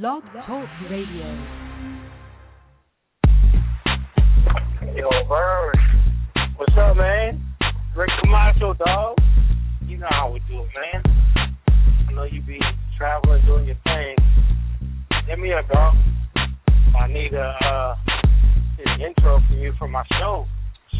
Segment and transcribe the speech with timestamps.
[0.00, 1.26] Blog Talk Radio.
[4.96, 5.76] Yo, Bird.
[6.56, 7.44] What's up, man?
[7.94, 9.18] Rick Camacho, dog.
[9.86, 11.02] You know how we do it, man.
[12.08, 12.58] I know you be
[12.96, 14.16] traveling, doing your thing.
[15.28, 15.94] Hit me up, dog.
[16.98, 17.94] I need a uh,
[18.86, 20.46] an intro from you for my show,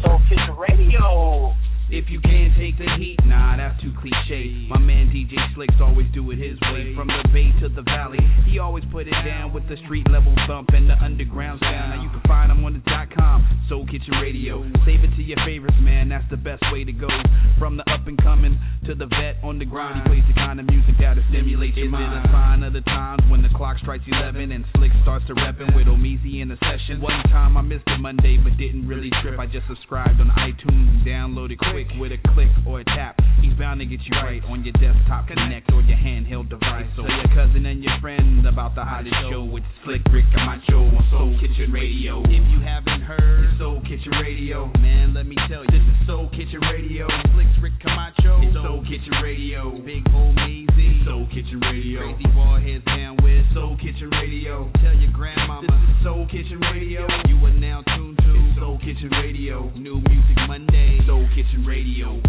[0.03, 1.55] Soul Kitchen Radio.
[1.93, 4.65] If you can't take the heat, nah, that's too cliche.
[4.65, 6.89] My man DJ Slicks always do it his way.
[6.97, 8.17] From the bay to the valley,
[8.49, 11.93] he always put it down with the street level thump and the underground sound.
[11.93, 14.65] Now you can find him on the dot com, Soul Kitchen Radio.
[14.89, 17.13] Save it to your favorites, man, that's the best way to go.
[17.61, 18.57] From the up and coming
[18.89, 21.93] to the vet on the grind, he plays the kind of music that'll stimulate your
[21.93, 22.09] mind.
[22.09, 25.29] Is it a sign of the times when the clock strikes 11 and Slick starts
[25.29, 27.05] to reppin' with Omeezy in the session?
[27.05, 29.37] One time I missed a Monday, but didn't really trip.
[29.37, 33.19] I just subscribed on iTunes and downloaded quick with a click or a tap.
[33.41, 36.87] He's bound to get you right on your desktop, connect, or your handheld device.
[36.95, 41.03] So your cousin and your friend about the hottest show with Slick Rick Camacho on
[41.11, 42.21] Soul Kitchen Radio.
[42.23, 46.07] If you haven't heard it's Soul Kitchen Radio, man, let me tell you, this is
[46.07, 47.07] Soul Kitchen Radio.
[47.35, 49.71] Slick Rick Camacho, it's Soul Kitchen Radio.
[49.83, 52.13] Big Omeezy, Soul Kitchen Radio.
[52.13, 54.71] Crazy ball heads down with Soul Kitchen Radio.
[54.81, 57.07] Tell your grandmama, this is Soul Kitchen Radio.
[57.27, 59.71] You are now tuned to Soul Kitchen Radio.
[59.75, 62.21] New music Monday, Soul Kitchen Radio.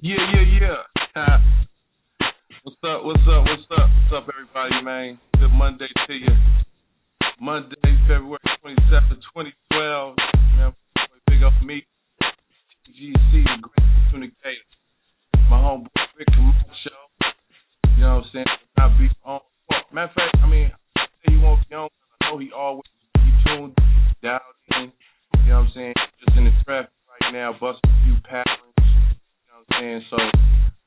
[0.00, 1.38] Yeah, yeah, yeah.
[2.62, 3.04] What's up?
[3.04, 3.44] What's up?
[3.44, 3.90] What's up?
[3.90, 5.18] What's up, everybody, man?
[5.38, 6.28] Good Monday to you.
[7.40, 7.76] Monday,
[8.08, 10.16] February 27th, 2012.
[10.56, 10.72] Man,
[11.26, 11.84] big up me,
[12.88, 14.56] GC, great communicator.
[15.50, 16.96] My homeboy Rick Camacho.
[17.96, 18.46] You know what I'm saying?
[18.78, 19.40] I be on.
[19.92, 20.70] Matter of fact, I mean,
[21.28, 21.88] he won't be on.
[22.22, 23.74] I know he always be tuned,
[24.22, 24.92] in.
[25.44, 25.94] You know what I'm saying?
[26.24, 28.74] Just in the traffic right now, busting a few patterns.
[28.78, 30.02] You know what I'm saying?
[30.10, 30.16] So,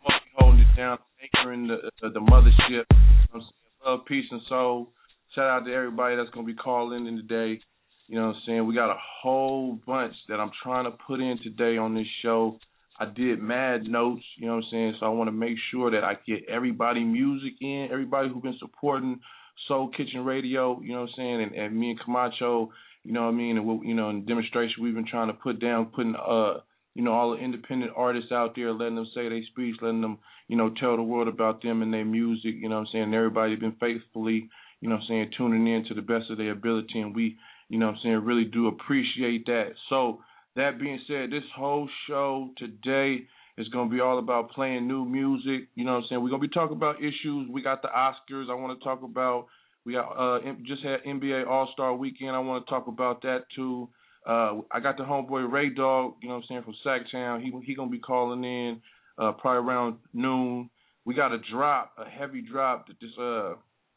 [0.04, 2.70] must be holding it down, anchoring the uh, the mothership.
[2.70, 3.86] You know what I'm saying?
[3.86, 4.92] Love, peace, and soul.
[5.34, 7.60] Shout out to everybody that's gonna be calling in today.
[8.08, 8.68] You know what I'm saying?
[8.68, 12.60] We got a whole bunch that I'm trying to put in today on this show.
[12.98, 14.94] I did mad notes, you know what I'm saying?
[15.00, 18.58] So I want to make sure that I get everybody music in, everybody who's been
[18.60, 19.20] supporting
[19.68, 21.42] Soul Kitchen Radio, you know what I'm saying?
[21.42, 22.72] And, and me and Camacho,
[23.06, 23.58] you know what I mean?
[23.58, 26.56] And what, you know, in demonstration we've been trying to put down, putting uh,
[26.96, 30.18] you know, all the independent artists out there, letting them say their speech, letting them,
[30.48, 33.14] you know, tell the world about them and their music, you know what I'm saying?
[33.14, 34.50] Everybody been faithfully,
[34.82, 37.38] you know what I'm saying, tuning in to the best of their ability and we,
[37.70, 39.74] you know what I'm saying, really do appreciate that.
[39.90, 40.22] So
[40.56, 43.28] that being said, this whole show today
[43.58, 45.68] is going to be all about playing new music.
[45.76, 46.24] You know what I'm saying?
[46.24, 47.50] We're going to be talking about issues.
[47.52, 48.50] We got the Oscars.
[48.50, 49.48] I want to talk about.
[49.86, 52.32] We got uh just had NBA All Star Weekend.
[52.32, 53.90] I want to talk about that too.
[54.28, 56.16] Uh, I got the homeboy Ray Dog.
[56.22, 57.42] You know what I'm saying from Sacktown.
[57.42, 58.82] He he gonna be calling in
[59.18, 60.70] uh, probably around noon.
[61.06, 63.54] We got a drop, a heavy drop that this uh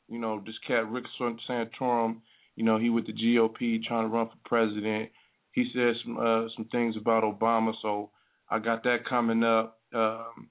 [0.08, 2.20] you know this cat Rick Santorum.
[2.56, 5.10] You know he with the GOP trying to run for president
[5.58, 8.10] he said some uh, some things about Obama, so
[8.48, 9.80] I got that coming up.
[9.92, 10.48] Um,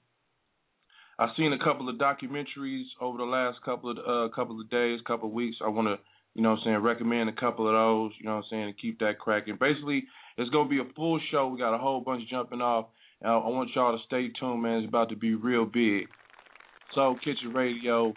[1.18, 5.00] I've seen a couple of documentaries over the last couple of uh, couple of days,
[5.06, 5.56] couple of weeks.
[5.64, 5.96] I want to,
[6.34, 8.12] you know, what I'm saying recommend a couple of those.
[8.18, 9.56] You know, what I'm saying to keep that cracking.
[9.58, 10.04] Basically,
[10.36, 11.48] it's gonna be a full show.
[11.48, 12.86] We got a whole bunch jumping off.
[13.24, 14.78] I want y'all to stay tuned, man.
[14.78, 16.06] It's about to be real big.
[16.94, 18.14] So, Kitchen Radio.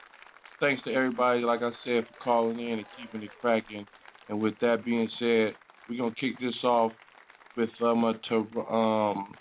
[0.60, 3.84] Thanks to everybody, like I said, for calling in and keeping it cracking.
[4.30, 5.56] And with that being said,
[5.90, 6.92] we're gonna kick this off
[7.58, 9.34] with um a, um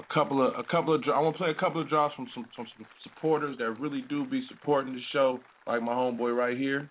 [0.00, 2.26] a couple of a couple of I want to play a couple of drops from
[2.34, 6.56] some from some supporters that really do be supporting the show, like my homeboy right
[6.56, 6.90] here.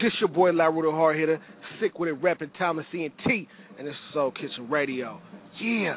[0.00, 1.40] This your boy Larry the Hard Hitter,
[1.80, 3.48] sick with it, rapping Thomas C and T,
[3.78, 5.20] and this is Soul Kitchen Radio.
[5.60, 5.96] Yeah.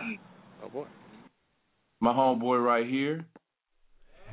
[0.63, 0.85] Oh boy.
[1.99, 3.25] My homeboy right here.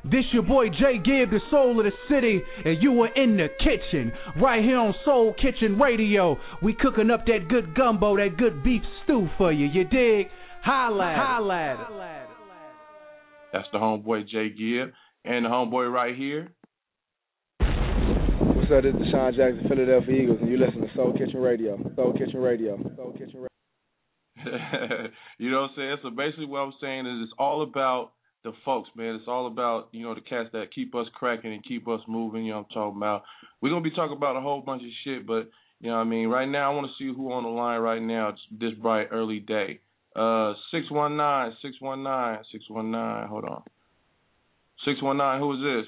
[0.05, 3.49] This your boy Jay Gibb, the soul of the city, and you are in the
[3.59, 6.39] kitchen, right here on Soul Kitchen Radio.
[6.63, 9.67] We cooking up that good gumbo, that good beef stew for you.
[9.67, 10.29] You dig?
[10.69, 12.27] Holla, holla.
[13.55, 14.93] That's the homeboy Jay Gibb,
[15.25, 16.53] and the homeboy right here.
[17.59, 18.83] What's up?
[18.83, 21.79] This is DeSean Jackson, Philadelphia Eagles, and you listen to Soul Kitchen Radio.
[21.97, 22.77] Soul Kitchen Radio.
[22.97, 25.09] Soul Kitchen Radio.
[25.39, 25.97] you know what I'm saying?
[26.03, 28.13] So basically, what I'm saying is it's all about
[28.45, 29.15] the folks, man.
[29.15, 32.45] It's all about, you know, the cats that keep us cracking and keep us moving,
[32.45, 33.23] you know what I'm talking about.
[33.63, 35.49] We're gonna be talking about a whole bunch of shit, but
[35.81, 38.03] you know what I mean, right now I wanna see who on the line right
[38.03, 39.81] now this bright early day.
[40.19, 43.63] Uh six one nine, six one nine, six one nine, hold on.
[44.85, 45.87] Six one nine, who is this?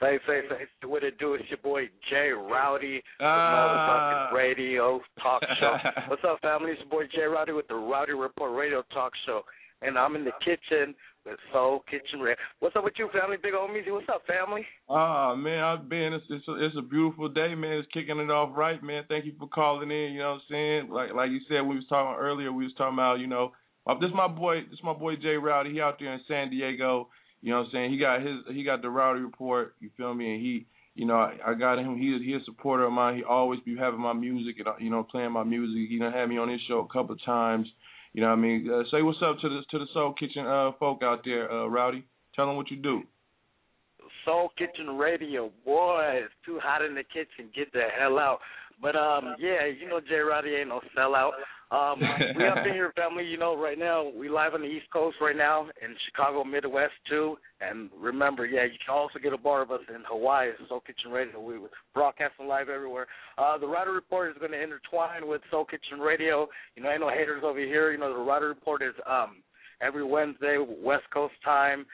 [0.00, 1.34] Say, say, say, what it do?
[1.34, 4.32] It's your boy Jay Rowdy, the Ah.
[4.32, 5.76] motherfucking radio talk show.
[6.08, 6.72] What's up, family?
[6.72, 9.42] It's your boy Jay Rowdy with the Rowdy Report Radio Talk Show,
[9.80, 10.92] and I'm in the kitchen
[11.24, 12.36] with Soul Kitchen Red.
[12.60, 13.36] What's up with you, family?
[13.42, 13.92] Big Omeezy.
[13.92, 14.66] What's up, family?
[14.88, 16.12] Ah man, I've been.
[16.12, 17.78] It's it's a, it's a beautiful day, man.
[17.78, 19.04] It's kicking it off right, man.
[19.08, 20.12] Thank you for calling in.
[20.12, 20.90] You know what I'm saying?
[20.90, 22.52] Like like you said, we was talking earlier.
[22.52, 23.52] We was talking about you know,
[23.86, 24.62] uh, this my boy.
[24.70, 25.72] This my boy Jay Rowdy.
[25.72, 27.08] He out there in San Diego.
[27.40, 27.92] You know what I'm saying?
[27.92, 29.74] He got his he got the Rowdy report.
[29.80, 30.34] You feel me?
[30.34, 30.66] And he.
[30.94, 31.96] You know, I, I got him.
[31.96, 33.16] He he a supporter of mine.
[33.16, 35.88] He always be having my music and uh, you know playing my music.
[35.88, 37.66] He done had me on his show a couple of times.
[38.14, 38.70] You know what I mean?
[38.70, 41.66] Uh, say what's up to the to the Soul Kitchen uh, folk out there, uh,
[41.66, 42.04] Rowdy.
[42.34, 43.02] Tell them what you do.
[44.24, 47.50] Soul Kitchen Radio, boy, it's too hot in the kitchen.
[47.54, 48.38] Get the hell out.
[48.80, 51.32] But um, yeah, you know Jay Rowdy ain't no sellout.
[51.72, 52.00] Um,
[52.36, 53.24] we up in here, family.
[53.24, 56.92] You know, right now we live on the East Coast right now in Chicago, Midwest
[57.08, 57.36] too.
[57.60, 61.10] And remember, yeah, you can also get a bar of us in Hawaii, Soul Kitchen
[61.10, 61.40] Radio.
[61.40, 63.06] We were broadcasting live everywhere.
[63.38, 66.46] Uh, the Rowdy Report is going to intertwine with Soul Kitchen Radio.
[66.76, 67.90] You know, ain't no haters over here.
[67.90, 69.36] You know, the Rowdy Report is um
[69.80, 71.86] every Wednesday, West Coast time,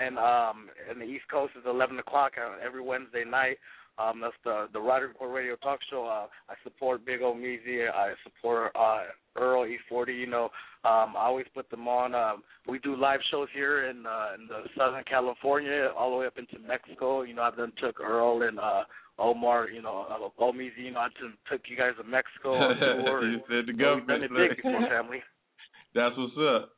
[0.00, 2.32] and um and the East Coast is eleven o'clock
[2.64, 3.58] every Wednesday night.
[3.98, 6.04] Um, that's the the Rowdy Report Radio Talk Show.
[6.04, 7.88] Uh, I support Big Omeezy.
[7.90, 9.04] I support uh,
[9.36, 10.18] Earl E40.
[10.18, 10.44] You know,
[10.84, 12.14] um, I always put them on.
[12.14, 16.26] Um, we do live shows here in uh, in the Southern California, all the way
[16.26, 17.22] up into Mexico.
[17.22, 18.84] You know, I've done took Earl and uh,
[19.18, 19.70] Omar.
[19.70, 20.84] You know, uh, O Meezy.
[20.84, 23.24] You know, I done took you guys to Mexico on tour.
[23.30, 24.08] you said the know, we've government.
[24.08, 25.22] done it big before, family.
[25.94, 26.70] That's what's up.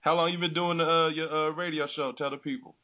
[0.00, 2.12] How long you been doing the, uh, your uh, radio show?
[2.16, 2.74] Tell the people.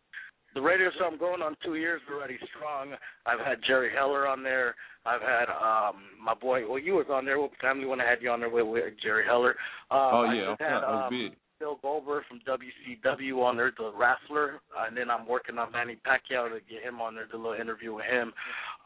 [0.54, 2.92] The radio show I'm going on two years already strong.
[3.26, 4.74] I've had Jerry Heller on there.
[5.06, 6.68] I've had um my boy.
[6.68, 8.66] Well, you was on there What with family when I had you on there with,
[8.66, 9.50] with Jerry Heller.
[9.90, 11.32] Um, oh I yeah, just had um, big.
[11.58, 16.48] Bill Goldberg from WCW on there, the wrestler, and then I'm working on Manny Pacquiao
[16.48, 18.32] to get him on there, do a little interview with him.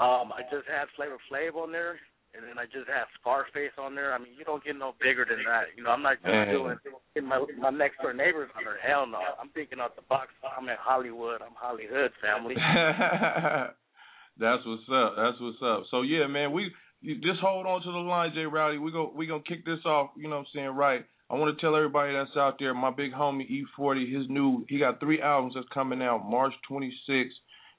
[0.00, 2.00] Um, I just had Flavor Flav on there,
[2.34, 4.14] and then I just had Scarface on there.
[4.14, 5.76] I mean, you don't get no bigger than that.
[5.76, 6.48] You know, I'm not just Man.
[6.48, 6.76] doing
[7.14, 8.80] getting my my next door neighbors on there.
[8.80, 10.32] Hell no, I'm thinking out the box.
[10.42, 11.42] I'm in Hollywood.
[11.42, 12.56] I'm Hollywood family.
[14.40, 15.12] That's what's up.
[15.16, 15.84] That's what's up.
[15.90, 18.78] So yeah, man, we you just hold on to the line, Jay Rowdy.
[18.78, 20.10] We go we gonna kick this off.
[20.16, 20.70] You know what I'm saying?
[20.76, 21.04] Right.
[21.30, 23.48] I want to tell everybody that's out there, my big homie
[23.78, 27.28] E40, his new he got three albums that's coming out March 26th.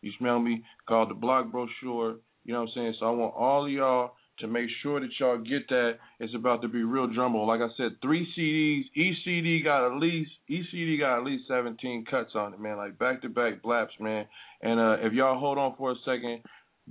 [0.01, 0.63] You smell me?
[0.87, 2.17] Called the Block Brochure.
[2.45, 2.95] You know what I'm saying?
[2.99, 5.93] So I want all of y'all to make sure that y'all get that.
[6.19, 7.47] It's about to be real drumroll.
[7.47, 8.89] Like I said, three CDs.
[8.99, 12.77] Each CD got at least each CD got at least 17 cuts on it, man.
[12.77, 14.25] Like back to back blaps, man.
[14.61, 16.41] And uh, if y'all hold on for a second,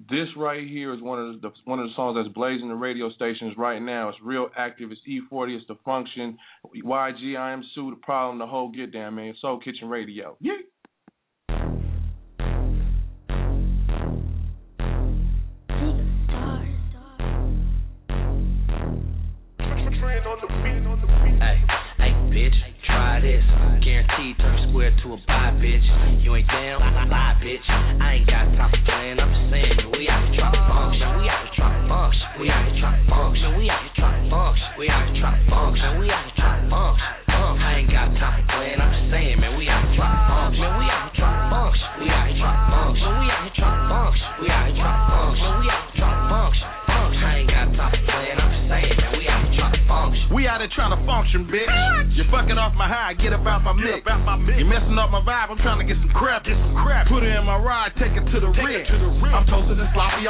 [0.09, 3.11] this right here is one of the one of the songs that's blazing the radio
[3.11, 4.09] stations right now.
[4.09, 4.91] It's real active.
[4.91, 5.57] It's E40.
[5.57, 6.39] It's the function.
[6.85, 7.37] YG.
[7.37, 7.91] I am Sue.
[7.91, 8.39] The problem.
[8.39, 9.35] The whole get down, man.
[9.41, 10.37] Soul Kitchen Radio.
[10.41, 10.53] Yeah.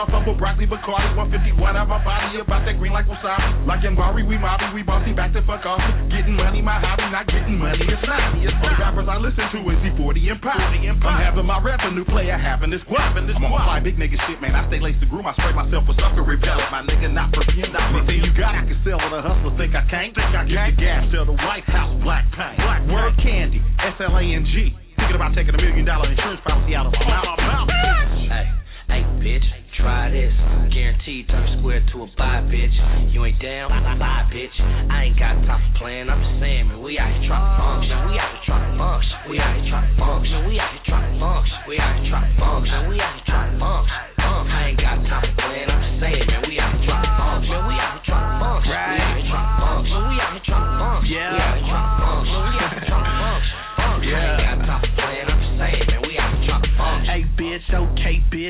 [0.02, 3.62] Off of a broccoli Bacardi 151 out my body, about that green like wasabi.
[3.70, 5.78] Like Mbari, we mobby, we bossy back to fuck off.
[6.10, 8.34] Getting money, my hobby, not getting money, it's not.
[8.34, 8.50] Only
[8.82, 10.58] rappers I listen to is E40 and Pop.
[10.58, 13.14] I'm having my revenue player having this guap.
[13.14, 14.58] I'm on my fly big nigga shit, man.
[14.58, 16.66] I stay laced to groom, I spray myself with sucker repellent.
[16.74, 18.58] My nigga not perfume, not anything you got.
[18.58, 20.10] I can sell with a hustler, think I can't.
[20.18, 20.74] Think I can't.
[20.82, 22.58] gas, sell the White House, black paint.
[22.58, 24.74] Black Word candy, S L A N G.
[24.98, 27.70] Thinking about taking a million dollar insurance policy out of my mouth.
[28.26, 28.46] Hey,
[28.90, 30.32] hey, bitch, try this.
[30.72, 32.76] Guaranteed turn square to a buy, bitch.
[33.12, 34.56] You ain't down, lie, bitch.
[34.90, 36.08] I ain't got time for playing.
[36.08, 37.96] I'm just saying, man, we out here trying to function.
[38.08, 39.16] We out here trying to function.
[39.28, 40.38] We out here trying to function.
[40.48, 41.58] We out here trying to function.
[41.68, 42.78] We out here trying to function.
[42.88, 44.12] We out here trying to function.
[44.22, 45.68] I ain't got time for playing.
[45.68, 47.58] I'm just saying, man, we out here trying to function.
[47.68, 48.72] We out here trying to function.
[48.72, 49.21] We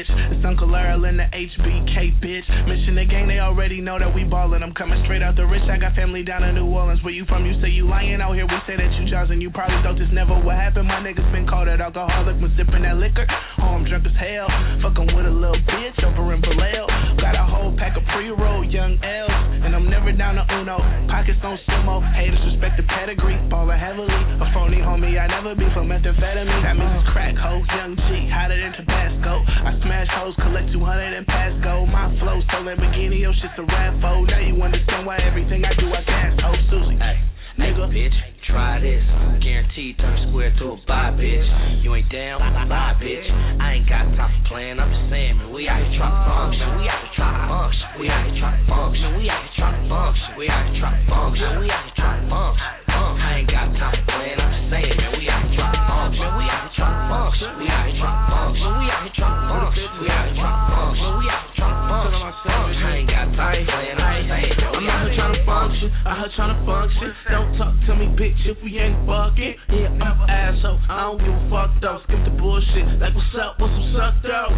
[0.03, 0.33] bitch.
[0.33, 2.49] It's Uncle Earl and the HBK bitch.
[2.67, 4.63] Mission the gang, they already know that we ballin'.
[4.63, 5.63] I'm coming straight out the rich.
[5.71, 7.03] I got family down in New Orleans.
[7.03, 7.47] Where you from?
[7.47, 8.47] You say you lying out here.
[8.47, 10.87] We say that you and You probably thought this never would happen.
[10.87, 12.41] My niggas been called an alcoholic.
[12.41, 13.27] Was sippin' that liquor.
[13.59, 14.49] Oh, I'm drunk as hell.
[14.83, 16.87] Fuckin' with a little bitch over in Vallejo.
[17.21, 19.52] Got a whole pack of pre-roll young L's.
[19.93, 20.81] Never down to Uno.
[21.13, 22.01] Pockets don't sumo.
[22.17, 23.37] Haters respect the pedigree.
[23.53, 24.09] Ballin' heavily.
[24.41, 25.21] A phony homie.
[25.21, 26.65] I never be for methamphetamine.
[26.65, 27.61] That means it's crack hoe.
[27.61, 28.09] Young G.
[28.33, 29.45] Hotter than Tabasco.
[29.45, 30.33] I smash hoes.
[30.41, 31.85] Collect 200 and pass go.
[31.85, 33.21] My flow so Lamborghini.
[33.21, 34.01] Your shit's a rap.
[34.01, 36.41] Now you understand why everything I do I gas.
[36.41, 36.97] Oh, Susie.
[36.97, 37.21] Hey,
[37.63, 38.19] nigga, bitch,
[38.51, 39.03] try this.
[39.39, 41.47] Guaranteed turn square to a buy, bitch.
[41.83, 43.27] You ain't down, lie, bitch.
[43.63, 44.79] I ain't got time for playing.
[44.83, 46.67] I'm just saying, man, we out here trying to function.
[46.79, 47.89] We out here trying to function.
[48.03, 49.09] We out here trying to function.
[49.19, 50.35] We out here trying to function.
[50.39, 51.51] We out here trying to function.
[51.63, 52.83] We out here trying to function.
[52.93, 54.39] I ain't got time for playing.
[54.39, 56.29] I'm just saying, man, we out here trying to function.
[56.35, 57.51] We out here trying to function.
[57.63, 58.71] We out here trying to function.
[58.73, 59.91] We out here trying to function.
[60.03, 61.11] We out here trying to function.
[61.19, 62.83] We out here trying to function.
[62.83, 63.99] I ain't got time for playing.
[64.03, 65.95] I'm just saying, I'm out here trying to function.
[66.03, 67.09] I heard trying to function.
[67.31, 69.55] Don't talk to me, bitch, if we ain't fucking.
[69.71, 70.83] Yeah, I'm an asshole.
[70.91, 72.03] I don't give a fuck though.
[72.03, 72.99] Skip the bullshit.
[72.99, 73.63] Like what's up?
[73.63, 74.51] What's some suck though?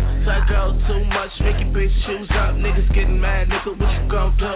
[0.49, 1.33] Girl too much.
[1.41, 2.57] Make your bitch shoes up.
[2.57, 3.49] Niggas getting mad.
[3.49, 4.55] Nigga, what you gon' do?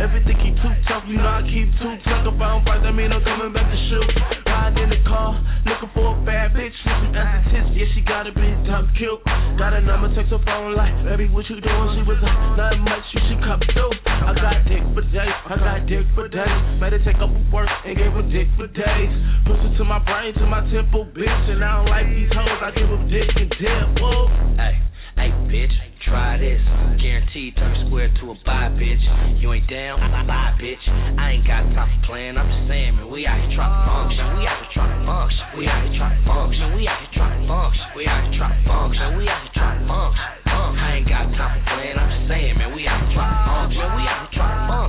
[0.00, 1.04] Everything keep too tough.
[1.08, 2.24] You know I keep too tough.
[2.28, 4.08] If I don't fight, that mean I'm coming back to shoot.
[4.48, 5.36] Ride in the car,
[5.68, 6.72] looking for a bad bitch.
[6.84, 7.72] Listen as a tits.
[7.76, 9.20] Yeah, she gotta be tough, cute.
[9.56, 11.88] Got a number, text her phone like, baby, what you doing?
[11.96, 13.04] She was like, nothing much.
[13.12, 13.92] You should come through.
[14.08, 15.36] I got dick for days.
[15.48, 16.46] I got dick for days.
[16.78, 19.10] Her take up work and gave her dick for days.
[19.42, 21.44] Push it to my brain, to my temple, bitch.
[21.50, 22.62] And I don't like these hoes.
[22.62, 23.98] I give them dick and dip.
[23.98, 24.30] Whoa.
[24.54, 24.78] Hey,
[25.18, 25.74] hey, bitch,
[26.06, 26.62] try this.
[27.02, 29.02] Guaranteed turn square to a buy, bitch.
[29.42, 30.78] You ain't down, lie, bitch.
[31.18, 32.38] I ain't got time for playing.
[32.38, 34.24] I'm just saying, man, we out here trying to function.
[34.38, 35.46] We out here trying to function.
[35.58, 36.66] We out here trying to function.
[36.70, 37.86] We out here trying to function.
[37.98, 39.06] We out here trying to function.
[39.18, 40.26] We out here trying to function.
[40.54, 41.98] I ain't got time for playing.
[41.98, 43.49] I'm just saying, man, we out here trying to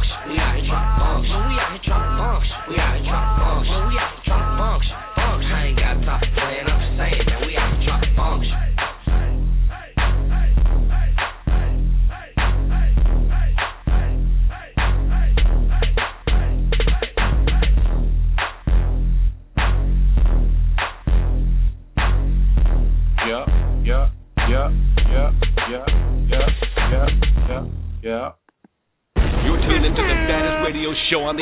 [0.01, 1.29] bunks, we out here drop bunks.
[1.29, 3.40] We out here drop bunks, we out here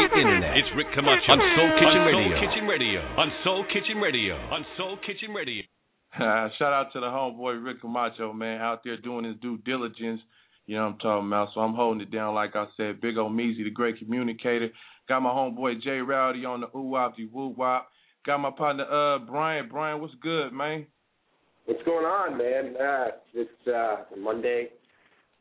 [0.08, 0.58] the internet.
[0.58, 2.30] It's Rick Camacho on Soul Kitchen Radio.
[2.32, 3.00] Soul Kitchen Radio.
[3.18, 4.36] On Soul Kitchen Radio.
[4.52, 5.64] On Soul Kitchen Radio.
[6.58, 10.22] Shout out to the homeboy Rick Camacho, man, out there doing his due diligence.
[10.66, 11.50] You know what I'm talking about.
[11.54, 13.02] So I'm holding it down, like I said.
[13.02, 14.70] Big Omeezy, the great communicator.
[15.08, 17.90] Got my homeboy Jay Rowdy on the ooh wop the woo wop.
[18.26, 19.68] Got my partner uh Brian.
[19.70, 20.86] Brian, what's good, man?
[21.66, 22.76] What's going on, man?
[22.80, 24.70] Uh, it's uh, Monday.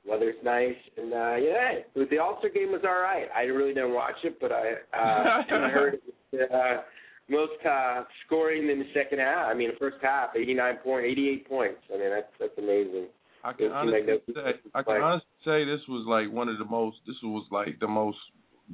[0.08, 3.26] Weather's nice, and uh, yeah, the All Star game was all right.
[3.36, 6.82] I really didn't watch it, but I uh, I heard it was uh,
[7.28, 9.46] most uh, scoring in the second half.
[9.48, 11.80] I mean, the first half, 89 point, 88 points.
[11.94, 13.06] I mean, that's that's amazing.
[13.44, 16.64] I can honestly like say I can honestly say this was like one of the
[16.64, 18.18] most this was like the most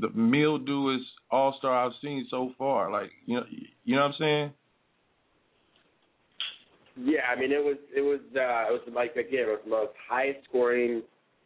[0.01, 2.91] the mildewest all star I've seen so far.
[2.91, 3.45] Like you know
[3.85, 4.53] you know what I'm saying?
[6.97, 9.71] Yeah, I mean, it was it was uh, it was like again, it was the
[9.71, 11.03] most highest scoring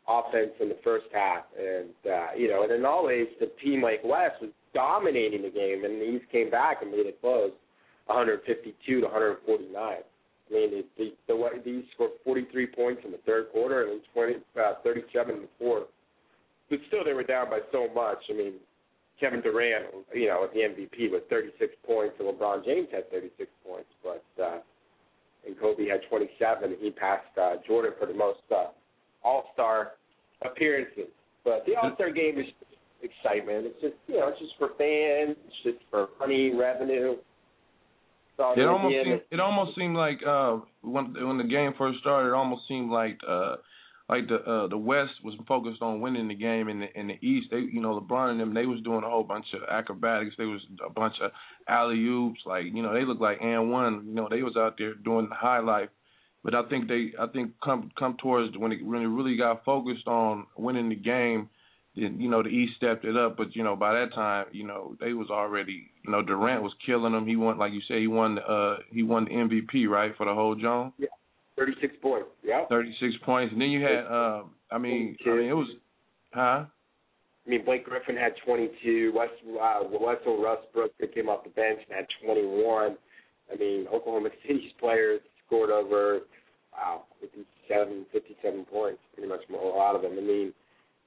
[0.08, 4.00] offense in the first half, and uh, you know, and then always the team like
[4.04, 7.52] West was dominating the game, and the East came back and made it close,
[8.06, 9.72] 152 to 149.
[9.76, 10.00] I
[10.52, 14.00] mean, the the, the, the East scored 43 points in the third quarter and then
[14.14, 15.84] 20, uh, 37 in the fourth.
[16.70, 18.18] But still, they were down by so much.
[18.30, 18.54] I mean,
[19.20, 23.50] Kevin Durant, you know, with the MVP with 36 points, and LeBron James had 36
[23.66, 24.24] points, but.
[24.42, 24.58] uh
[25.46, 26.64] and Kobe had 27.
[26.72, 28.66] And He passed uh, Jordan for the most uh,
[29.24, 29.92] All-Star
[30.44, 31.08] appearances.
[31.44, 32.46] But the All-Star game is
[33.02, 33.66] excitement.
[33.66, 35.36] It's just you know, it's just for fans.
[35.46, 37.16] It's just for money, revenue.
[38.40, 42.34] It almost seemed, it almost seemed like uh when when the game first started, it
[42.34, 43.56] almost seemed like uh
[44.08, 47.18] like the uh the West was focused on winning the game and the in the
[47.20, 50.36] East they you know LeBron and them they was doing a whole bunch of acrobatics,
[50.38, 51.32] they was a bunch of
[51.68, 54.76] alley oops, like, you know, they looked like and one, you know, they was out
[54.78, 55.88] there doing the high life.
[56.44, 59.64] But I think they I think come come towards when it when it really got
[59.64, 61.48] focused on winning the game,
[61.96, 63.36] then you know the East stepped it up.
[63.36, 66.72] But you know by that time, you know they was already you know Durant was
[66.86, 67.26] killing them.
[67.26, 70.34] He won like you said he won uh he won the MVP right for the
[70.34, 70.92] whole Jones.
[70.98, 71.08] Yeah,
[71.56, 72.28] 36 points.
[72.44, 72.66] Yeah.
[72.68, 75.68] 36 points, and then you had um I mean I mean it was
[76.32, 76.64] huh
[77.48, 79.10] I mean, Blake Griffin had 22.
[79.16, 82.98] West uh, Russell Westbrook that came off the bench and had 21.
[83.50, 86.20] I mean, Oklahoma City's players scored over
[86.72, 90.12] wow 57, 57 points, pretty much a lot of them.
[90.16, 90.52] I mean,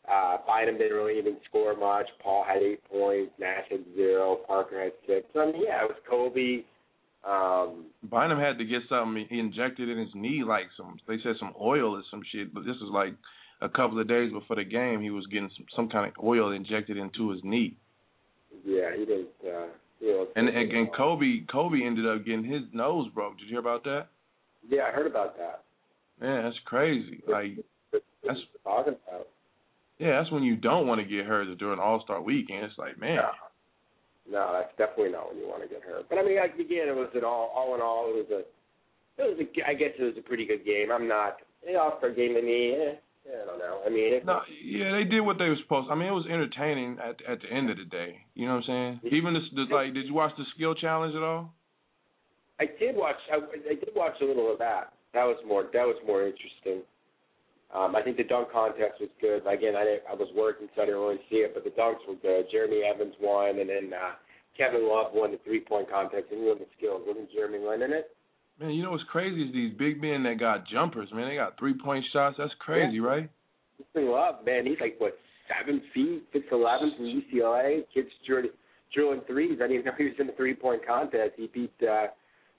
[0.10, 2.07] Uh, Bynum didn't really even score much.
[2.24, 3.31] Paul had eight points.
[3.39, 4.39] Nash had zero.
[4.48, 5.27] Parker had six.
[5.33, 6.63] So, I mean, yeah, it was Kobe.
[7.24, 11.36] Um, Bynum had to get something he injected in his knee, like some they said
[11.39, 12.51] some oil or some shit.
[12.51, 13.13] But this was like
[13.62, 15.01] a couple of days before the game.
[15.01, 17.77] He was getting some some kind of oil injected into his knee.
[18.65, 19.29] Yeah, he didn't.
[19.45, 19.67] Uh,
[20.01, 23.38] know, and and, and Kobe Kobe ended up getting his nose broke.
[23.38, 24.07] Did you hear about that?
[24.68, 25.63] Yeah, I heard about that.
[26.20, 27.22] Man, that's crazy.
[27.27, 27.58] Like
[28.25, 29.27] that's talking about.
[29.98, 32.65] Yeah, that's when you don't want to get hurt during All Star Weekend.
[32.65, 33.18] It's like, man.
[34.30, 34.39] No.
[34.39, 36.10] no, that's definitely not when you want to get hurt.
[36.10, 39.22] But I mean, like, again, it was an all all in all, it was a,
[39.22, 40.91] it was a, I guess it was a pretty good game.
[40.91, 42.74] I'm not the All Star game to me.
[42.74, 42.96] Eh,
[43.30, 43.82] I don't know.
[43.86, 45.88] I mean, it, no, yeah, they did what they were supposed.
[45.88, 45.94] to.
[45.94, 48.18] I mean, it was entertaining at at the end of the day.
[48.34, 49.13] You know what I'm saying?
[49.13, 51.53] Even the, the like, did you watch the skill challenge at all?
[52.62, 53.18] I did watch.
[53.34, 54.94] I, I did watch a little of that.
[55.13, 55.63] That was more.
[55.74, 56.86] That was more interesting.
[57.74, 59.48] Um, I think the dunk contest was good.
[59.48, 62.03] Again, I didn't, I was working, so I didn't really see it, but the dunks
[62.06, 62.51] were good.
[62.51, 64.20] Jeremy Evans won, and then uh,
[64.58, 67.01] Kevin Love won the three point contest, and he won the skills.
[67.08, 68.13] Wasn't Jeremy Lin in it?
[68.60, 71.10] Man, you know what's crazy is these big men that got jumpers.
[71.12, 72.36] Man, they got three point shots.
[72.38, 73.08] That's crazy, yeah.
[73.08, 73.30] right?
[73.94, 75.18] Kevin Love, man, he's like what
[75.50, 77.82] seven feet, six eleven from UCLA.
[77.94, 78.51] Kids drilling,
[78.94, 79.58] drilling threes.
[79.63, 81.34] I didn't know he was in the three point contest.
[81.38, 82.13] He beat uh,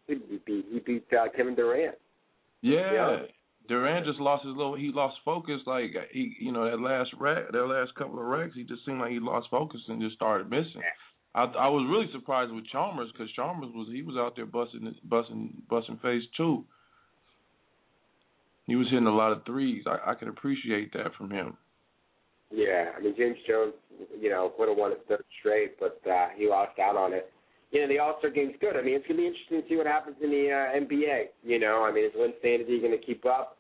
[0.07, 0.15] he
[0.47, 1.97] beat he beat uh, Kevin Durant.
[2.61, 2.93] Yeah.
[2.93, 3.17] yeah.
[3.69, 4.75] Durant just lost his little.
[4.75, 5.61] He lost focus.
[5.67, 9.01] Like he, you know, that last rack, that last couple of racks, he just seemed
[9.01, 10.83] like he lost focus and just started missing.
[11.35, 14.95] I I was really surprised with Chalmers because Chalmers was he was out there busting
[15.05, 16.65] busting busting face too.
[18.67, 19.85] He was hitting a lot of threes.
[19.87, 21.57] I I could appreciate that from him.
[22.51, 23.75] Yeah, I mean James Jones,
[24.21, 27.32] you know, would have won it third straight, but uh, he lost out on it
[27.73, 28.77] you know, the All Star game's good.
[28.77, 31.33] I mean, it's gonna be interesting to see what happens in the uh, NBA.
[31.43, 33.57] You know, I mean, is Lin Sanity gonna keep up?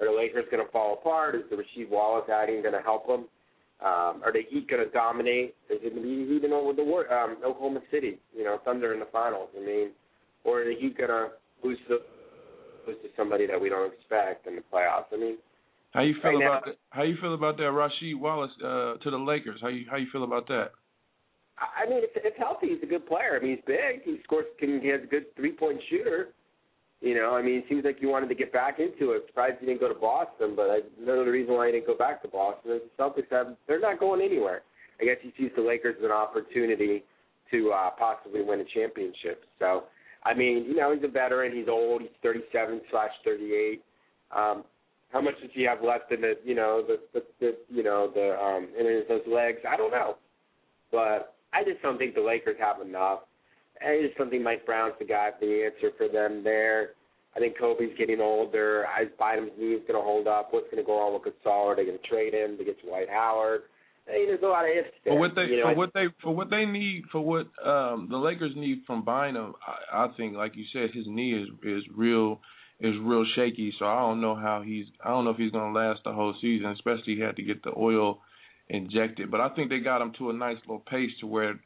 [0.00, 1.36] Are the Lakers gonna fall apart?
[1.36, 3.30] Is the Rasheed Wallace adding gonna help them?
[3.80, 5.54] Um, are the Heat gonna dominate?
[5.70, 8.18] Is it gonna be even over the um, Oklahoma City?
[8.36, 9.48] You know, Thunder in the finals.
[9.56, 9.90] I mean,
[10.44, 11.28] or are the Heat gonna
[11.62, 11.98] lose to
[12.86, 15.06] lose to somebody that we don't expect in the playoffs?
[15.12, 15.38] I mean.
[15.92, 16.78] How you feel right about now, that?
[16.88, 19.60] How you feel about that Rasheed Wallace uh, to the Lakers?
[19.60, 20.70] How you how you feel about that?
[21.76, 23.38] I mean, if, if healthy, he's a good player.
[23.38, 24.02] I mean, he's big.
[24.04, 24.46] He scores.
[24.58, 26.28] Can, he has a good three point shooter.
[27.00, 29.24] You know, I mean, it seems like he wanted to get back into it.
[29.26, 31.88] Surprised he didn't go to Boston, but I don't know the reason why he didn't
[31.88, 32.78] go back to Boston.
[32.78, 34.62] The Celtics have they're not going anywhere.
[35.00, 37.02] I guess he sees the Lakers as an opportunity
[37.50, 39.44] to uh, possibly win a championship.
[39.58, 39.84] So,
[40.24, 41.54] I mean, you know, he's a veteran.
[41.56, 42.02] He's old.
[42.02, 43.82] He's 37 slash 38.
[44.34, 44.64] Um,
[45.12, 48.10] how much does he have left in the, you know, the, the, the you know,
[48.14, 49.58] the um, in his, those legs?
[49.68, 50.16] I don't know,
[50.90, 53.20] but I just don't think the Lakers have enough.
[53.80, 56.90] I just don't think Mike Brown's the guy for the answer for them there.
[57.34, 58.86] I think Kobe's getting older.
[58.86, 60.48] I Bynum's knee's going to hold up.
[60.50, 61.66] What's going to go on with Gasol?
[61.66, 63.62] Are they going to trade him to get Dwight Howard?
[64.06, 64.90] Hey, there's a lot of ifs.
[65.04, 65.14] There.
[65.14, 68.08] For what they you know, for what they for what they need for what um
[68.10, 71.84] the Lakers need from Bynum, I, I think like you said, his knee is is
[71.94, 72.40] real
[72.80, 73.72] is real shaky.
[73.78, 76.12] So I don't know how he's I don't know if he's going to last the
[76.12, 76.70] whole season.
[76.70, 78.18] Especially he had to get the oil
[78.68, 79.30] injected.
[79.30, 81.58] But I think they got him to a nice little pace to where,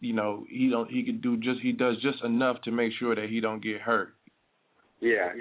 [0.00, 3.14] you know, he don't he could do just he does just enough to make sure
[3.14, 4.14] that he don't get hurt.
[5.00, 5.32] Yeah.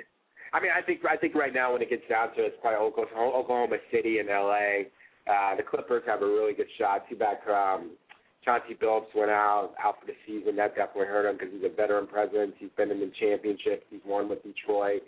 [0.52, 2.58] I mean, I think I think right now when it gets down to it, it's
[2.62, 4.88] probably Oklahoma, City and L.A.
[5.30, 7.08] Uh, the Clippers have a really good shot.
[7.08, 7.92] Too bad um,
[8.44, 10.56] Chauncey Billups went out out for the season.
[10.56, 12.54] That definitely hurt him because he's a veteran presence.
[12.58, 13.86] He's been in the championships.
[13.90, 15.04] He's won with Detroit.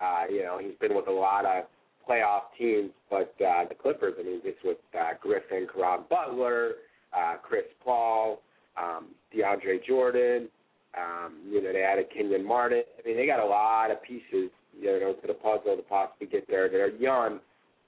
[0.00, 1.64] Uh, you know, he's been with a lot of
[2.08, 6.72] playoff teams, but uh, the Clippers, I mean, just with uh, Griffin, Caron Butler,
[7.16, 8.40] uh, Chris Paul,
[8.76, 10.48] um, DeAndre Jordan,
[10.96, 12.82] um, you know, they added Kenyon Martin.
[12.98, 16.26] I mean, they got a lot of pieces, you know, to the puzzle to possibly
[16.26, 16.68] get there.
[16.68, 17.40] They're young,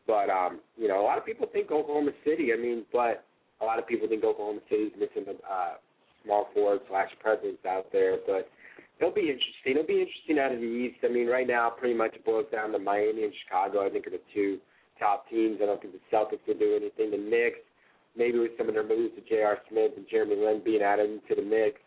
[0.06, 2.52] but um, you know, a lot of people think Oklahoma City.
[2.52, 3.24] I mean, but
[3.60, 5.72] a lot of people think Oklahoma City's missing a uh,
[6.24, 8.18] small forward slash presence out there,
[9.30, 9.78] interesting.
[9.78, 10.98] It'll be interesting out of the East.
[11.04, 13.86] I mean, right now, pretty much it boils down to Miami and Chicago.
[13.86, 14.58] I think are the two
[14.98, 15.58] top teams.
[15.62, 17.10] I don't think the Celtics will do anything.
[17.10, 17.62] The Knicks,
[18.16, 19.58] maybe with some of their moves to J.R.
[19.70, 21.80] Smith and Jeremy Lin being added into the mix.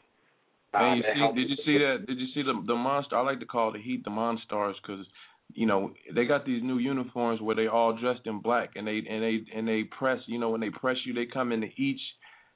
[0.73, 2.07] Um, you see, did you see that?
[2.07, 3.15] Did you see the the monster?
[3.15, 5.05] I like to call the Heat the Monstars because
[5.53, 9.03] you know they got these new uniforms where they all dressed in black and they
[9.07, 10.19] and they and they press.
[10.25, 11.99] You know when they press you, they come into each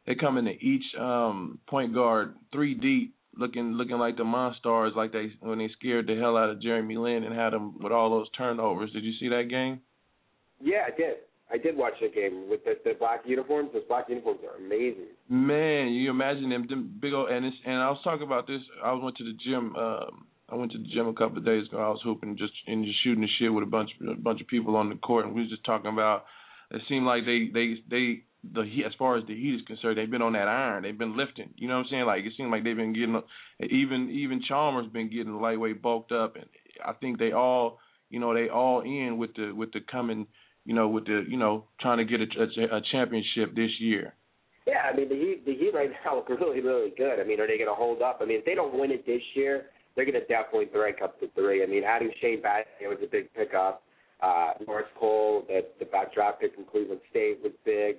[0.08, 5.12] they come into each um point guard three deep looking looking like the Monstars, like
[5.12, 8.10] they when they scared the hell out of Jeremy Lin and had him with all
[8.10, 8.92] those turnovers.
[8.92, 9.82] Did you see that game?
[10.60, 11.16] Yeah, I did.
[11.50, 13.70] I did watch the game with the, the black uniforms.
[13.74, 15.08] Those black uniforms are amazing.
[15.30, 18.62] Man, you imagine them, them big old and it's, and I was talking about this.
[18.84, 19.76] I was went to the gym.
[19.76, 21.78] Um, I went to the gym a couple of days ago.
[21.78, 24.48] I was hooping just and just shooting the shit with a bunch a bunch of
[24.48, 26.26] people on the court, and we was just talking about
[26.72, 29.98] it seemed like they they they the heat as far as the heat is concerned,
[29.98, 30.84] they've been on that iron.
[30.84, 31.50] They've been lifting.
[31.56, 32.06] You know what I'm saying?
[32.06, 33.22] Like it seems like they've been getting
[33.60, 36.46] even even Chalmers been getting lightweight bulked up, and
[36.86, 40.28] I think they all you know they all in with the with the coming
[40.66, 44.14] you know with the you know trying to get a, a, a championship this year.
[44.66, 47.20] Yeah, I mean the Heat the Heat right now look really really good.
[47.20, 48.20] I mean, are they going to hold up?
[48.22, 51.20] I mean, if they don't win it this year, they're going to definitely break up
[51.20, 51.64] to three.
[51.64, 53.84] I mean, adding Shane Battier was a big pickup.
[54.22, 57.98] Uh, Norris Cole, that the back draft pick from Cleveland State was big.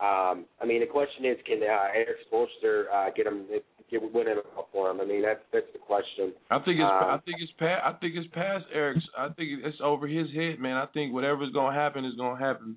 [0.00, 3.44] Um, I mean, the question is, can uh, Erik Spoelstra uh, get him
[3.90, 4.38] get win it
[4.72, 5.00] for him?
[5.00, 6.32] I mean, that's that's the question.
[6.50, 9.04] I think it's um, I think it's past I think it's past Eric's.
[9.16, 10.76] I think it's over his head, man.
[10.76, 12.76] I think whatever's gonna happen is gonna happen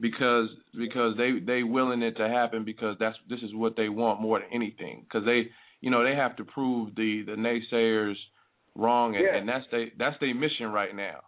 [0.00, 4.20] because because they they willing it to happen because that's this is what they want
[4.20, 5.48] more than anything because they
[5.80, 8.14] you know they have to prove the the naysayers
[8.74, 9.36] wrong and, Yeah.
[9.36, 11.20] and that's they that's their mission right now.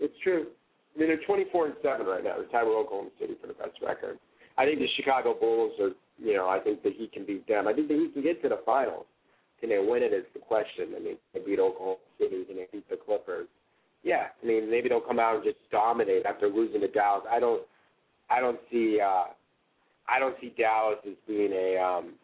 [0.00, 0.48] It's true.
[0.94, 2.36] I mean, they're 24 and seven right now.
[2.36, 4.18] They're tied with Oklahoma City for the best record.
[4.58, 7.66] I think the Chicago Bulls are, you know, I think that he can beat them.
[7.66, 9.06] I think that he can get to the finals.
[9.60, 10.88] Can they win it is the question.
[10.96, 13.46] I mean, they beat Oklahoma City, can they beat the Clippers?
[14.02, 17.24] Yeah, I mean, maybe they'll come out and just dominate after losing to Dallas.
[17.30, 17.62] I don't,
[18.28, 19.26] I don't see, uh,
[20.08, 22.14] I don't see Dallas as being a, um,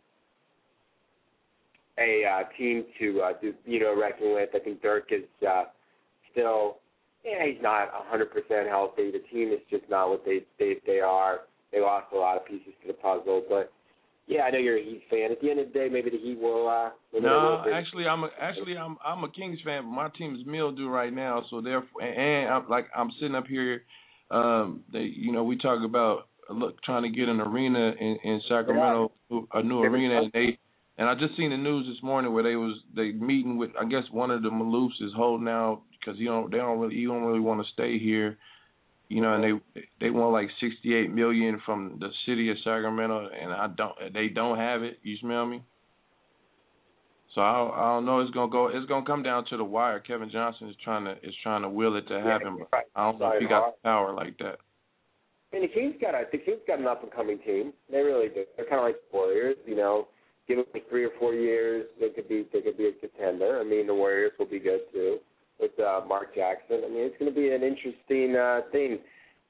[1.99, 4.51] a uh, team to uh, do, you know, reckon with.
[4.55, 5.65] I think Dirk is uh,
[6.33, 6.79] still
[7.25, 9.11] yeah, he's not 100% healthy.
[9.11, 11.41] The team is just not what they they they are.
[11.73, 13.73] They lost a lot of pieces to the puzzle, but
[14.27, 15.33] yeah, I know you're a Heat fan.
[15.33, 16.69] At the end of the day, maybe the Heat will.
[16.69, 20.47] Uh, No, actually, I'm a, actually I'm I'm a Kings fan, but my team is
[20.47, 21.45] mildew right now.
[21.51, 23.83] So therefore, and, and I'm like I'm sitting up here.
[24.31, 28.19] Um, they you know we talk about uh, look trying to get an arena in,
[28.23, 29.13] in Sacramento,
[29.55, 30.59] a new arena, and they
[30.99, 33.87] and I just seen the news this morning where they was they meeting with I
[33.87, 37.09] guess one of the Maloofs is holding out because you don't they don't really you
[37.09, 38.37] don't really want to stay here.
[39.09, 43.29] You know, and they they want like sixty eight million from the city of Sacramento,
[43.41, 44.99] and I don't they don't have it.
[45.03, 45.63] You smell me?
[47.35, 48.21] So I don't, I don't know.
[48.21, 48.69] It's gonna go.
[48.69, 50.01] It's gonna come down to the wire.
[50.01, 53.19] Kevin Johnson is trying to is trying to will it to happen, but I don't
[53.19, 54.59] know if he got the power like that.
[55.53, 57.73] Mean, the Kings got a the Kings got an up and coming team.
[57.91, 58.45] They really do.
[58.57, 60.09] They're kind of like the Warriors, you know.
[60.47, 63.59] Give them like three or four years, they could be they could be a contender.
[63.61, 65.19] I mean, the Warriors will be good too
[65.61, 66.83] with uh, Mark Jackson.
[66.85, 68.99] I mean, it's going to be an interesting uh, thing.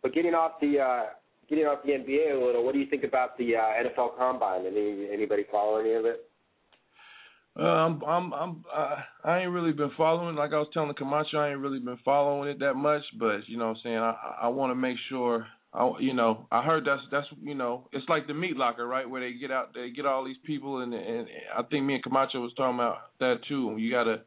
[0.03, 1.07] But getting off the uh,
[1.49, 4.67] getting off the NBA a little, what do you think about the uh, NFL Combine?
[4.67, 6.29] Any anybody follow any of it?
[7.57, 10.37] I'm I'm I'm uh, I ain't really been following.
[10.37, 13.03] Like I was telling Camacho, I ain't really been following it that much.
[13.19, 15.47] But you know, what I'm saying I I want to make sure.
[15.75, 19.09] I you know I heard that's that's you know it's like the meat locker right
[19.09, 22.03] where they get out they get all these people and and I think me and
[22.03, 23.75] Camacho was talking about that too.
[23.77, 24.23] You gotta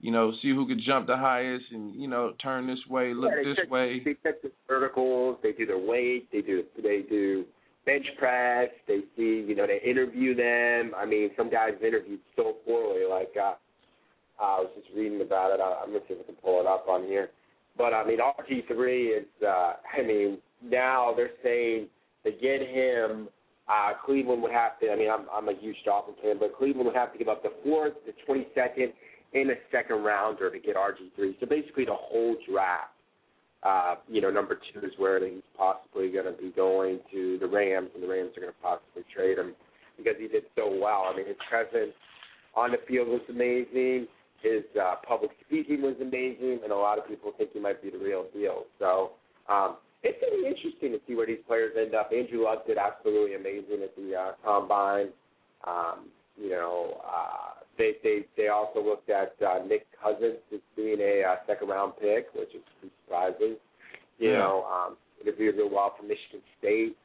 [0.00, 3.32] you know see who could jump the highest and you know turn this way, look
[3.36, 4.00] yeah, this check, way.
[4.04, 5.38] They check the verticals.
[5.42, 6.28] They do their weight.
[6.32, 7.44] They do they do
[7.84, 8.68] bench press.
[8.86, 10.92] They see you know they interview them.
[10.96, 13.06] I mean, some guys interviewed so poorly.
[13.08, 13.54] Like uh,
[14.40, 15.60] I was just reading about it.
[15.60, 17.30] I, I'm gonna see if I can pull it up on here.
[17.76, 19.26] But I mean, RG three is.
[19.46, 21.88] uh I mean, now they're saying
[22.24, 23.28] to get him.
[23.68, 24.90] Uh, Cleveland would have to.
[24.90, 27.42] I mean, I'm I'm a huge Dolphin fan, but Cleveland would have to give up
[27.42, 28.92] the fourth, the 22nd,
[29.34, 31.40] and a second rounder to get RG3.
[31.40, 32.92] So basically, the whole draft.
[33.64, 37.46] Uh, you know, number two is where he's possibly going to be going to the
[37.46, 39.54] Rams, and the Rams are going to possibly trade him
[39.96, 41.10] because he did so well.
[41.12, 41.92] I mean, his presence
[42.54, 44.06] on the field was amazing.
[44.42, 47.90] His uh, public speaking was amazing, and a lot of people think he might be
[47.90, 48.64] the real deal.
[48.78, 52.12] So um, it's going to be interesting to see where these players end up.
[52.16, 55.08] Andrew Luck did absolutely amazing at the uh, combine.
[55.66, 56.06] Um,
[56.40, 61.22] you know, uh, they they they also looked at uh, Nick Cousins as being a
[61.22, 63.56] uh, second round pick, which is pretty surprising.
[64.18, 64.38] You Yeah.
[64.38, 66.96] know, um, interviewed real well from Michigan State.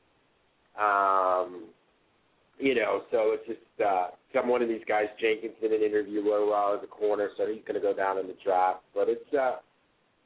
[0.80, 1.66] Um,
[2.60, 6.22] you know, so it's just uh, some one of these guys, Jenkins, did an interview
[6.24, 8.82] real well as a corner, so he's going to go down in the draft.
[8.94, 9.58] But it's uh,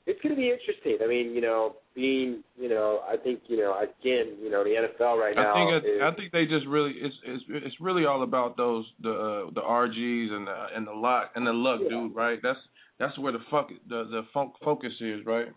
[0.05, 0.97] it's going to be interesting.
[1.03, 4.69] I mean, you know, being, you know, I think, you know, again, you know, the
[4.69, 5.51] NFL right now.
[5.51, 8.85] I think is, I think they just really it's it's it's really all about those
[9.01, 12.15] the uh, the RGs and the and the luck and the luck, dude.
[12.15, 12.37] Right?
[12.43, 12.59] That's
[12.99, 15.47] that's where the fuck the the fo- focus is, right?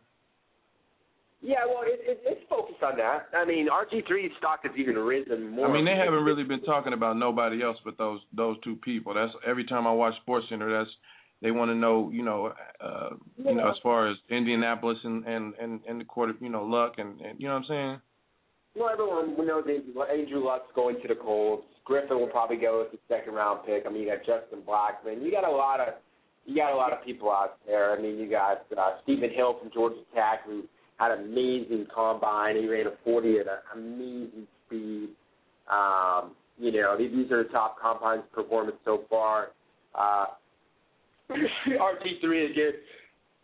[1.42, 3.28] Yeah, well, it, it, it's focused on that.
[3.34, 5.68] I mean, RG3's stock has even risen more.
[5.68, 9.12] I mean, they haven't really been talking about nobody else but those those two people.
[9.14, 10.90] That's every time I watch Sports Center, that's
[11.42, 15.54] they want to know, you know, uh, you know, as far as Indianapolis and and
[15.60, 18.00] and, and the quarter, you know, luck and, and you know what I'm saying.
[18.76, 21.66] Well, everyone knows Andrew, Andrew Luck's going to the Colts.
[21.84, 23.82] Griffin will probably go with the second round pick.
[23.84, 25.24] I mean, you got Justin Blackmon.
[25.24, 25.94] You got a lot of
[26.46, 27.96] you got a lot of people out there.
[27.96, 30.62] I mean, you got uh, Stephen Hill from Georgia Tech who
[30.98, 32.56] had an amazing combine.
[32.56, 35.08] He ran a 40 at an amazing speed.
[35.70, 39.48] Um, you know, these, these are the top combines performance so far.
[39.94, 40.26] Uh,
[41.66, 42.72] RG3 again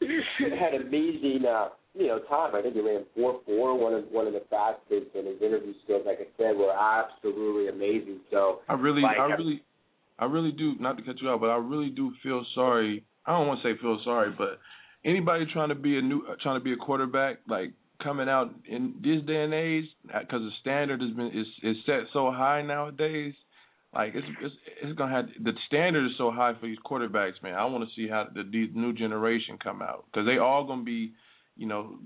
[0.61, 2.55] had amazing, uh, you know, time.
[2.55, 5.73] I think he ran four four, one of one of the fastest, and his interview
[5.85, 8.21] skills, like I said, were absolutely amazing.
[8.31, 9.63] So I really, like, I really,
[10.19, 10.75] I really do.
[10.79, 13.05] Not to cut you out, but I really do feel sorry.
[13.25, 14.59] I don't want to say feel sorry, but
[15.05, 17.73] anybody trying to be a new, trying to be a quarterback, like
[18.03, 22.01] coming out in this day and age, because the standard has been is is set
[22.13, 23.35] so high nowadays.
[23.97, 27.55] Like it's it's it's gonna have the standard is so high for these quarterbacks, man.
[27.55, 30.83] I want to see how the, the new generation come out because they all gonna
[30.83, 31.15] be,
[31.57, 31.97] you know,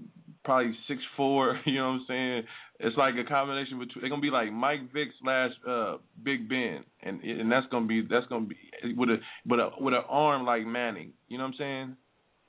[0.45, 1.59] probably six four.
[1.67, 2.43] You know what I'm saying?
[2.79, 6.85] It's like a combination between they're gonna be like Mike Vick slash uh, Big Ben,
[7.03, 8.57] and and that's gonna be that's gonna be
[8.97, 11.13] with a with a with an arm like Manning.
[11.27, 11.97] You know what I'm saying?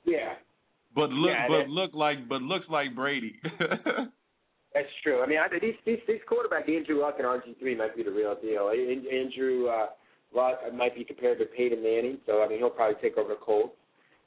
[0.04, 0.34] Yeah.
[0.94, 3.40] But look, Yeah, but look like, but looks like Brady.
[4.74, 5.22] That's true.
[5.22, 8.10] I mean, I, these these these quarterback Andrew Luck and RG three might be the
[8.10, 8.68] real deal.
[8.68, 9.86] An- Andrew uh,
[10.34, 13.76] Luck might be compared to Peyton Manning, so I mean he'll probably take over Colts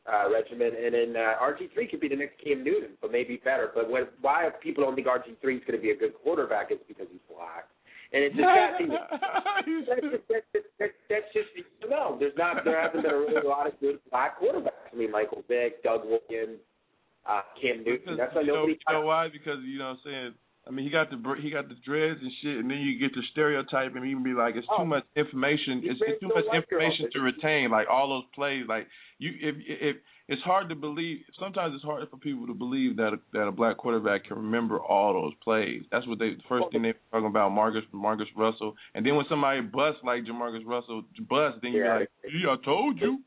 [0.06, 3.42] uh, regimen, and then uh, RG three could be the next Cam Newton, but maybe
[3.44, 3.72] better.
[3.74, 6.72] But what, why people don't think RG three is going to be a good quarterback
[6.72, 7.66] is because he's black,
[8.14, 8.94] and it's thing.
[9.66, 11.50] That's just, that's, just, that's, that's just
[11.90, 12.18] no.
[12.20, 14.94] There's not there hasn't been a really a lot of good black quarterbacks.
[14.94, 16.60] I mean Michael Vick, Doug Williams,
[17.26, 18.00] uh, Cam Newton.
[18.06, 18.80] Because, That's why you know, nobody.
[18.88, 19.28] you know why?
[19.32, 20.34] Because you know what I'm saying.
[20.68, 22.98] I mean, he got the br- he got the dreads and shit, and then you
[22.98, 24.80] get the stereotype, and can be like, it's Oh.
[24.80, 25.82] too much information.
[25.86, 27.70] It's, it's too much information to retain.
[27.70, 28.88] Like all those plays, like
[29.20, 29.96] you, if if
[30.28, 31.20] it's hard to believe.
[31.40, 34.80] Sometimes it's hard for people to believe that a, that a black quarterback can remember
[34.80, 35.84] all those plays.
[35.92, 39.16] That's what they the first thing they were talking about Marcus Marcus Russell, and then
[39.16, 42.00] when somebody busts like Jamarcus Russell busts, then you're Yeah.
[42.00, 43.20] like, yeah, I told you.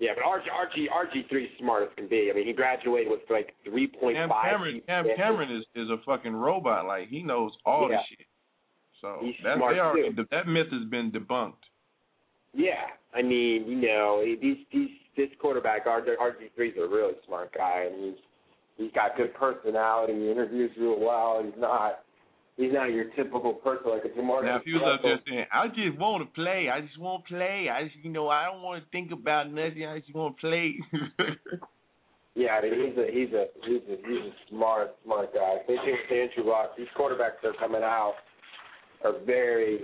[0.00, 2.30] Yeah, but RG RG RG three is smart as can be.
[2.32, 4.30] I mean, he graduated with like three point Cam.
[4.30, 6.86] Cameron, Cam Cameron is is a fucking robot.
[6.86, 7.98] Like he knows all Yeah.
[7.98, 8.26] the shit.
[9.02, 10.26] So He's that smart, they already, too.
[10.30, 11.54] that myth has been debunked.
[12.52, 16.16] Yeah, I mean, you know, these these this quarterback RG
[16.56, 18.18] three is a really smart guy, and he's
[18.78, 20.14] he's got good personality.
[20.14, 21.42] He interviews real well.
[21.44, 22.00] He's not
[22.60, 24.44] he's not your typical person like a Jamarcus.
[24.44, 26.68] Now if he was up there saying, "I just want to play.
[26.72, 27.68] I just want to play.
[27.72, 29.86] I just you know I don't want to think about nothing.
[29.86, 30.76] I just want to play."
[32.36, 35.56] Yeah, I mean, he's a he's a he's a he's a smart smart guy.
[35.66, 36.76] Same thing with Andrew Luck.
[36.78, 38.14] These quarterbacks that are coming out
[39.04, 39.80] are very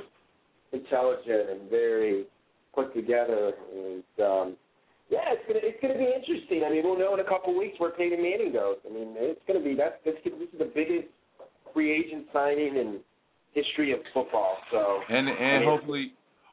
[0.73, 2.25] intelligent and very
[2.73, 3.53] put together.
[3.75, 4.57] And um,
[5.11, 6.63] yeah, it's gonna it's gonna be interesting.
[6.65, 8.77] I mean, we'll know in a couple weeks where Peyton Manning goes.
[8.89, 11.11] I mean, it's gonna be that's this this is the biggest
[11.77, 13.01] free agent signing in
[13.53, 14.57] history of football.
[14.73, 16.05] So and I and mean, hopefully,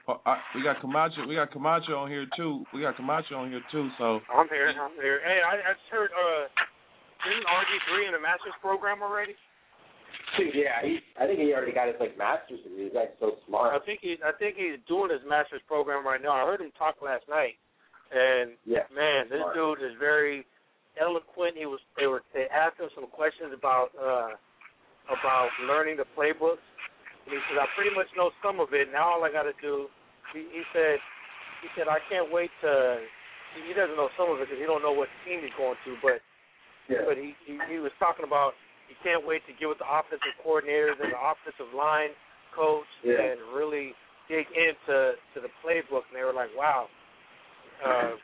[0.04, 1.24] uh, uh, we got Camacho.
[1.28, 2.68] We got Camacho on here too.
[2.76, 3.88] We got Camacho on here too.
[3.98, 4.68] So I'm here.
[4.76, 5.24] I'm here.
[5.24, 6.12] Hey, I, I just heard.
[6.12, 6.44] Uh,
[7.24, 9.32] isn't RG three in the master's program already?
[10.54, 12.92] yeah, he I think he already got his like master's degree.
[12.92, 13.72] He's like so smart.
[13.72, 14.20] I think he.
[14.20, 16.36] I think he's doing his master's program right now.
[16.36, 17.56] I heard him talk last night,
[18.12, 19.56] and Yeah, man, this smart.
[19.56, 20.44] dude is very
[21.00, 21.56] eloquent.
[21.56, 21.80] He was.
[21.98, 22.24] They were.
[22.34, 24.36] They asked him some questions about uh
[25.12, 26.63] about learning the playbooks.
[27.26, 28.92] And he said, I pretty much know some of it.
[28.92, 29.88] Now all I got to do.
[30.36, 31.00] He, he said.
[31.63, 33.00] He said I can't wait to.
[33.56, 35.80] He he doesn't know some of it because he don't know what team he's going
[35.88, 36.20] to, but
[36.92, 37.08] Yeah.
[37.08, 38.52] but he, he he was talking about
[38.92, 42.12] he can't wait to get with the offensive coordinators and the offensive line
[42.52, 43.16] coach Yeah.
[43.16, 43.96] and really
[44.28, 46.04] dig into to the playbook.
[46.12, 46.92] And they were like, wow.
[47.80, 48.20] Uh,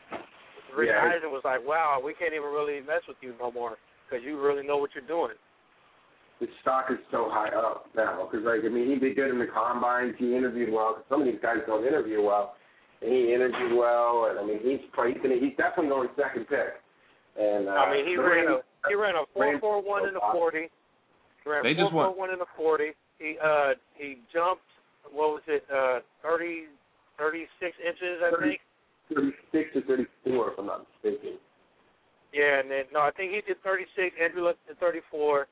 [0.76, 1.08] Rich Yeah.
[1.08, 4.36] Eisen was like, wow, we can't even really mess with you no more because you
[4.36, 5.32] really know what you're doing.
[6.40, 9.38] His stock is so high up now because like I mean he did good in
[9.38, 10.14] the combines.
[10.18, 10.94] He interviewed well.
[10.94, 12.56] 'cause some of these guys don't interview well,
[13.02, 14.26] and he interviewed well.
[14.30, 16.80] And I mean he's he's, gonna, he's definitely going second pick.
[17.38, 20.24] And uh, I mean, he ran a he ran a four four one in the
[20.32, 20.66] forty.
[21.44, 22.90] He ran They four just four want- one in the forty.
[23.20, 24.64] He uh he jumped
[25.12, 26.64] what was it uh thirty
[27.18, 28.60] thirty six inches I think.
[29.12, 31.36] thirty six or thirty four if I'm not mistaken.
[32.32, 34.14] Yeah, and then no, I think he did 36.
[34.22, 35.48] Andrew Luck did 34,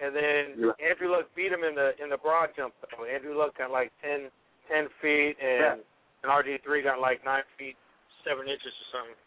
[0.00, 0.72] and then Yeah.
[0.88, 2.74] Andrew Luck beat him in the in the broad jump.
[2.96, 4.30] Though Andrew Luck got like 10,
[4.70, 5.80] 10 feet, and
[6.22, 7.76] and RG three got like nine feet
[8.24, 9.18] seven inches or something.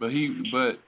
[0.00, 0.82] But he, but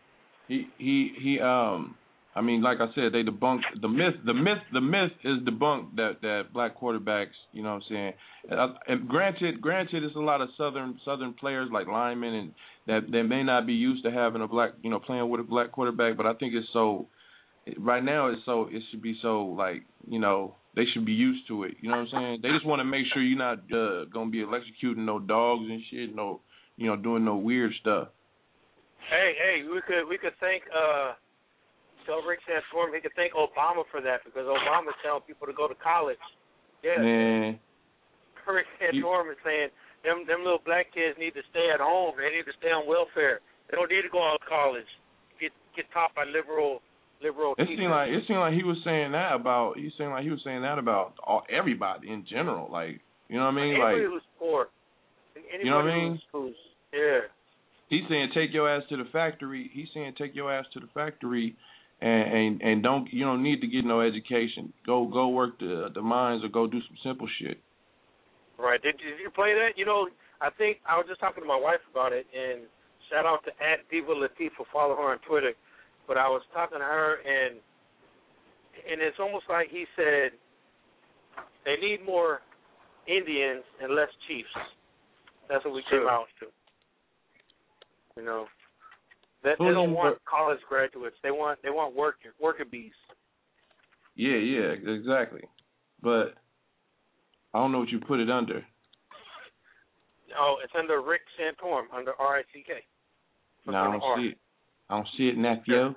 [0.48, 1.40] he, he, he.
[1.40, 1.96] Um,
[2.36, 4.14] I mean, like I said, they debunked the myth.
[4.26, 7.36] The myth, the myth is debunked that that black quarterbacks.
[7.52, 8.12] You know what I'm saying?
[8.50, 12.52] And, uh, and granted, granted, it's a lot of southern southern players like linemen and
[12.86, 15.44] that they may not be used to having a black, you know, playing with a
[15.44, 16.16] black quarterback.
[16.16, 17.06] But I think it's so.
[17.78, 18.68] Right now, it's so.
[18.70, 21.74] It should be so like you know they should be used to it.
[21.80, 22.38] You know what I'm saying?
[22.42, 25.80] They just want to make sure you're not uh, gonna be electrocuting no dogs and
[25.90, 26.14] shit.
[26.14, 26.40] No,
[26.76, 28.08] you know, doing no weird stuff.
[29.10, 31.14] Hey, hey, we could we could thank uh
[32.06, 35.68] tell Rick Santorum he could thank Obama for that because Obama's telling people to go
[35.68, 36.20] to college.
[36.82, 37.00] Yeah.
[37.00, 37.58] Man,
[38.48, 39.68] Rick Santorum is saying
[40.04, 42.16] them them little black kids need to stay at home.
[42.16, 43.40] They need to stay on welfare.
[43.70, 44.88] They don't need to go out to college.
[45.40, 46.84] Get get taught by liberal
[47.24, 49.74] liberal it seemed like it seemed like he was saying that about.
[49.76, 52.70] He seemed like he was saying that about all, everybody in general.
[52.70, 53.74] Like you know what I mean?
[53.74, 54.68] anybody Like who's poor.
[55.36, 56.20] Anybody You know what I mean?
[56.32, 56.54] Who's,
[56.92, 57.20] yeah.
[57.88, 59.70] he's saying take your ass to the factory.
[59.72, 61.56] He's saying take your ass to the factory,
[62.00, 64.72] and and and don't you don't need to get no education.
[64.86, 67.58] Go go work the the mines or go do some simple shit.
[68.58, 68.80] Right.
[68.80, 69.76] Did, did you play that?
[69.76, 70.08] You know,
[70.40, 72.62] I think I was just talking to my wife about it, and
[73.10, 74.66] shout out to at Diva Latifah.
[74.72, 75.52] Follow her on Twitter.
[76.06, 77.56] But I was talking to her, and
[78.90, 80.32] and it's almost like he said
[81.64, 82.40] they need more
[83.06, 84.48] Indians and less chiefs.
[85.48, 86.10] That's what we came Sure.
[86.10, 86.46] out to.
[88.16, 88.46] You know,
[89.42, 91.16] they, they don't want college graduates.
[91.22, 92.92] They want they want worker worker bees.
[94.14, 95.42] Yeah, yeah, exactly.
[96.02, 96.34] But
[97.52, 98.64] I don't know what you put it under.
[100.38, 102.84] Oh, it's under Rick Santorum under R I C K.
[103.66, 104.38] No, I don't see it.
[104.90, 105.94] I don't see it, nephew.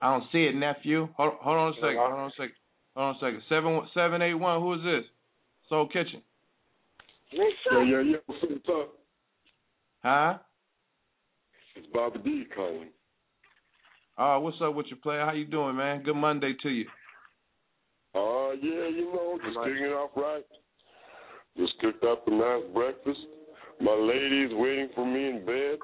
[0.00, 1.08] I don't see it, nephew.
[1.16, 1.96] Hold, hold on a second.
[1.96, 2.54] Hold on a second.
[2.96, 3.42] Hold on a second.
[3.48, 4.60] Seven seven eight one.
[4.60, 5.04] Who is this?
[5.68, 6.22] Soul Kitchen.
[7.32, 7.44] Yeah,
[7.84, 8.16] yeah, yeah.
[8.26, 8.94] What's up?
[10.02, 10.38] Huh?
[11.76, 12.88] It's Bobby D calling.
[14.18, 15.24] Uh, what's up with your player?
[15.24, 16.02] How you doing, man?
[16.02, 16.86] Good Monday to you.
[18.14, 20.44] Uh, yeah, you know, just kicking it off right.
[21.56, 23.20] Just cooked up a nice breakfast.
[23.80, 25.78] My lady's waiting for me in bed,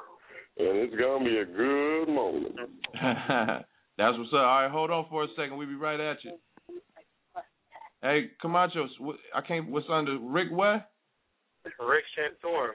[0.58, 2.54] and it's gonna be a good morning.
[3.98, 4.40] That's what's up.
[4.40, 5.56] All right, hold on for a second.
[5.56, 6.32] We'll be right at you.
[8.02, 9.70] Hey, Camacho, wh- I can't.
[9.70, 10.48] What's under Rick?
[10.50, 10.90] What?
[11.80, 12.72] Rick Santorum.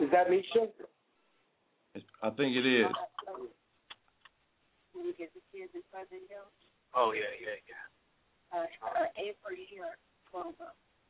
[0.00, 0.68] Is that Misha?
[2.22, 2.86] I think it is.
[4.92, 6.44] Can we get the kids inside the deal?
[6.94, 7.82] Oh yeah, yeah, yeah.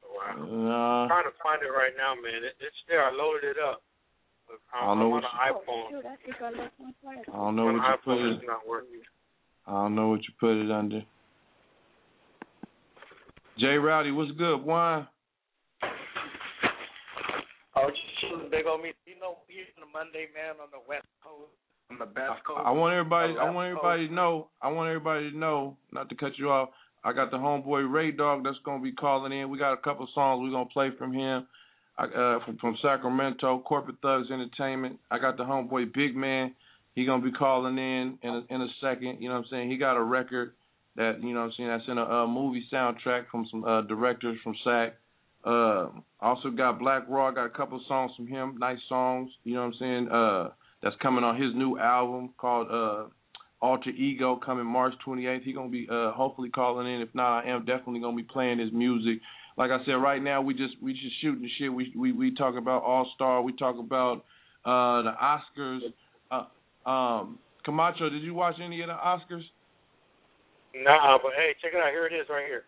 [0.07, 0.38] Wow.
[0.38, 2.44] Uh, I'm trying to find it right now, man.
[2.46, 3.05] It, it's there.
[3.05, 3.83] I loaded it up.
[4.46, 5.48] But I don't know what you- I
[7.32, 8.37] don't know what you put iPhone it.
[8.37, 8.61] is not.
[9.66, 11.02] I don't know what you put it under.
[13.59, 15.06] Jay Rowdy, what's good, Wine?
[17.74, 18.94] Oh, just chilling Big Omeezy.
[19.06, 21.50] You know, we on a Monday, man, on the West Coast,
[21.90, 22.62] on the best coast.
[22.64, 23.32] I want everybody.
[23.37, 23.85] I West want Coast.
[23.85, 24.48] everybody to know.
[24.62, 25.76] I want everybody to know.
[25.92, 26.70] Not to cut you off.
[27.04, 29.48] I got the homeboy Ray Dog that's gonna be calling in.
[29.50, 31.46] We got a couple songs we're gonna play from him.
[31.98, 34.98] Uh, from from Sacramento, Corporate Thugs Entertainment.
[35.11, 36.54] I got the homeboy Big Man.
[36.94, 39.18] He gonna be calling in in a, in a second.
[39.20, 39.70] You know what I'm saying?
[39.70, 40.52] He got a record
[40.96, 43.82] that you know what I'm saying that's in a, uh movie soundtrack from some uh,
[43.82, 44.94] directors from SAC.
[45.44, 45.88] Uh,
[46.20, 47.30] also got Black Raw.
[47.30, 48.56] Got a couple songs from him.
[48.59, 49.30] Nice songs.
[49.44, 50.09] You know what I'm saying?
[50.09, 50.48] Uh,
[50.82, 53.09] that's coming on his new album called uh
[53.61, 55.44] Alter Ego coming March 28th.
[55.44, 57.00] He gonna be uh hopefully calling in.
[57.00, 59.20] If not, I am definitely gonna be playing his music.
[59.56, 61.72] Like I said, right now we just we just shooting shit.
[61.72, 63.42] We we we talk about All Star.
[63.42, 64.24] We talk about
[64.64, 65.80] uh the Oscars.
[66.30, 69.44] Uh, um, Camacho, did you watch any of the Oscars?
[70.74, 71.90] Nah, but hey, check it out.
[71.90, 72.64] Here it is, right here.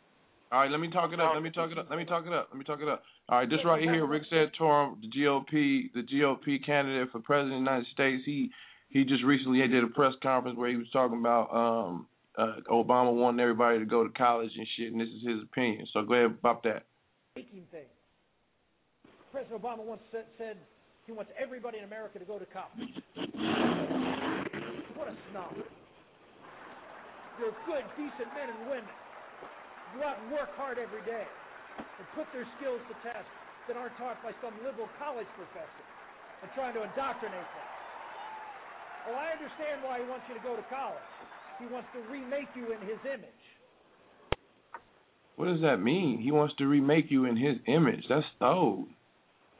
[0.51, 1.33] All right, let me talk it up.
[1.35, 1.88] Let me talk it up.
[1.90, 2.48] Let me talk it up.
[2.51, 3.03] Let me talk it up.
[3.29, 7.64] All right, this right here, Rick Santorum, the GOP, the GOP candidate for president of
[7.64, 8.22] the United States.
[8.24, 8.51] He
[8.88, 12.07] he just recently did a press conference where he was talking about um
[12.38, 15.87] uh Obama wanting everybody to go to college and shit, and this is his opinion.
[15.92, 16.87] So go ahead about that.
[17.35, 17.90] Thing.
[19.31, 20.57] President Obama once said, said
[21.07, 22.94] he wants everybody in America to go to college.
[24.94, 25.55] What a snob.
[27.38, 28.96] They're good, decent men and women.
[29.94, 31.27] Go out and work hard every day
[31.79, 33.29] and put their skills to test
[33.70, 35.85] that aren't taught by some liberal college professor
[36.42, 37.68] and trying to indoctrinate them.
[39.11, 41.09] Oh, I understand why he wants you to go to college.
[41.59, 43.42] He wants to remake you in his image.
[45.37, 46.21] What does that mean?
[46.21, 48.03] He wants to remake you in his image.
[48.09, 48.88] That's old.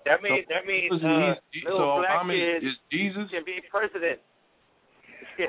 [0.05, 3.31] That means that means So uh, he's- little so black Obama kids is Jesus?
[3.31, 4.21] can be president.
[5.39, 5.47] Yeah.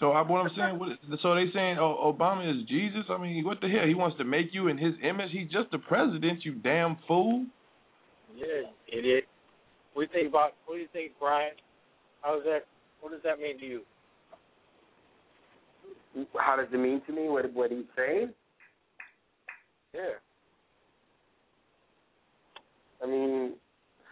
[0.00, 3.04] So I, what I'm saying, what, so they saying oh, Obama is Jesus?
[3.10, 3.86] I mean, what the hell?
[3.86, 5.28] He wants to make you in his image.
[5.30, 7.44] He's just the president, you damn fool.
[8.36, 9.24] Yeah, idiot.
[9.92, 10.52] What do you think about?
[10.64, 11.52] What do you think, Brian?
[12.22, 12.64] How does that?
[13.00, 13.80] What does that mean to you?
[16.38, 17.28] How does it mean to me?
[17.28, 18.30] What what he's saying?
[19.94, 20.00] Yeah.
[23.02, 23.54] I mean,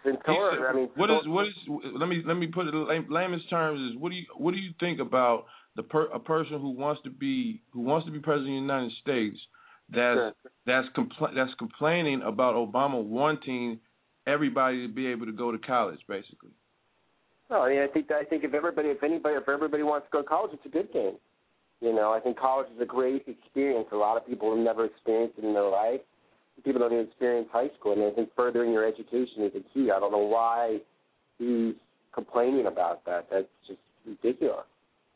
[0.03, 1.53] said- I mean, what is what is?
[1.67, 3.79] Let me let me put it in layman's terms.
[3.91, 5.45] Is what do you what do you think about
[5.75, 8.73] the per, a person who wants to be who wants to be president of the
[8.73, 9.37] United States
[9.93, 13.79] that's that's compl- that's complaining about Obama wanting
[14.27, 16.51] everybody to be able to go to college, basically.
[17.49, 20.05] No, I mean, I think that, I think if everybody, if anybody, if everybody wants
[20.07, 21.15] to go to college, it's a good game.
[21.81, 23.87] You know, I think college is a great experience.
[23.91, 26.01] A lot of people have never experienced it in their life.
[26.65, 29.89] People don't even experience high school, and I think furthering your education is the key.
[29.91, 30.79] I don't know why
[31.37, 31.75] he's
[32.13, 33.27] complaining about that.
[33.31, 34.65] That's just ridiculous.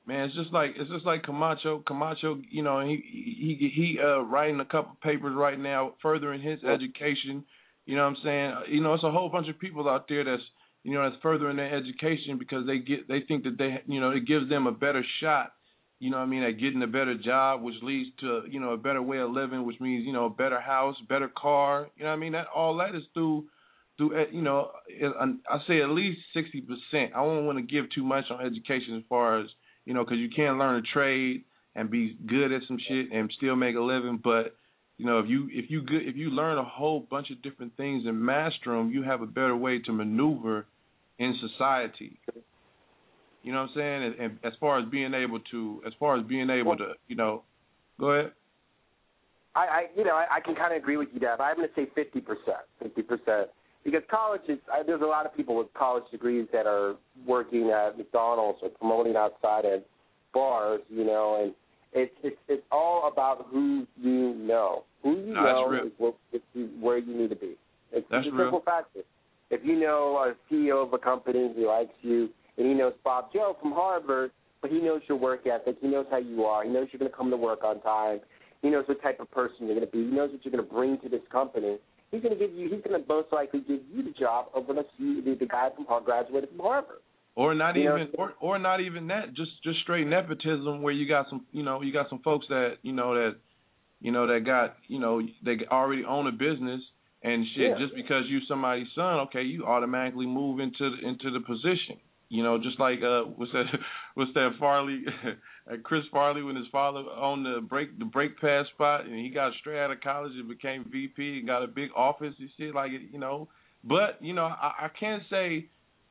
[0.06, 1.84] Man, it's just like it's just like Camacho.
[1.86, 6.60] Camacho, you know, he he he uh writing a couple papers right now, furthering his
[6.64, 6.72] Yeah.
[6.72, 7.44] education.
[7.86, 8.54] You know what I'm saying?
[8.70, 10.44] You know, it's a whole bunch of people out there that's
[10.84, 14.12] you know that's furthering their education because they get they think that they you know
[14.12, 15.54] it gives them a better shot.
[16.04, 16.44] You know what I mean?
[16.44, 19.66] At getting a better job, which leads to you know a better way of living,
[19.66, 21.88] which means you know a better house, better car.
[21.96, 22.34] You know what I mean?
[22.34, 23.46] That all that is through
[23.96, 27.14] through uh, you know uh, I say at least sixty percent.
[27.16, 29.48] I don't want to give too much on education as far as
[29.86, 33.32] you know because you can't learn a trade and be good at some shit and
[33.38, 34.58] still make a living, but
[34.98, 37.78] you know if you if you good if you learn a whole bunch of different
[37.78, 40.66] things and master them, you have a better way to maneuver
[41.18, 42.20] in society.
[43.44, 44.04] You know what I'm saying?
[44.04, 47.16] And, and as far as being able to, as far as being able to, you
[47.16, 47.44] know,
[48.00, 48.32] go ahead.
[49.56, 51.40] I, I you know, I, I can kind of agree with you, Dad.
[51.40, 52.24] I'm going to say 50%,
[52.84, 53.46] 50%.
[53.84, 56.96] Because college is, I, there's a lot of people with college degrees that are
[57.28, 59.86] working at McDonald's or promoting outside at
[60.34, 61.54] bars, you know, and
[61.94, 64.84] it's it's it's all about who you know.
[65.04, 66.16] Who you No, know is what,
[66.80, 67.56] where you need to be.
[67.92, 68.46] It's That's it's a real.
[68.46, 69.02] simple factor.
[69.52, 73.32] If you know a CEO of a company who likes you, and he knows Bob
[73.34, 74.32] Joe from Harvard,
[74.62, 77.12] but he knows your work ethic, he knows how you are, he knows you're going
[77.12, 78.20] to come to work on time,
[78.62, 80.66] he knows what type of person you're going to be, he knows what you're going
[80.66, 81.78] to bring to this company.
[82.12, 82.70] He's going to give you.
[82.70, 85.86] He's going to most likely give you the job over the the, the guy from
[85.86, 86.98] Har- graduated from Harvard.
[87.34, 89.34] Or not You know, even, or or not even that.
[89.34, 92.76] Just just straight nepotism, where you got some, you know, you got some folks that,
[92.84, 93.38] you know, that,
[94.00, 96.82] you know, that got, you know, they already own a business
[97.24, 97.72] and shit.
[97.72, 97.80] Yeah.
[97.80, 101.98] Just because you somebody's son, okay, you automatically move into the, into the position.
[102.34, 103.66] You know, just like uh, what's that?
[104.16, 104.50] What's that?
[104.60, 105.04] Farley,
[105.72, 109.30] uh, Chris Farley, when his father owned the break the break pass spot, and he
[109.30, 112.74] got straight out of college and became VP and got a big office and shit.
[112.74, 113.04] Like it.
[113.12, 113.50] you know,
[113.84, 115.68] but you know, I, I can't say,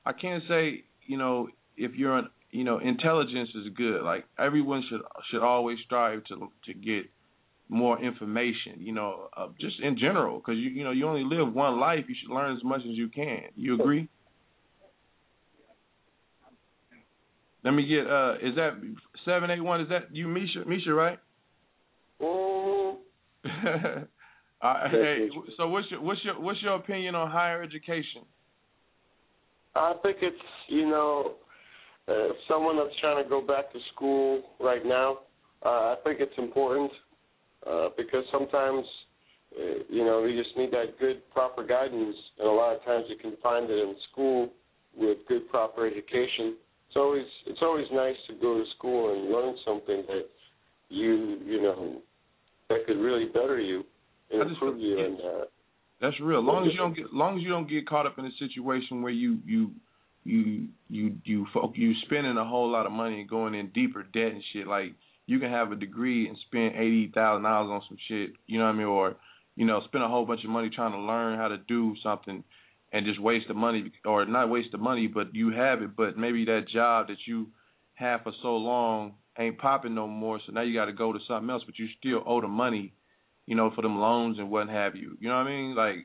[0.06, 4.02] I can't say, you know, if you're an, you know, intelligence is good.
[4.04, 5.00] Like everyone should
[5.32, 7.10] should always strive to to get
[7.68, 8.74] more information.
[8.78, 12.04] You know, uh, just in general, because you you know you only live one life.
[12.06, 13.42] You should learn as much as you can.
[13.56, 14.08] You agree?
[17.64, 18.06] Let me get.
[18.06, 18.72] uh Is that
[19.24, 19.80] seven eight one?
[19.80, 20.64] Is that you, Misha?
[20.66, 21.18] Misha, right?
[22.20, 22.96] Mm,
[24.62, 28.22] uh, hey, so what's your what's your what's your opinion on higher education?
[29.74, 30.36] I think it's
[30.68, 31.34] you know,
[32.08, 35.18] uh, someone that's trying to go back to school right now.
[35.64, 36.90] Uh, I think it's important
[37.68, 38.84] uh, because sometimes
[39.56, 43.04] uh, you know you just need that good proper guidance, and a lot of times
[43.08, 44.50] you can find it in school
[44.96, 46.56] with good proper education.
[46.92, 50.26] It's always it's always nice to go to school and learn something that
[50.90, 52.02] you you know
[52.68, 53.82] that could really better you
[54.30, 55.44] and improve you and uh,
[56.02, 56.40] That's real.
[56.40, 58.30] As long as you don't get, long as you don't get caught up in a
[58.38, 59.70] situation where you you
[60.24, 64.02] you you you folk you spending a whole lot of money and going in deeper
[64.02, 64.66] debt and shit.
[64.66, 64.92] Like
[65.24, 68.32] you can have a degree and spend eighty thousand dollars on some shit.
[68.46, 68.86] You know what I mean?
[68.86, 69.16] Or
[69.56, 72.44] you know spend a whole bunch of money trying to learn how to do something
[72.92, 75.96] and just waste the money or not waste the money, but you have it.
[75.96, 77.48] But maybe that job that you
[77.94, 80.40] have for so long ain't popping no more.
[80.46, 82.92] So now you got to go to something else, but you still owe the money
[83.46, 85.16] you know, for them loans and what have you.
[85.20, 85.74] You know what I mean?
[85.74, 85.96] Like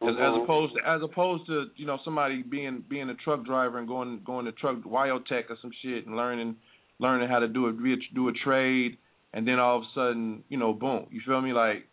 [0.00, 0.42] as, as Mhm.
[0.42, 4.20] opposed to as opposed to you know somebody being being a truck driver and going
[4.24, 6.56] going to truck Wyotech or some shit and learning
[6.98, 8.96] learning how to do a- do a trade
[9.34, 11.86] and then all of a sudden you know boom you feel me like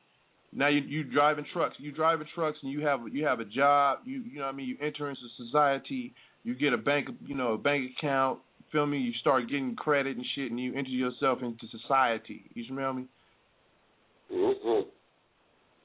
[0.53, 3.99] now you you driving trucks you driving trucks and you have you have a job
[4.05, 7.35] you you know what I mean you enter into society you get a bank you
[7.35, 8.39] know a bank account
[8.71, 12.63] feel me you start getting credit and shit and you enter yourself into society you
[12.67, 13.05] smell me
[14.33, 14.83] mhm.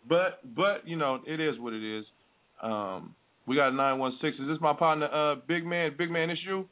[0.09, 2.05] but but you know it is what it is.
[2.63, 3.15] Um,
[3.47, 4.37] we got nine one six.
[4.39, 5.07] Is this my partner?
[5.07, 6.67] Uh, big man, big man, it's you.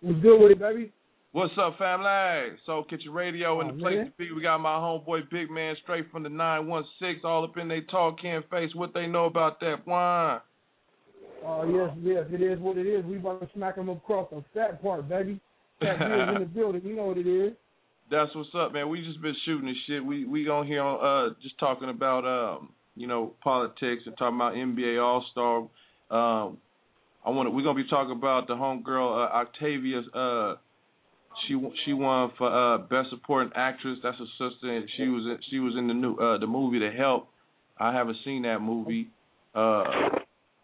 [0.00, 0.92] What's good with it, baby?
[1.32, 2.56] What's up, family?
[2.66, 4.06] Soul Kitchen Radio in Oh, the place man.
[4.06, 4.32] to be.
[4.32, 7.68] We got my homeboy Big Man straight from the nine one six, all up in
[7.68, 10.40] they talk can face what they know about that wine.
[11.44, 13.04] Oh yes, yes, it is what it is.
[13.06, 15.40] We about to smack him across the fat part, baby.
[15.80, 16.02] Fat
[16.34, 16.82] in the building.
[16.84, 17.54] You know what it is.
[18.10, 18.90] That's what's up, man.
[18.90, 20.04] We just been shooting this shit.
[20.04, 24.36] We we on here on uh just talking about um you know politics and talking
[24.36, 25.58] about NBA All Star.
[26.10, 26.58] Um,
[27.24, 27.50] I want to.
[27.50, 30.02] We're gonna be talking about the homegirl uh, Octavia.
[30.14, 30.56] Uh,
[31.46, 33.98] she she won for uh best supporting actress.
[34.02, 34.76] That's her sister.
[34.76, 37.28] And she was in, she was in the new uh the movie The Help.
[37.78, 39.08] I haven't seen that movie.
[39.54, 39.84] Uh,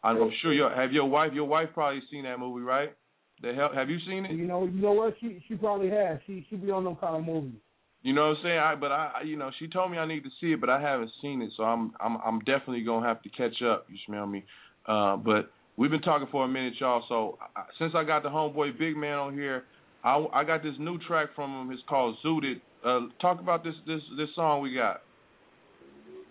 [0.04, 1.32] I'm sure your have your wife.
[1.34, 2.94] Your wife probably seen that movie, right?
[3.42, 4.32] The hell, have you seen it?
[4.32, 5.14] You know, you know what?
[5.20, 6.18] She she probably has.
[6.26, 7.60] She she be on them kind of movies.
[8.02, 8.58] You know what I'm saying?
[8.58, 10.80] I but I you know she told me I need to see it, but I
[10.80, 13.86] haven't seen it, so I'm I'm I'm definitely gonna have to catch up.
[13.90, 14.44] You smell me?
[14.86, 17.02] Uh, but we've been talking for a minute, y'all.
[17.08, 19.64] So uh, since I got the homeboy Big Man on here,
[20.05, 21.72] I I got this new track from him.
[21.72, 22.61] It's called Zooted.
[22.84, 25.03] Uh, talk about this this this song we got.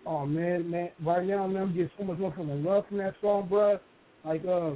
[0.05, 0.89] Oh man, man!
[1.03, 3.77] Right now, man, I'm getting so much love from the love from that song, bro.
[4.23, 4.71] Like, uh,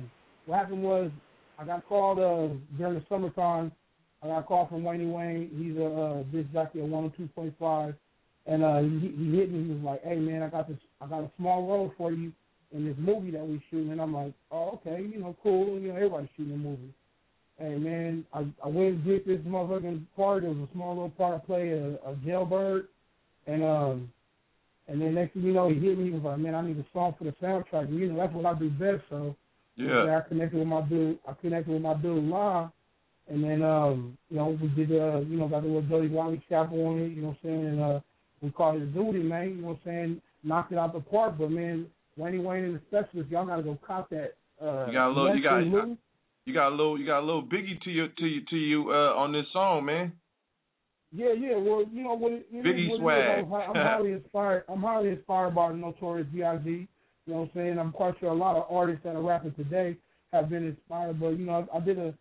[0.46, 1.10] what happened was
[1.58, 3.72] I got called uh during the summertime.
[4.24, 5.50] I got a call from Wayne Wayne.
[5.58, 7.96] He's a uh, disc jockey at 102.5,
[8.46, 9.64] and uh, he, he hit me.
[9.64, 10.78] He was like, "Hey man, I got this.
[11.00, 12.32] I got a small role for you
[12.72, 15.80] in this movie that we shooting." And I'm like, "Oh, okay, you know, cool.
[15.80, 16.94] You know, everybody's shooting a movie."
[17.62, 20.43] Hey man, I I went and did this motherfucking part.
[20.43, 21.36] It was a small little part.
[21.36, 22.88] I played a, a jailbird,
[23.45, 24.12] and um,
[24.88, 26.05] and then next thing you know, he hit me.
[26.05, 28.34] He was like, "Man, I need a song for the soundtrack." And, you know, that's
[28.34, 29.03] what I do best.
[29.09, 29.36] So
[29.76, 30.18] Yeah.
[30.18, 31.20] I connected with my dude.
[31.28, 32.70] I connected with my dude La,
[33.30, 36.41] and then um, you know, we did uh, you know, got the little Dirty Wally
[36.49, 37.09] chapel on it.
[37.09, 37.66] You know what I'm saying?
[37.68, 37.99] And uh,
[38.41, 39.49] we called it a duty, man.
[39.49, 40.22] You know what I'm saying?
[40.43, 41.36] Knocked it out the park.
[41.38, 41.86] But man,
[42.18, 44.34] Wayne Wayne and the specialist, y'all gotta go cop that.
[44.59, 45.36] Uh, You got a little.
[45.36, 45.64] You got.
[45.64, 45.97] Lou.
[46.46, 47.00] You got a little.
[47.00, 49.86] You got a little Biggie to you to you to you uh, on this song,
[49.86, 50.12] man.
[51.12, 51.58] Yeah, yeah.
[51.58, 52.32] Well, you know what?
[52.32, 53.02] It, Biggie what is.
[53.02, 53.46] swag.
[53.46, 54.64] I'm, I'm highly inspired.
[54.68, 56.70] I'm highly inspired by the Notorious B.I.G.
[56.70, 57.80] You know what I'm saying?
[57.80, 59.98] I'm quite sure a lot of artists that are rapping today
[60.34, 61.20] have been inspired.
[61.20, 62.14] But you know, I, I did a,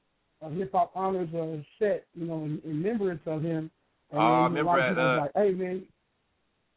[0.43, 3.71] a hip hop honors uh, set, you know, in, in remembrance of him.
[4.11, 5.83] And Oh, I then a lot remember at, uh, like, "Hey, man."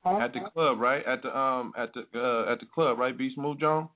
[0.04, 0.20] Huh?
[0.20, 1.06] At the club, right?
[1.06, 3.18] At the um at the uh at the club, right?
[3.18, 3.90] Beast Move John.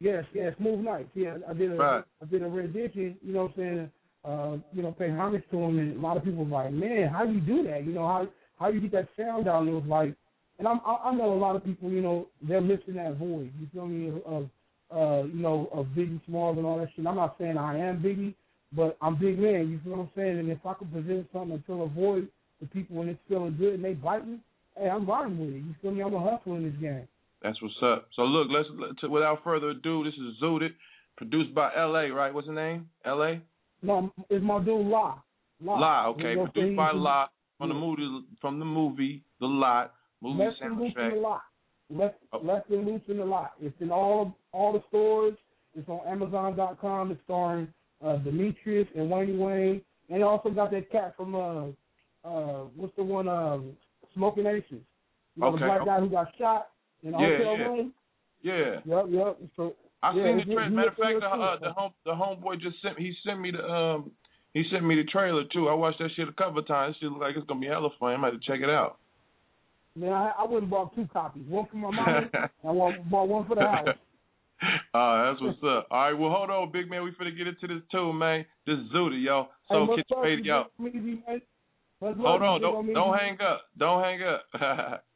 [0.00, 1.10] Yes, yes, Smooth Nights.
[1.14, 2.04] Yeah, I did a Right.
[2.22, 3.90] I did a rendition, you know what I'm saying,
[4.24, 7.08] uh, you know, pay homage to him and a lot of people was like, Man,
[7.08, 7.84] how do you do that?
[7.84, 8.28] You know, how
[8.58, 9.68] how you get that sound down?
[9.68, 10.14] It was like
[10.58, 13.52] and I'm I, I know a lot of people, you know, they're missing that void,
[13.60, 14.48] you feel me, of
[14.90, 17.06] uh, you know, of Biggie Smalls and all that shit.
[17.06, 18.34] I'm not saying I am Biggie,
[18.72, 20.38] but I'm big man, you feel what I'm saying?
[20.38, 22.28] And if I could present something and fill a void
[22.60, 24.40] to people and it's feeling good and they biting,
[24.78, 25.58] hey, I'm riding with it.
[25.58, 26.02] You feel me?
[26.02, 27.06] I'm a hustler in this game.
[27.42, 28.08] That's what's up.
[28.14, 28.68] So look, let's
[29.02, 30.74] let- without further ado, this is Zooted,
[31.16, 32.10] produced by L.A.
[32.10, 32.32] Right?
[32.34, 32.88] What's the name?
[33.04, 33.40] L.A.
[33.82, 35.18] No, it's my dude La.
[35.62, 36.06] La, La.
[36.08, 37.28] Okay, You produced by La
[37.58, 41.22] from the movie from the movie The Lot movie Less than loose the soundtrack.
[41.22, 41.42] lot.
[41.90, 42.38] Less Oh.
[42.38, 43.52] less than loose in the lot.
[43.60, 45.34] It's in all all the stores.
[45.74, 47.10] It's on Amazon.com.
[47.10, 47.68] It's starring
[48.04, 51.66] uh, Demetrius and Wayne Wayne, and it also got that cat from uh
[52.24, 53.72] uh what's the one um
[54.14, 54.64] Smoking Aces.
[55.36, 56.68] You know Okay, the black guy who got shot
[57.02, 57.84] in Yeah, yeah.
[58.42, 58.80] Yeah.
[58.84, 59.38] Yep, yep.
[59.56, 60.70] So I yeah, seen he- the trailer.
[60.70, 63.62] Matter of fact, the, uh, the home the homeboy just sent he sent me the
[63.62, 64.10] um
[64.54, 65.68] he sent me the trailer too.
[65.68, 66.96] I watched that shit a couple of times.
[66.96, 68.14] It shit look like it's gonna be hella fun.
[68.14, 68.98] I'm about to check it out.
[69.96, 71.42] Man, I, I and bought two copies.
[71.48, 72.30] One for my mom
[72.64, 73.88] and one bought one for the house.
[74.94, 75.88] Uh, that's what's up.
[75.90, 77.02] All right, well, hold on, big man.
[77.04, 78.46] We finna get into this too, man.
[78.66, 79.48] This is Zooty, yo.
[79.68, 80.64] Hey, Soul much Kitchen love Radio.
[80.82, 81.42] Big Meaty, man.
[82.00, 83.62] Much love Hold on, don't don't hang up.
[83.78, 85.04] Don't hang up.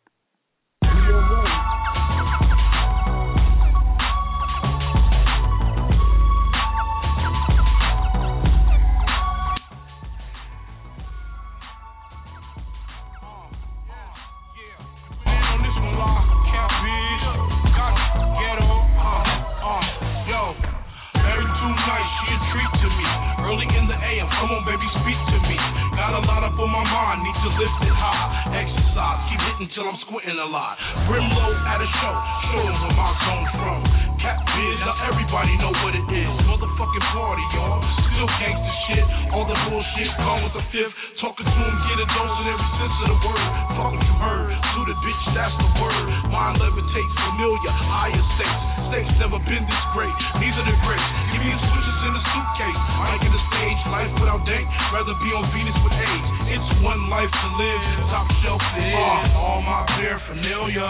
[29.75, 30.79] till I'm squinting a lot.
[31.11, 32.15] Brimlow at a show,
[32.53, 33.94] show 'em where my zone from.
[34.25, 36.33] Biz, now everybody know what it is.
[36.49, 37.85] Motherfucking party, y'all.
[38.09, 39.05] Still gangsta shit.
[39.37, 40.95] All the bullshit gone with the fifth.
[41.21, 43.49] Talking to him, get a dose in every sense of the word.
[43.77, 44.49] Fuck you heard.
[44.73, 46.05] Suited bitch, that's the word.
[46.33, 48.63] Mind levitates, familiar, higher stakes.
[48.89, 50.17] Stakes never been this great.
[50.41, 51.09] Are the greats.
[51.35, 52.81] Give me a switches in a suitcase.
[52.95, 54.65] I get a stage, life without dank.
[54.95, 56.29] Rather be on Venus with AIDS.
[56.55, 57.83] It's one life to live.
[58.09, 60.87] Top shelf is uh, all my paraphernalia.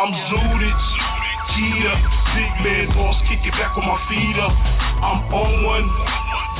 [0.00, 0.76] I'm zooted.
[1.52, 1.98] Cheetah,
[2.32, 4.56] big man boss, kick it back with my feet up.
[5.04, 5.86] I'm on one,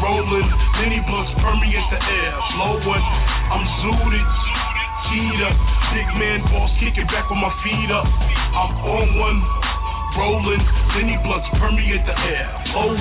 [0.05, 3.01] rolling, Lenny blunts permeate the air, blow one.
[3.01, 4.29] I'm zooted,
[5.09, 5.53] cheetah,
[5.97, 8.05] big man boss, kick it back with my feet up.
[8.05, 9.39] I'm on one,
[10.17, 10.63] rolling,
[10.97, 12.93] Lenny blunts permeate the air, blow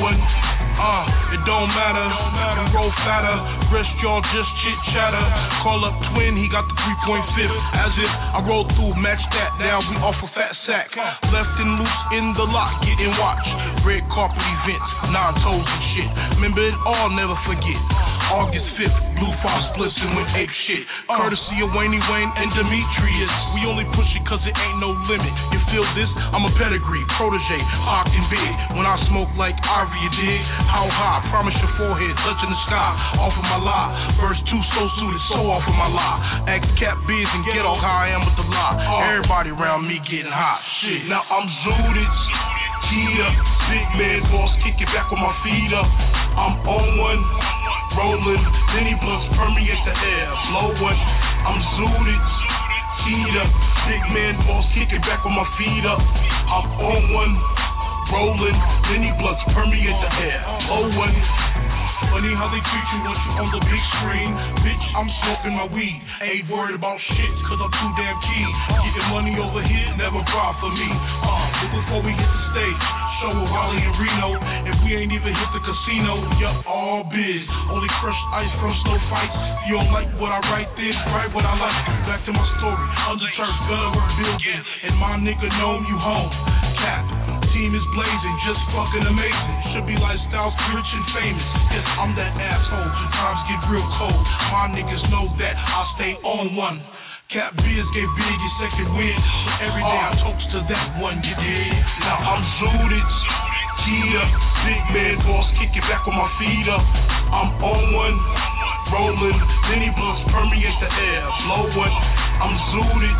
[0.79, 3.35] ah, Uh, it don't matter, we roll fatter,
[3.69, 5.23] rest y'all just chit chatter.
[5.63, 9.83] Call up twin, he got the 3.5, as if I rolled through, match that, now
[9.85, 10.87] we off a fat sack.
[11.29, 13.51] Left and loose in the lot, getting watched.
[13.83, 16.09] Red carpet events, nine toes and shit.
[16.39, 17.79] Remember it all, never forget.
[18.31, 20.81] August 5th, Blue five splits and went ape shit.
[21.05, 23.33] Courtesy of Wayne Wayne and Demetrius.
[23.53, 25.29] We only push it cause it ain't no limit.
[25.53, 26.09] You feel this?
[26.33, 28.51] I'm a pedigree, protege, hawk and big.
[28.77, 30.41] When I smoke like Ivy, you dig?
[30.69, 31.25] How high?
[31.29, 32.91] Promise your forehead, touching the sky.
[33.21, 33.89] Off of my lie.
[34.19, 36.51] Verse 2 so suited, so off of my lie.
[36.51, 38.75] Ask Cap Biz and get all how I am with the lie.
[38.77, 39.11] Uh.
[39.15, 40.61] Everybody around me getting hot.
[40.81, 42.11] Shit, now I'm zooted.
[42.91, 43.31] Yeah,
[43.71, 45.87] big man boss, kick it back with my feet up.
[46.35, 47.21] I'm on one,
[47.95, 48.43] rolling,
[48.75, 50.99] Benny blunts permeate the air, blow one.
[51.47, 52.19] I'm zooted,
[53.01, 53.49] up,
[53.89, 55.97] big man boss, kick it back with my feet up.
[55.97, 57.33] I'm on one,
[58.13, 60.39] rolling, Benny blunts permeate the air,
[60.69, 61.15] blow one.
[62.09, 64.31] Funny how they treat you once you on the big screen.
[64.65, 65.97] Bitch, I'm smoking my weed.
[66.25, 68.49] Ain't worried about shit, cause I'm too damn keen.
[68.81, 70.89] Getting money over here, never brought for me.
[70.89, 72.83] Uh, but before we hit the stage,
[73.21, 74.29] show with Raleigh and Reno.
[74.65, 77.45] If we ain't even hit the casino, yup, all biz.
[77.69, 79.37] Only crushed ice from slow fights.
[79.69, 81.79] You don't like what I write, then write what I like.
[82.09, 82.85] Back to my story.
[83.13, 84.61] Undeterred, gutter work building.
[84.89, 86.31] And my nigga know you home.
[86.81, 89.55] Cap, team is blazing, just fucking amazing.
[89.75, 91.49] Should be lifestyles, rich and famous.
[91.71, 92.89] Yes, I'm that asshole.
[93.11, 94.23] Times get real cold.
[94.51, 96.79] My niggas know that I stay on one.
[97.31, 99.15] Cap Biz gave Big his second win.
[99.63, 100.23] Every day I uh.
[100.23, 101.71] toast to that one, you dig?
[102.03, 103.07] Now I'm zooted.
[103.81, 104.27] Yeah,
[104.67, 106.85] big man boss, kick it back with my feet up.
[107.33, 108.17] I'm on one,
[108.93, 109.39] rolling.
[109.67, 111.95] Then he blunts permeate the air, blow one.
[112.45, 113.17] I'm zooted.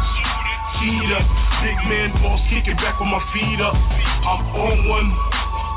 [0.82, 1.28] Teed up,
[1.62, 3.78] big man boss, kick it back with my feet up.
[3.78, 5.10] I'm on one,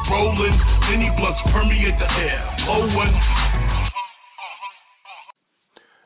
[0.09, 0.57] rolling.
[0.89, 3.13] Then he blunts permeate the air, blow one.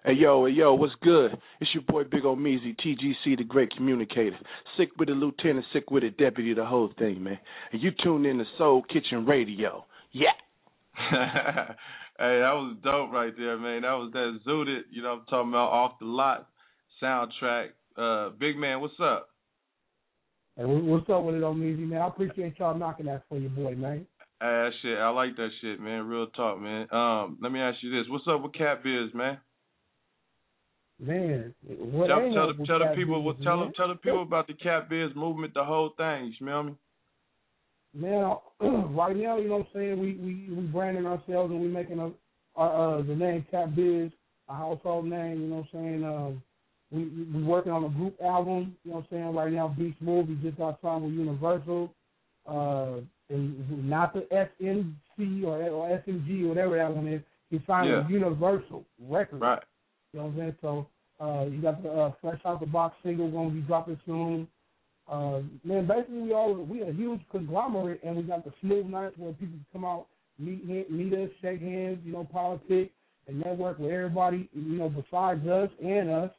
[0.04, 1.30] Hey yo, hey yo, what's good?
[1.60, 4.36] It's your boy Big Omeezy, TGC, the great communicator.
[4.76, 7.38] Sick with the lieutenant, sick with the deputy, the whole thing, man.
[7.70, 9.86] And you tune in to Soul Kitchen Radio.
[10.10, 10.34] Yeah.
[10.96, 11.74] hey,
[12.18, 13.82] that was dope right there, man.
[13.82, 16.48] That was that zooted, you know I'm talking about, off the lot
[17.00, 17.68] soundtrack.
[17.98, 19.30] Uh, Big man, what's up?
[20.56, 22.00] Hey, what's up with it, Omeezy, man?
[22.00, 24.06] I appreciate y'all knocking that for your boy, man.
[24.40, 26.06] Hey, that shit, I like that shit, man.
[26.06, 26.86] Real talk, man.
[26.92, 29.38] Um, let me ask you this: What's up with Cat Biz, man?
[31.00, 33.66] Man, what tell, tell, the, tell the people, Biz, tell man?
[33.66, 36.26] them, tell the people about the Cat Biz movement, the whole thing.
[36.26, 36.74] You smell me?
[37.94, 38.36] Man,
[38.94, 40.00] right now, you know what I'm saying?
[40.00, 44.12] We we we branding ourselves and we making a uh, the name Cat Biz
[44.48, 45.40] a household name.
[45.42, 46.04] You know what I'm saying?
[46.04, 46.42] Um,
[46.90, 48.76] we we working on a group album.
[48.84, 49.34] You know what I'm saying?
[49.34, 50.28] Right now, Beast Move.
[50.28, 51.92] We just got signed with Universal.
[52.46, 57.20] Uh, and not the SNC or, or SMG or whatever that one is.
[57.50, 57.98] He signed Yeah.
[57.98, 59.42] with Universal Records.
[59.42, 59.62] Right.
[60.12, 60.56] You know what I'm saying?
[60.62, 60.86] So
[61.20, 64.48] uh, you got the uh, Fresh Out the Box single going to be dropping soon.
[65.10, 69.14] Uh, man, basically we all we a huge conglomerate, and we got the smooth nights
[69.18, 70.06] where people come out,
[70.38, 72.90] meet meet us, shake hands, you know, politic
[73.26, 76.30] and network with everybody, you know, besides us and us.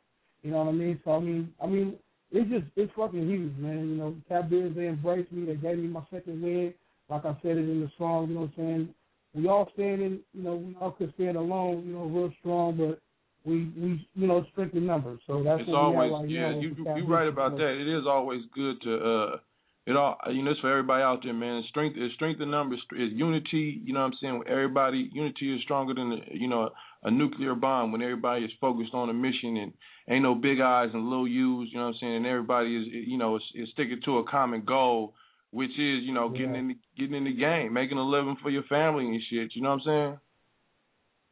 [0.43, 0.99] You know what I mean?
[1.03, 1.95] So I mean, I mean,
[2.31, 3.89] it's just it's fucking huge, man.
[3.89, 6.73] You know, Cat Biz they embraced me, they gave me my second win.
[7.09, 8.89] Like I said it in the song, you know what I'm saying?
[9.33, 12.99] We all standing, you know, we all could stand alone, you know, real strong, but
[13.45, 15.19] we we you know strengthen numbers.
[15.27, 16.59] So that's it's what always we have right yeah.
[16.61, 17.79] You you Biz right about that.
[17.79, 19.37] It is always good to uh,
[19.85, 21.63] it all uh, you know it's for everybody out there, man.
[21.69, 23.81] Strength is strength in numbers is unity.
[23.83, 24.43] You know what I'm saying?
[24.47, 26.69] Everybody unity is stronger than you know
[27.03, 29.73] a nuclear bomb when everybody is focused on a mission and
[30.09, 31.69] ain't no big eyes and little U's.
[31.71, 32.15] You know what I'm saying?
[32.17, 35.13] And everybody is you know is, is sticking to a common goal.
[35.51, 36.59] Which is, you know, getting Yeah.
[36.59, 39.55] in the getting in the game, making a living for your family and shit.
[39.55, 40.19] You know what I'm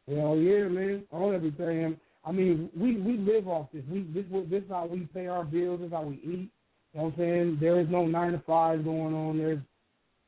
[0.08, 0.20] saying?
[0.20, 1.04] Hell yeah, man.
[1.12, 1.98] On everything.
[2.26, 3.84] I mean, we we live off this.
[3.91, 5.82] We this this is how we pay our bills.
[5.82, 6.50] This is how we eat.
[6.98, 7.58] You know what I'm saying?
[7.62, 9.38] There is no nine to five going on.
[9.38, 9.60] There's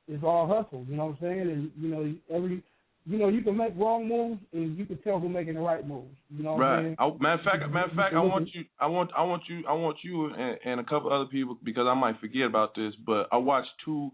[0.07, 0.85] it's all hustle.
[0.87, 1.41] You know what I'm saying?
[1.41, 2.63] And you know every
[3.05, 5.87] you know you can make wrong moves and you can tell who's making the right
[5.87, 6.15] moves.
[6.29, 6.83] You know what I'm Right.
[6.83, 6.95] saying?
[6.99, 9.63] I, matter of fact, matter of fact, I want you, I want, I want you,
[9.67, 12.93] I want you, and, and a couple other people because I might forget about this.
[13.03, 14.11] But I watched two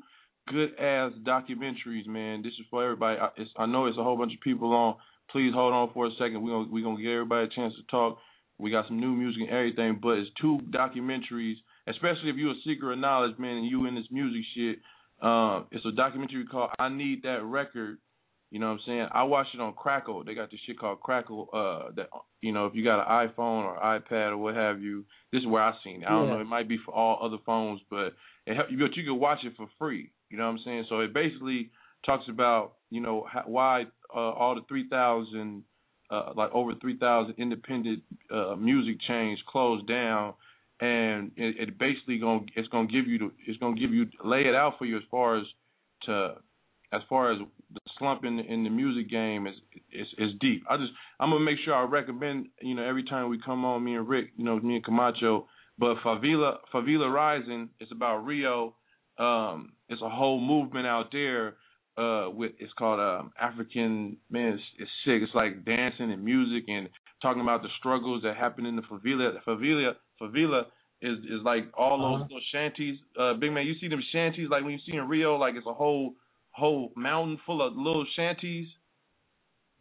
[0.47, 2.41] good ass documentaries, man.
[2.41, 3.19] This is for everybody.
[3.19, 4.95] I, it's, I know it's a whole bunch of people on.
[5.29, 6.41] Please hold on for a second.
[6.41, 8.17] We're gonna we gonna give everybody a chance to talk.
[8.59, 11.55] We got some new music and everything, but it's two documentaries.
[11.87, 14.79] Especially if you're a seeker of knowledge, man, and you in this music shit.
[15.21, 17.99] Um, it's a documentary called "I Need That Record."
[18.51, 19.07] You know what I'm saying?
[19.11, 20.23] I watched it on Crackle.
[20.23, 21.49] They got this shit called Crackle.
[21.51, 22.09] Uh, that
[22.41, 25.47] you know, if you got an iPhone or iPad or what have you, this is
[25.47, 26.05] where I seen it.
[26.05, 26.35] I don't Yeah.
[26.35, 26.41] know.
[26.41, 28.13] It might be for all other phones, but
[28.45, 30.11] it help, but you can watch it for free.
[30.29, 30.85] You know what I'm saying?
[30.89, 31.71] So it basically
[32.05, 35.63] talks about you know how, why uh, all the 3,000,
[36.09, 40.33] uh, like over 3,000 independent uh, music chains closed down,
[40.81, 44.41] and it, it basically gonna it's gonna give you the it's gonna give you lay
[44.41, 45.45] it out for you as far as
[46.03, 46.35] to
[46.91, 47.39] as far as
[47.73, 49.55] the slump in the, in the music game is
[49.91, 50.63] is it's deep.
[50.69, 53.83] I just I'm gonna make sure I recommend you know every time we come on
[53.83, 55.47] me and Rick, you know me and Camacho.
[55.77, 58.75] But Favela Favela Rising is about Rio.
[59.17, 61.55] Um, it's a whole movement out there.
[61.97, 64.53] Uh, with it's called um African man.
[64.53, 65.21] It's, it's sick.
[65.21, 66.89] It's like dancing and music and
[67.25, 69.27] talking about the struggles that happen in the favela.
[69.47, 70.61] Favela favela
[71.01, 72.23] is is like all those Uh-huh.
[72.29, 72.97] little shanties.
[73.19, 75.67] Uh, big man, you see them shanties like when you see in Rio, like it's
[75.67, 76.13] a whole
[76.51, 78.67] whole mountain full of little shanties.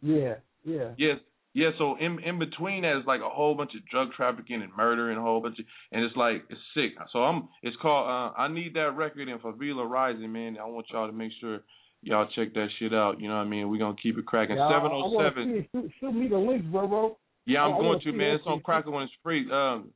[0.01, 0.89] Yeah, yeah.
[0.97, 1.17] Yes,
[1.53, 1.69] yeah.
[1.77, 5.09] So in in between that is like a whole bunch of drug trafficking and murder
[5.11, 6.91] and a whole bunch of, and it's like it's sick.
[7.13, 10.57] So I'm it's called uh, I need that record in Favela Rising, man.
[10.61, 11.61] I want y'all to make sure
[12.01, 13.19] y'all check that shit out.
[13.21, 13.69] You know what I mean?
[13.69, 14.57] We're gonna keep it cracking.
[14.57, 15.01] Seven oh seven.
[15.01, 15.43] I- I Seven wanna seven.
[15.45, 15.69] see it.
[15.71, 17.17] Shoot, shoot me the links, bro, bro.
[17.45, 18.35] Yeah, I'm I- I going wanna man.
[18.35, 18.63] It's on shit.
[18.63, 19.49] Crackle when it's free.
[19.51, 19.91] Um,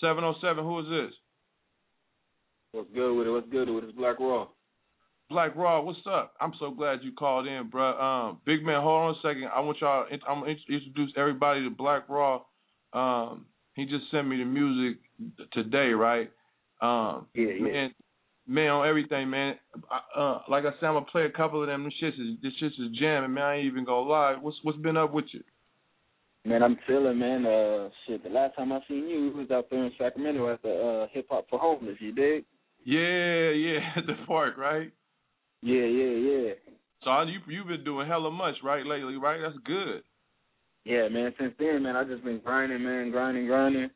[0.00, 0.64] seven oh seven.
[0.64, 1.14] Who is this?
[2.72, 3.30] What's good with it?
[3.30, 3.88] What's good with it?
[3.88, 4.48] It's Black Raw.
[5.28, 6.34] Black Raw, what's up?
[6.40, 7.98] I'm so glad you called in, bro.
[7.98, 9.48] Um, big man, hold on a second.
[9.54, 10.06] I want y'all.
[10.28, 12.42] I'm gonna introduce everybody to Black Raw.
[12.92, 14.98] Um, he just sent me the music
[15.52, 16.30] today, right?
[16.82, 17.62] Um, Yeah, yeah.
[17.62, 17.94] man,
[18.46, 19.58] man, on everything, man.
[19.90, 21.84] I, uh, like I said, I'm gonna play a couple of them.
[21.84, 23.44] This shit is this shit is jamming, man.
[23.44, 24.36] I ain't even gonna lie.
[24.38, 25.42] What's what's been up with you?
[26.44, 27.46] Man, I'm chilling, man.
[27.46, 28.24] Uh, shit.
[28.24, 30.72] The last time I seen you, you was out there in Sacramento at the
[31.04, 31.96] uh, Hip Hop for Homeless.
[32.00, 32.44] You dig?
[32.84, 34.92] Yeah, yeah, at the park, right?
[35.62, 36.52] Yeah, yeah, yeah.
[37.04, 39.40] So I, you you've been doing hella much, right, lately, right?
[39.40, 40.02] That's good.
[40.84, 41.32] Yeah, man.
[41.38, 43.90] Since then, man, I just been grinding, man, grinding, grinding.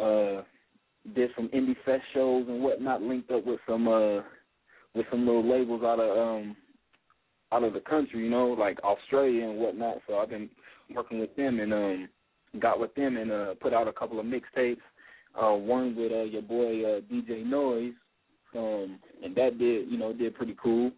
[0.00, 0.42] Uh,
[1.14, 3.02] did some indie fest shows and whatnot.
[3.02, 4.20] Linked up with some uh,
[4.94, 6.56] with some little labels out of um,
[7.50, 9.98] out of the country, you know, like Australia and whatnot.
[10.06, 10.48] So I've been
[10.94, 12.08] working with them and um,
[12.60, 14.78] got with them and uh, put out a couple of mixtapes.
[15.34, 17.94] Uh, one with uh, your boy uh, DJ Noise,
[18.54, 20.92] um, and that did, you know, did pretty cool.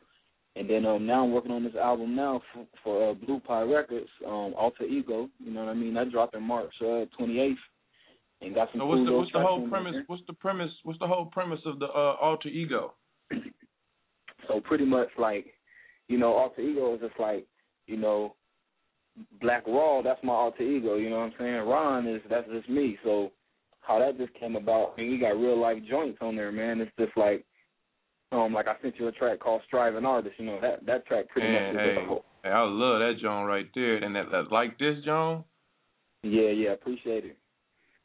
[0.56, 3.62] And then um, now I'm working on this album now for, for uh, Blue Pie
[3.62, 5.28] Records, um, Alter Ego.
[5.38, 5.94] You know what I mean?
[5.94, 7.54] That dropped in March uh, 28th,
[8.40, 9.94] and got some So cool what's the what's the whole premise?
[10.06, 10.70] What's the premise?
[10.84, 12.94] What's the whole premise of the uh, alter ego?
[14.48, 15.46] So pretty much like,
[16.08, 17.46] you know, alter ego is just like,
[17.86, 18.34] you know,
[19.40, 20.02] Black Raw.
[20.02, 20.96] That's my alter ego.
[20.96, 21.54] You know what I'm saying?
[21.54, 22.98] Ron is that's just me.
[23.04, 23.30] So
[23.80, 26.80] how that just came about, I mean, we got real life joints on there, man.
[26.80, 27.44] It's just like,
[28.32, 31.28] um, like I sent you a track called "Striving Artist." You know that that track
[31.28, 32.24] pretty Man, much is hey, whole.
[32.42, 35.44] hey, I love that John right there, and that, that like this John.
[36.22, 37.38] Yeah, yeah, appreciate it.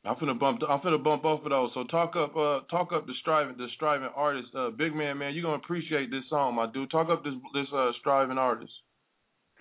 [0.06, 0.62] I'm finna bump.
[0.68, 1.72] I'm finna bump off of those.
[1.74, 5.34] So talk up, uh, talk up the striving, the striving artist, uh, big man, man.
[5.34, 6.92] You are gonna appreciate this song, my dude.
[6.92, 8.72] Talk up this this uh striving artist.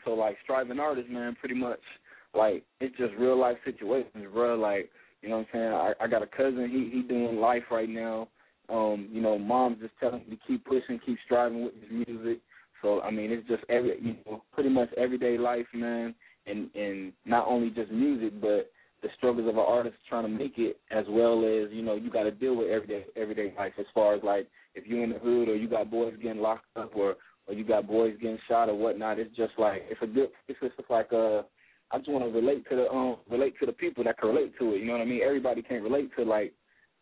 [0.09, 1.81] So like striving artist, man, pretty much
[2.35, 4.57] like it's just real life situations, bro.
[4.57, 4.91] Like
[5.21, 5.73] you know what I'm saying.
[5.73, 6.71] I, I got a cousin.
[6.71, 8.29] He he doing life right now.
[8.71, 12.41] Um, you know, mom's just telling me to keep pushing, keep striving with his music.
[12.81, 16.15] So I mean, it's just every you know pretty much everyday life, man.
[16.47, 18.71] And and not only just music, but
[19.03, 22.11] the struggles of an artist trying to make it, as well as you know you
[22.11, 23.75] got to deal with everyday everyday life.
[23.79, 26.65] As far as like if you're in the hood or you got boys getting locked
[26.77, 27.17] up or
[27.49, 30.29] or you got boys getting shot or whatnot, it's just like it's a good.
[30.47, 31.43] It's just like uh
[31.91, 34.53] I just want to relate to the um relate to the people that can relate
[34.59, 34.79] to it.
[34.81, 35.23] You know what I mean?
[35.25, 36.53] Everybody can't relate to like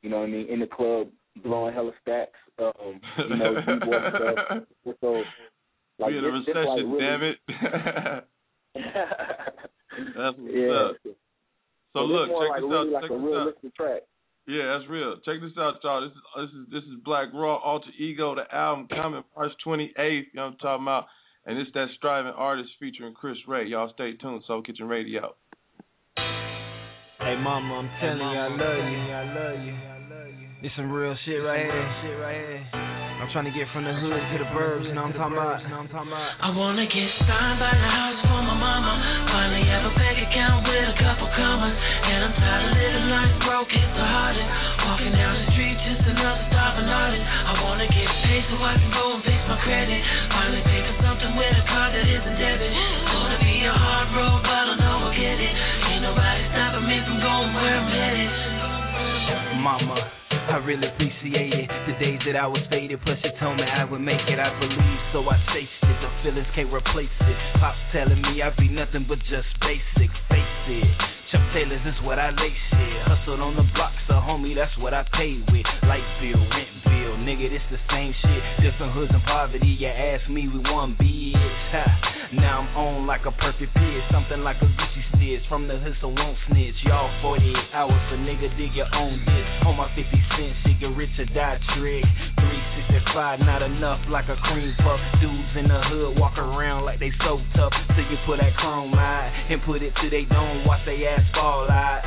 [0.03, 1.09] you know what I mean in the club
[1.43, 2.39] blowing hella stacks.
[2.59, 4.63] Um, you know, stuff.
[5.01, 5.23] So
[5.99, 7.39] like we in a this, like, really- damn it.
[10.17, 10.73] That's what's yeah.
[10.73, 10.97] up.
[11.93, 12.93] So this look, check like this really out.
[12.93, 13.75] like check a this out.
[13.77, 14.03] track.
[14.49, 15.17] Yeah, that's real.
[15.25, 16.03] Check this out, y'all.
[16.03, 19.93] This is this is this is Black Raw Alter Ego, the album coming March twenty
[19.99, 20.29] eighth.
[20.33, 21.07] You know what I'm talking about?
[21.47, 23.67] And it's that striving artist featuring Chris Ray.
[23.67, 24.43] Y'all stay tuned.
[24.47, 25.35] Soul Kitchen Radio.
[26.17, 28.99] Hey mama, I'm telling you I love you.
[29.13, 30.49] I love you.
[30.63, 32.03] This some real shit right here.
[32.03, 32.37] Shit right
[32.73, 32.86] here.
[33.17, 35.41] I'm trying to get from the hood to the burbs, you know what I'm talking
[35.41, 35.65] about?
[35.65, 36.37] You know what I'm talking about?
[36.37, 38.93] I wanna get signed by the house for my mama.
[39.33, 41.73] Finally have a bank account with a couple commas.
[41.73, 44.49] And I'm tired of living life broke, it's the hardest.
[44.85, 47.25] Walking down the street, just another starving artist.
[47.25, 50.01] I wanna get paid so I can go and fix my credit.
[50.29, 52.69] Finally pay for something with a card that isn't debit.
[52.69, 55.55] It's gonna be a hard road, but I know I'll get it.
[55.89, 58.29] Ain't nobody stopping me from going where I'm headed.
[59.65, 60.05] Mama,
[60.47, 61.69] I really appreciate it.
[61.91, 64.39] The days that I was faded, plus you told me I would make it.
[64.39, 65.97] I believe, so I chased it.
[65.99, 67.39] The feelings can't replace it.
[67.59, 70.11] Pops telling me I'd be nothing but just basic.
[70.31, 71.26] Face it.
[71.37, 73.05] Chuck Taylors is what I lace it.
[73.05, 75.69] Hustled on the block, so homie, that's what I paid with.
[75.85, 78.43] Light bill, rent bill, nigga, this the same shit.
[78.65, 79.77] Different hoods and poverty.
[79.77, 81.37] You ask me, we want bitch.
[81.77, 82.17] Ha.
[82.33, 85.45] Now I'm on like a perfect pitch, something like a Gucci stitch.
[85.49, 86.75] From the so won't snitch.
[86.89, 89.51] Y'all 48 hours, so nigga dig your own ditch.
[89.69, 92.05] On my 50 cent, shit get rich or die trick.
[92.41, 95.01] that fire, not enough like a cream puff.
[95.21, 97.77] Dudes in the hood walk around like they so tough.
[97.93, 101.26] So you put that chrome eye and put it to they dome, watch they ass
[101.35, 102.03] fall out.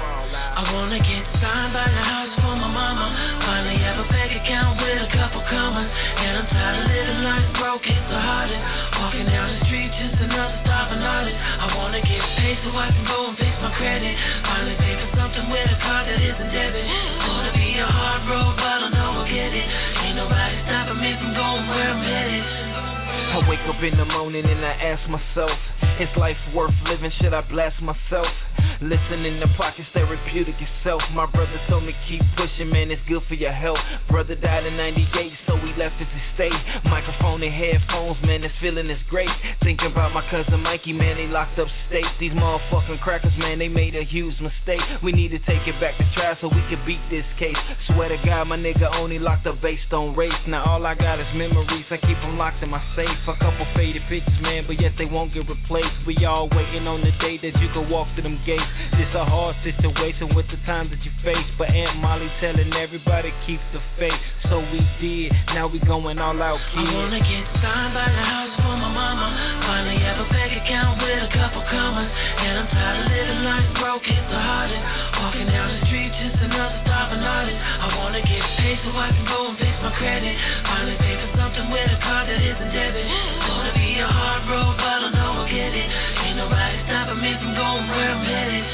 [0.60, 3.08] I wanna get signed by the house for my mama.
[3.40, 5.88] Finally have a bank account with a couple commas.
[5.88, 8.64] And I'm tired of living life broke, it's the hardest.
[9.00, 11.40] Walking down the street, just another stopping artist.
[11.40, 14.14] I wanna get paid so I can go and fix my credit.
[14.44, 16.86] Finally pay for something with a card that isn't debit.
[17.24, 19.68] Gonna be a hard road, but I know I'll get it.
[20.04, 22.79] Ain't nobody stopping me from going where I'm headed.
[23.30, 25.54] I wake up in the morning and I ask myself,
[26.02, 27.12] is life worth living?
[27.22, 28.26] Should I blast myself?
[28.82, 31.04] Listen in the pockets, therapeutic itself.
[31.14, 33.78] My brother told me keep pushing, man, it's good for your health.
[34.10, 35.06] Brother died in 98,
[35.46, 36.56] so we left his estate.
[36.88, 39.30] Microphone and headphones, man, this feeling is great.
[39.62, 42.08] Thinking about my cousin Mikey, man, they locked up state.
[42.24, 44.82] These motherfucking crackers, man, they made a huge mistake.
[45.04, 47.60] We need to take it back to trial so we can beat this case.
[47.92, 50.40] Swear to God, my nigga only locked up based on race.
[50.48, 53.19] Now all I got is memories, I keep them locked in my safe.
[53.28, 55.94] A couple faded pictures, man, but yet they won't get replaced.
[56.10, 58.66] We all waiting on the day that you can walk through them gates.
[58.98, 63.30] It's a hard situation with the times that you face, but Aunt Molly telling everybody
[63.46, 64.18] keep the faith.
[64.50, 68.56] So we did, now we going all out, I wanna get signed by the house
[68.66, 69.28] for my mama.
[69.62, 72.10] Finally have a bank account with a couple commas.
[72.10, 74.84] And I'm tired of living life broke, it's the hardest.
[75.22, 77.60] Walking down the street, just another stopping artist.
[77.62, 80.34] I wanna get paid so I can go and fix my credit.
[80.66, 81.39] Finally pay for
[81.70, 83.06] with a card that isn't debit.
[83.06, 85.88] Gonna be a hard road, but I know I'll get it.
[86.26, 88.66] Ain't nobody stopping me from going where I'm headed.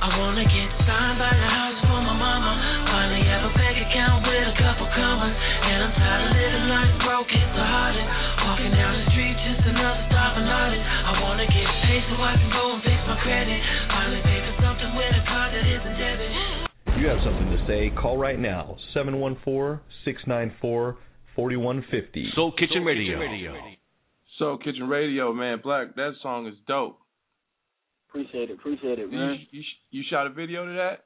[0.00, 2.52] I wanna get signed by the house for my mama.
[2.90, 5.34] Finally have a bank account with a couple commas.
[5.36, 8.08] And I'm tired of living life broke, it's the hardest.
[8.50, 10.82] Walking down the street, just another stopping artist.
[10.82, 13.58] I wanna get paid so I can go and fix my credit.
[13.94, 16.69] Finally pay for something with a card that isn't debit.
[17.00, 20.98] If you have something to say, call right now 714 694
[21.34, 22.30] 4150.
[22.34, 23.18] Soul Kitchen Radio.
[24.38, 25.60] Soul Kitchen Radio, man.
[25.64, 26.98] Black, that song is dope.
[28.10, 29.38] Appreciate it, appreciate it, You, man.
[29.50, 31.04] you, you shot a video to that?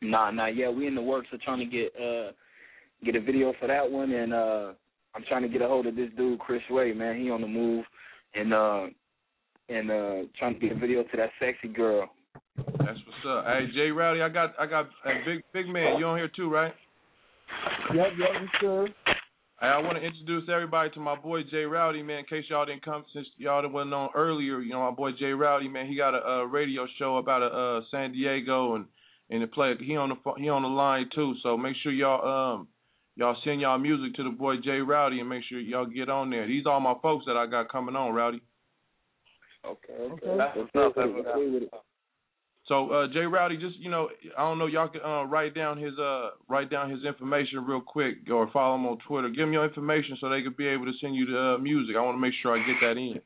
[0.00, 2.32] Nah, nah, yeah, we in the works of trying to get uh
[3.04, 4.72] get a video for that one, and uh
[5.14, 7.20] I'm trying to get a hold of this dude Chris Way, man.
[7.20, 7.84] He on the move,
[8.34, 8.86] and uh
[9.68, 12.08] and uh trying to get a video to that sexy girl.
[12.56, 13.44] That's what's up.
[13.46, 15.98] Hey, Jay Rowdy, I got, I got, hey, big, big man.
[15.98, 16.72] You on here too, right?
[17.94, 18.86] Yep, yep, you sure.
[19.60, 22.20] Hey, I want to introduce everybody to my boy Jay Rowdy, man.
[22.20, 25.10] In case y'all didn't come, since y'all didn't wasn't on earlier, you know my boy
[25.18, 25.86] Jay Rowdy, man.
[25.86, 28.86] He got a, uh radio show about a, uh, San Diego and
[29.30, 29.74] and the play.
[29.80, 31.34] He on the pho- he on the line too.
[31.42, 32.68] So make sure y'all um
[33.14, 36.28] y'all send y'all music to the boy Jay Rowdy and make sure y'all get on
[36.30, 36.46] there.
[36.46, 38.42] These are all my folks that I got coming on, Rowdy.
[39.64, 40.36] Okay, okay.
[40.36, 40.92] That's what's up.
[40.96, 41.84] That's what's up.
[42.68, 44.08] So uh, Jay Rowdy, just you know,
[44.38, 47.80] I don't know, y'all can uh, write down his uh write down his information real
[47.80, 49.28] quick or follow him on Twitter.
[49.30, 51.96] Give him your information so they could be able to send you the uh, music.
[51.96, 53.20] I want to make sure I get that in.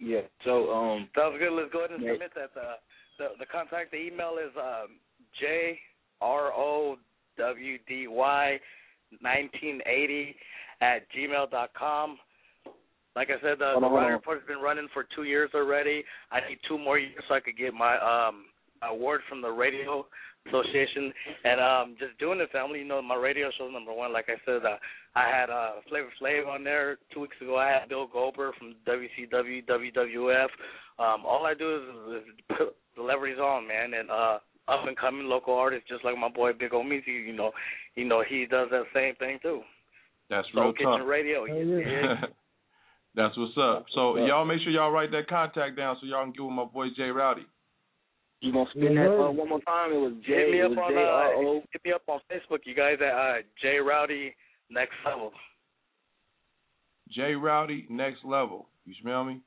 [0.00, 0.22] Yeah.
[0.44, 1.52] So um Sounds good.
[1.52, 2.12] Let's go ahead and Yeah.
[2.12, 2.58] submit that.
[2.58, 2.76] Uh,
[3.18, 4.98] the the contact, the email is um,
[5.38, 5.78] J
[6.20, 6.96] R O
[7.38, 8.60] W D Y
[9.20, 10.34] nineteen eighty
[10.80, 12.18] at gmail dot com.
[13.16, 14.14] Like I said, the, Hold the Rider.
[14.14, 16.04] Report has been running for two years already.
[16.32, 18.46] I need two more years so I could get my um
[18.82, 20.04] award from the Radio
[20.48, 21.12] Association.
[21.44, 24.12] And um just doing the family, you know, my radio show number one.
[24.12, 24.76] Like I said, uh,
[25.14, 27.56] I had uh, Flavor Flav on there two weeks ago.
[27.56, 30.48] I had Bill Goldberg from WCW, WWF.
[30.98, 34.38] Um, all I do is, is put celebrities on, man, and uh,
[34.68, 37.26] up and coming local artists, just like my boy Big Omeezy.
[37.26, 37.52] You know,
[37.94, 39.60] you know he does that same thing too.
[40.30, 41.08] That's Soul real Kitchen tough.
[41.08, 41.44] Radio.
[41.44, 41.86] you dig?
[43.14, 43.86] That's what's up.
[43.94, 44.28] So what's up.
[44.28, 46.88] y'all make sure y'all write that contact down so y'all can get with my boy
[46.96, 47.46] Jay Rowdy.
[48.40, 49.92] you gonna spin that uh, one more time?
[49.92, 50.34] It was J.
[50.34, 52.74] hit me it up was on J R uh, hit me up on Facebook, you
[52.74, 54.34] guys at uh, J Rowdy
[54.70, 55.32] Next Level.
[57.10, 58.66] Jay Rowdy, next level.
[58.86, 59.40] You smell me?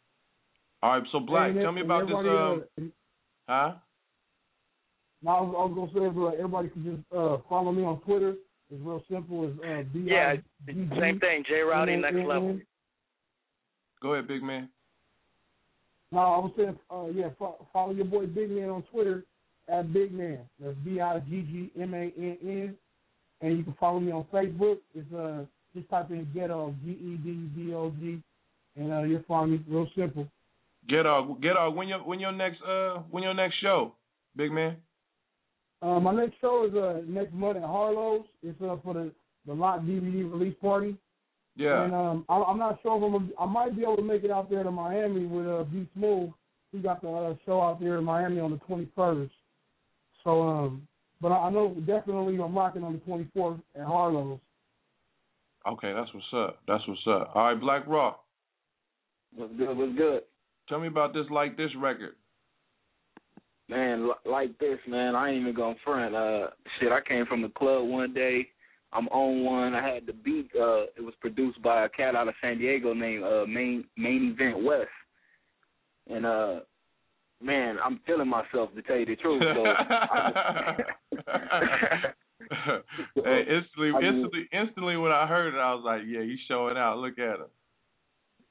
[0.82, 1.04] All right.
[1.12, 2.16] So Black, And tell me about this.
[2.16, 3.74] Um, uh, huh?
[5.24, 8.00] No, I was, I was gonna say, but everybody can just uh, follow me on
[8.02, 8.36] Twitter.
[8.70, 9.50] It's real simple.
[9.50, 10.36] It's uh, B Yeah,
[10.68, 11.44] same thing.
[11.48, 12.60] J Rowdy Next Level.
[14.02, 14.70] Go ahead, big man.
[16.12, 19.26] No, I was saying, uh, yeah, fo- follow your boy Big Man on Twitter
[19.68, 20.40] at Big Man.
[20.60, 22.76] That's B I G G M A N N,
[23.42, 24.78] and you can follow me on Facebook.
[24.96, 25.44] It's uh,
[25.76, 28.22] just type in Ghetto G E D D O G,
[28.78, 29.62] and uh, you'll find me.
[29.68, 30.28] Real simple.
[30.88, 31.28] Get off.
[31.76, 33.94] When your when your next uh when your next show,
[34.38, 34.78] big man.
[35.82, 38.26] Uh, my next show is uh next month at Harlow's.
[38.42, 39.12] It's uh for the
[39.46, 40.96] the Lot DVD release party.
[41.58, 41.84] Yeah.
[41.84, 43.12] And um, I, I'm not sure if I'm.
[43.12, 45.88] Gonna, I might be able to make it out there to Miami with uh, B
[45.96, 46.30] Smooth.
[46.72, 49.30] We got the uh, show out there in Miami on the 21st.
[50.24, 50.88] So um,
[51.20, 54.40] But I I know definitely I'm rocking on the 24th at Harlow's.
[55.68, 56.60] Okay, that's what's up.
[56.68, 57.32] That's what's up.
[57.34, 58.24] All right, Black Rock.
[59.36, 59.76] What's good?
[59.76, 60.22] What's good?
[60.70, 62.16] Tell me about this like this record.
[63.70, 66.16] Man, like this, man, I ain't even gonna front.
[66.16, 66.48] Uh,
[66.80, 68.48] shit, I came from the club one day.
[68.94, 69.74] I'm on one.
[69.74, 70.50] I had the beat.
[70.56, 74.36] Uh, it was produced by a cat out of San Diego named uh, Main Main
[74.38, 74.88] Event West.
[76.10, 76.60] And uh,
[77.42, 79.44] man, I'm feeling myself to tell you the truth.
[79.56, 80.78] So, I
[83.16, 86.40] hey, instantly, I mean- instantly, instantly, when I heard it, I was like, "Yeah, he's
[86.48, 86.98] showing out.
[87.00, 87.48] Look at him."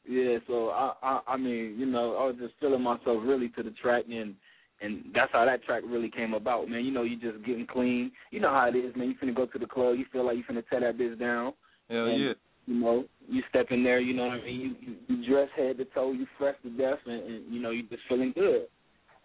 [0.09, 3.63] Yeah, so I, I I mean, you know, I was just feeling myself really to
[3.63, 4.35] the track and
[4.81, 6.85] and that's how that track really came about, man.
[6.85, 8.13] You know, you just getting clean.
[8.31, 9.09] You know how it is, man.
[9.09, 11.53] You finna go to the club, you feel like you finna tear that bitch down.
[11.89, 12.33] Hell and, yeah.
[12.67, 14.75] You know, you step in there, you know what I mean, you
[15.09, 17.85] you, you dress head to toe, you fresh to death and, and you know, you
[17.85, 18.67] just feeling good.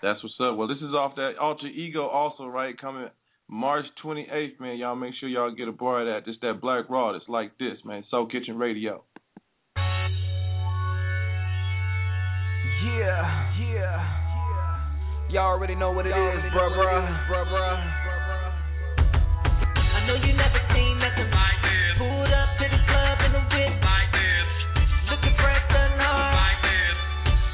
[0.01, 0.57] That's what's up.
[0.57, 3.07] Well, this is off that Alter Ego, also right coming
[3.47, 4.77] March 28th, man.
[4.77, 6.25] Y'all make sure y'all get a bar of that.
[6.25, 7.15] Just that Black Raw.
[7.15, 8.03] It's like this, man.
[8.09, 9.03] Soul Kitchen Radio.
[12.83, 14.20] Yeah, yeah.
[15.31, 17.79] Y'all already know what it is, bruh, bruh, bruh, bruh.
[18.99, 21.95] I know you never seen nothing like this.
[22.03, 24.49] Pulled up to the club in a whip like this.
[25.07, 26.35] Looking fresh and hard.
[26.35, 26.95] Like this.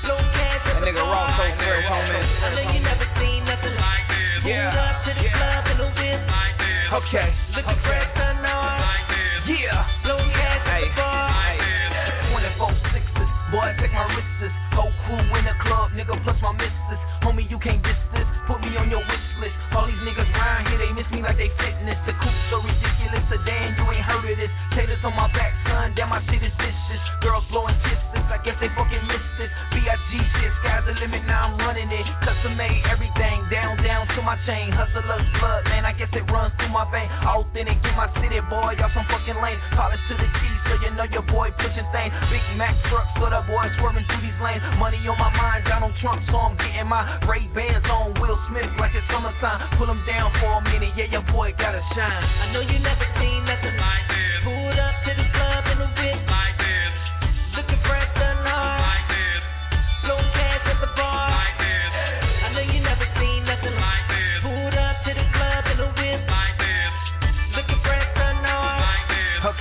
[0.09, 2.17] Slow cash That nigga Ross so fresh, homie.
[2.17, 4.25] I know you never seen nothing like this.
[4.41, 4.73] Pulled Yeah.
[4.89, 6.85] up to the club in a whip like this.
[6.97, 7.29] Okay.
[7.61, 8.81] Looking fresh and hard.
[8.81, 9.53] Like this.
[9.53, 10.01] Yeah.
[10.01, 11.29] Slow cash at the bar.
[11.45, 14.57] Hey, 24 sixes, boy, take my wrists.
[14.73, 17.01] Whole crew in the club, nigga, plus my missus.
[17.27, 18.23] Homie, you can't diss this.
[18.47, 19.51] Put me on your wish list.
[19.75, 21.99] All these niggas round here, they miss me like they fitness.
[22.07, 24.47] The coupe so ridiculous, sedan, you ain't heard of this.
[24.71, 27.03] Taters on my back, son, damn, my shit is vicious.
[27.19, 29.49] Girls blowing kisses, I guess they fucking missed this.
[29.73, 30.09] B.I.G.
[30.13, 32.05] shit, sky's the limit, now I'm running it.
[32.21, 34.69] Custom made everything, down, down to my chain.
[34.77, 37.09] Hustler's blood, man, I guess it runs through my vein.
[37.25, 39.57] Authentic in my city, boy, y'all some fucking lame.
[39.73, 42.13] Polish to the keys, so you know your boy pushing things.
[42.29, 44.61] Big Mac truck, so that boy swerving through these lanes.
[44.77, 48.69] Money on my mind, Donald Trump, so I'm getting my Ray Bans on Will Smith
[48.77, 49.81] like it's summertime.
[49.81, 52.21] Pull him down for a minute, yeah, your boy gotta shine.
[52.21, 54.36] I know you never seen nothing like this.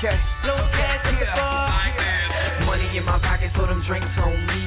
[0.06, 0.14] This.
[0.14, 0.46] Okay.
[0.46, 2.66] Slow cash at the bar.
[2.66, 4.62] Money in my pocket, so them drinks on me.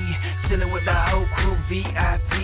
[0.47, 2.35] Chillin' with the whole crew, VIP.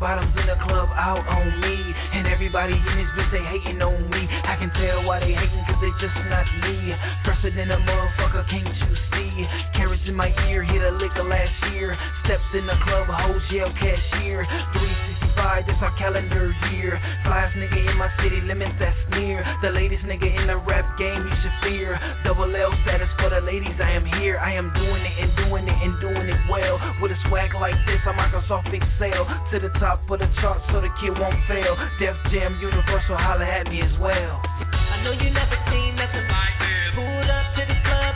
[0.00, 1.76] Bottoms in the club, out on me.
[2.16, 4.24] And everybody in this bitch, they hating on me.
[4.48, 6.96] I can tell why they hating, cause they just not me.
[7.20, 9.32] Fresher than a motherfucker, can't you see?
[9.76, 11.92] Carrots in my ear, hit a liquor last year.
[12.24, 14.48] Steps in the club, hoes, yell cashier.
[14.72, 16.96] 365, that's our calendar year.
[17.28, 19.44] Flies nigga in my city, limits that's near.
[19.60, 22.00] The latest nigga in the rap game, you should fear.
[22.24, 24.40] Double L status for the ladies, I am here.
[24.40, 26.80] I am doing it and doing it and doing it well.
[27.04, 29.28] With a swag like this, I'm Microsoft Excel.
[29.52, 31.74] To the top of the chart so the kid won't fail.
[31.98, 34.38] Def Jam Universal, holla at me as well.
[34.70, 36.94] I know you never seen nothing like this.
[36.94, 38.09] Pulled up to the club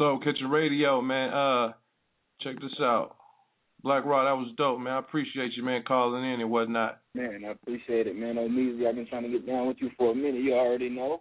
[0.00, 1.28] Soul Kitchen Radio, man.
[1.28, 1.72] Uh,
[2.40, 3.16] check this out.
[3.82, 4.94] Black Raw, that was dope, man.
[4.94, 7.00] I appreciate you, man, calling in and whatnot.
[7.14, 8.36] Man, I appreciate it, man.
[8.36, 10.42] Omeezy, I've been trying to get down with you for a minute.
[10.42, 11.20] You already know.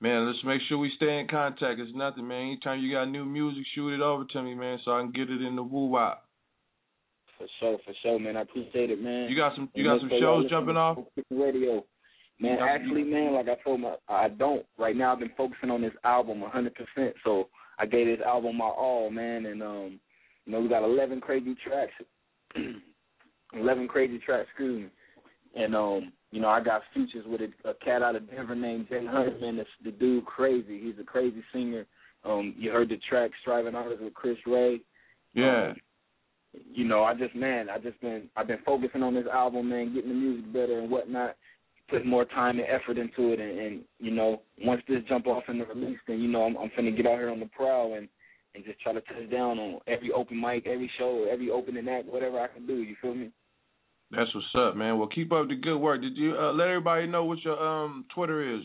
[0.00, 1.78] Man, let's make sure we stay in contact.
[1.78, 2.56] It's nothing, man.
[2.56, 5.28] Anytime you got new music, shoot it over to me, man, so I can get
[5.28, 6.24] it in the woo wop.
[7.36, 8.38] For sure, for sure, man.
[8.38, 9.28] I appreciate it, man.
[9.28, 10.98] You got some you And got some shows jumping off?
[11.30, 11.84] Radio.
[12.40, 14.64] Man, actually, man, like I told my, I don't.
[14.78, 17.12] Right now, I've been focusing on this album 100%.
[17.24, 17.48] So
[17.78, 19.46] I gave this album my all, man.
[19.46, 20.00] And um,
[20.46, 21.92] you know, we got 11 crazy tracks.
[23.54, 25.62] 11 crazy tracks, excuse me.
[25.62, 28.88] And um, you know, I got features with a, a cat out of Denver named
[28.88, 29.56] Jay Hunter, man.
[29.56, 30.80] This, the dude crazy.
[30.82, 31.86] He's a crazy singer.
[32.24, 34.80] Um, you heard the track "Striving Artist" with Chris Ray.
[35.34, 35.68] Yeah.
[35.68, 35.76] Um,
[36.72, 39.94] you know, I just man, I just been I've been focusing on this album, man,
[39.94, 41.36] getting the music better and whatnot,
[41.88, 45.44] putting more time and effort into it, and, and you know, once this jump off
[45.48, 47.94] in the release, then you know I'm I'm finna get out here on the prowl
[47.94, 48.08] and
[48.54, 52.06] and just try to touch down on every open mic, every show, every opening act,
[52.06, 52.76] whatever I can do.
[52.76, 53.30] You feel me?
[54.10, 54.98] That's what's up, man.
[54.98, 56.02] Well, keep up the good work.
[56.02, 58.62] Did you uh, let everybody know what your um Twitter is?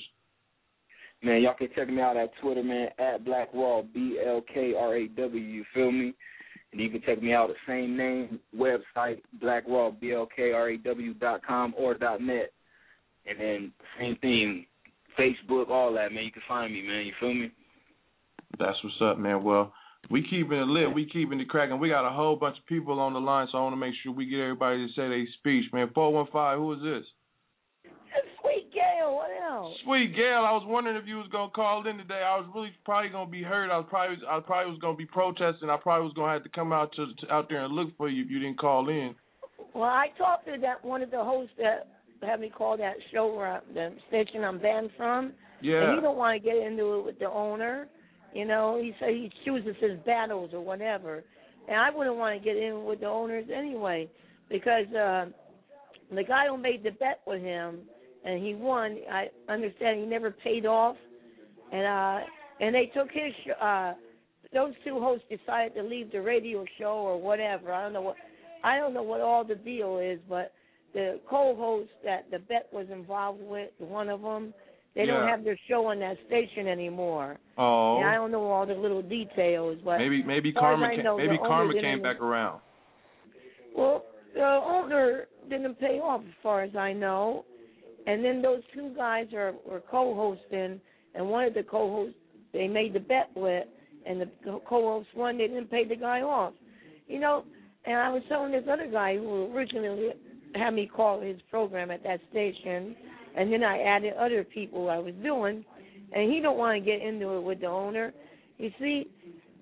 [1.22, 4.74] Man, y'all can check me out at Twitter, man, at Black Raw, B L K
[4.78, 5.42] R A W.
[5.42, 6.14] You feel me?
[6.72, 10.52] And you can check me out the same name website, Black Raw, B L K
[10.52, 12.52] R A W dot com or dot net.
[13.26, 14.66] And then same thing,
[15.18, 16.24] Facebook, all that, man.
[16.24, 17.06] You can find me, man.
[17.06, 17.52] You feel me?
[18.58, 19.44] That's what's up, man.
[19.44, 19.74] Well,
[20.10, 20.94] we keeping it lit.
[20.94, 21.80] We keeping it cracking.
[21.80, 23.94] We got a whole bunch of people on the line, so I want to make
[24.02, 25.90] sure we get everybody to say their speech, man.
[25.94, 26.58] Four one five.
[26.58, 27.06] Who is this?
[28.42, 29.76] Sweet Gail, what else?
[29.84, 32.24] Sweet Gail, I was wondering if you was gonna call in today.
[32.26, 33.70] I was really probably gonna be hurt.
[33.70, 35.70] I was probably I probably was gonna be protesting.
[35.70, 38.10] I probably was gonna have to come out to, to out there and look for
[38.10, 39.14] you if you didn't call in.
[39.76, 41.88] Well, I talked to that one of the hosts that
[42.22, 45.34] had me call that show where the station I'm banned from.
[45.62, 45.84] Yeah.
[45.84, 47.88] And he don't want to get into it with the owner.
[48.34, 51.24] You know, he said he chooses his battles or whatever.
[51.68, 54.10] And I wouldn't want to get in with the owners anyway
[54.50, 55.26] because uh
[56.14, 57.80] the guy who made the bet with him
[58.26, 60.96] and he won, I understand he never paid off
[61.72, 62.26] and uh
[62.60, 63.94] and they took his sh- uh
[64.54, 67.72] those two hosts decided to leave the radio show or whatever.
[67.72, 68.16] I don't know what
[68.64, 70.52] I don't know what all the deal is, but
[70.94, 74.54] the co-host that the bet was involved with, one of them,
[74.96, 77.38] they don't have their show on that station anymore.
[77.58, 77.98] Oh.
[77.98, 80.86] And I don't know all the little details, but Maybe maybe as far as Karma
[80.88, 82.62] I came, maybe Karma came back around.
[83.78, 87.46] Well, the owner didn't pay off, as far as I know.
[88.08, 90.82] And then those two guys are were co-hosting,
[91.14, 92.18] and one of the co-hosts
[92.52, 93.68] they made the bet with,
[94.06, 95.38] and the co-host won.
[95.38, 96.54] They didn't pay the guy off,
[97.08, 97.46] you know.
[97.86, 100.10] And I was telling this other guy who originally
[100.56, 102.96] had me call his program at that station,
[103.38, 105.64] and then I added other people I was doing,
[106.14, 108.14] and he don't want to get into it with the owner.
[108.58, 109.08] You see,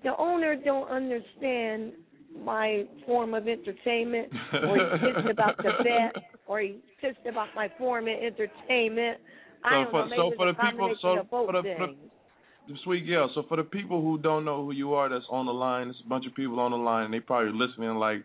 [0.02, 1.92] the owner don't understand
[2.44, 7.70] my form of entertainment, or he's pissed about the bet, or he's pissed about my
[7.78, 9.18] form of entertainment.
[9.64, 10.30] I So don't for- know.
[10.30, 11.96] So for the people- so for the- for the-
[12.84, 13.30] Sweet girl.
[13.34, 15.86] So for the people who don't know who you are, that's on the line.
[15.86, 17.06] There's a bunch of people on the line.
[17.06, 18.22] and They probably listening like,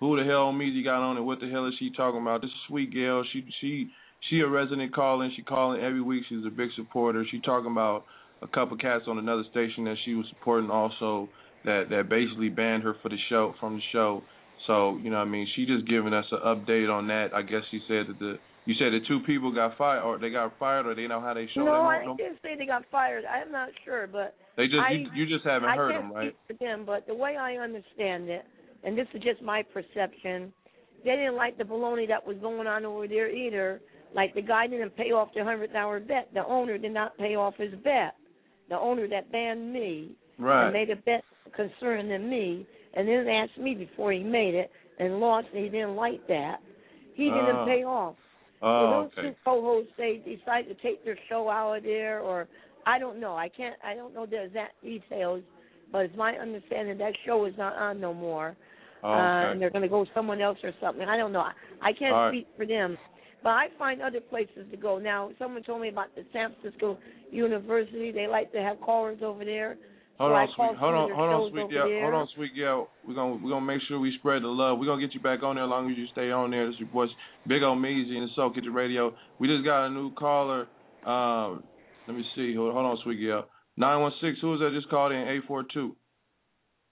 [0.00, 2.42] who the hell Meezy got on and what the hell is she talking about?
[2.42, 3.24] This is Sweet Gail.
[3.32, 3.90] She she
[4.28, 5.32] she a resident calling.
[5.36, 6.24] She calling every week.
[6.28, 7.24] She's a big supporter.
[7.30, 8.04] She talking about
[8.42, 11.28] a couple cats on another station that she was supporting also
[11.64, 14.22] that that basically banned her for the show from the show.
[14.66, 17.28] So you know what I mean she just giving us an update on that.
[17.34, 18.36] I guess she said that the
[18.66, 21.32] you said the two people got fired or they got fired or they know how
[21.32, 23.24] they show no, I didn't say they got fired.
[23.24, 26.34] I'm not sure, but They just I, you, you just haven't I heard them, right?
[26.44, 28.44] speak for them, but the way I understand it,
[28.86, 30.52] and this is just my perception,
[31.04, 33.80] they didn't like the baloney that was going on over there either.
[34.14, 36.28] Like the guy didn't pay off the hundred dollar bet.
[36.32, 38.14] The owner did not pay off his bet.
[38.70, 40.64] The owner that banned me Right.
[40.64, 41.24] and made a bet
[41.54, 45.96] concerning me, and then asked me before he made it and lost, and he didn't
[45.96, 46.60] like that.
[47.14, 47.64] He didn't Oh.
[47.66, 48.16] pay off.
[48.60, 49.28] So Oh, those okay.
[49.28, 52.48] two co-hosts they decide to take their show out of there, or
[52.86, 53.36] I don't know.
[53.36, 53.76] I can't.
[53.82, 55.42] I don't know the exact details,
[55.90, 58.56] but it's my understanding that show is not on no more,
[59.06, 59.52] Oh, uh, okay.
[59.52, 61.06] and they're going to go someone else or something.
[61.08, 61.40] I don't know.
[61.40, 62.30] I, I can't All right.
[62.32, 62.98] speak for them,
[63.42, 64.98] but I find other places to go.
[64.98, 66.98] Now, someone told me about the San Francisco
[67.30, 68.10] University.
[68.10, 69.76] They like to have callers over there.
[70.18, 70.78] Hold so on, sweet.
[70.80, 71.62] Hold on, hold on, sweet.
[71.62, 72.02] over Yeah, there.
[72.02, 72.50] hold on, sweet.
[72.54, 74.78] Yeah, we're gonna we're gonna make sure we spread the love.
[74.78, 76.66] We're gonna get you back on there as long as you stay on there.
[76.66, 77.04] This is your boy,
[77.46, 79.12] Big Omeezy in the Soul Kitchen Radio.
[79.38, 80.66] We just got a new caller.
[81.04, 81.62] Um,
[82.08, 82.54] let me see.
[82.56, 83.20] Hold, hold on, sweet.
[83.20, 83.42] Yeah,
[83.76, 84.38] nine one six.
[84.40, 84.70] Who is that?
[84.74, 85.94] Just called in eight four two.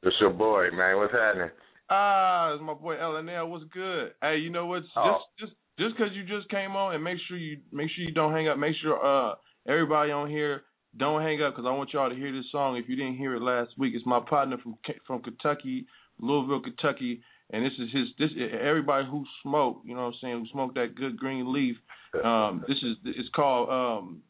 [0.03, 0.99] It's your boy, man.
[0.99, 1.51] What's happening?
[1.95, 3.49] Ah, it's my boy LNL.
[3.49, 4.13] What's good?
[4.21, 5.19] Hey, you know what's Oh.
[5.39, 8.13] just just just because you just came on and make sure you make sure you
[8.13, 8.59] don't hang up.
[8.59, 9.35] Make sure uh
[9.69, 10.63] everybody on here
[10.97, 12.77] don't hang up because I want y'all to hear this song.
[12.77, 14.77] If you didn't hear it last week, it's my partner from
[15.07, 15.87] from Kentucky,
[16.19, 18.31] Louisville, Kentucky, and this is his this
[18.61, 19.83] everybody who smoke.
[19.85, 20.39] You know what I'm saying?
[20.41, 21.77] Who smoke that good green leaf.
[22.25, 24.23] Um, this is it's called um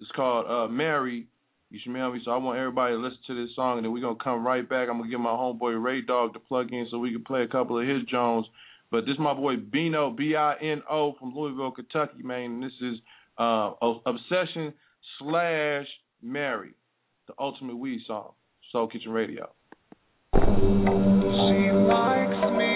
[0.00, 1.28] it's called uh Mary.
[1.72, 2.20] You smell me?
[2.22, 4.68] So I want everybody to listen to this song, and then we're gonna come right
[4.68, 4.90] back.
[4.90, 7.48] I'm gonna get my homeboy Ray Dog to plug in so we can play a
[7.48, 8.44] couple of his Jones.
[8.90, 12.42] But this is my boy Bino B I N O from Louisville, Kentucky, man.
[12.42, 12.98] And this is
[13.38, 13.70] uh
[14.04, 14.74] Obsession
[15.18, 15.86] slash
[16.22, 16.74] Mary,
[17.26, 18.32] the ultimate weed song.
[18.70, 19.50] Soul Kitchen Radio.
[20.34, 20.40] She
[21.72, 22.71] likes me.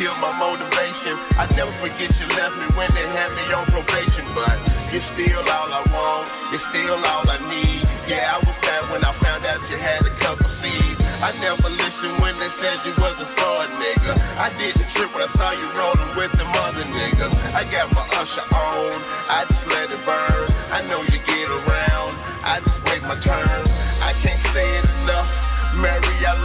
[0.00, 1.12] Killed my motivation.
[1.36, 4.56] I never forget you left me when they had me on probation, but
[4.96, 6.24] you're still all I want.
[6.56, 7.84] You're still all I need.
[8.08, 11.04] Yeah, I was sad when I found out you had a couple seeds.
[11.04, 14.12] I never listened when they said you was a fraud nigga.
[14.40, 17.34] I didn't trip when I saw you rolling with them other niggas.
[17.52, 18.96] I got my usher on.
[19.04, 20.48] I just let it burn.
[20.48, 22.12] I know you get around.
[22.40, 23.62] I just wait my turn.
[24.00, 24.89] I can't say it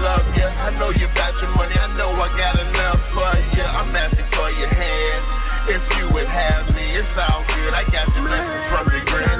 [0.01, 0.47] love you.
[0.47, 1.75] I know you got your money.
[1.75, 3.63] I know I got enough for you.
[3.63, 5.23] I'm asking for your hand.
[5.65, 7.73] If you would have me, it's all good.
[7.73, 9.34] I got the blessing from your granddaddy.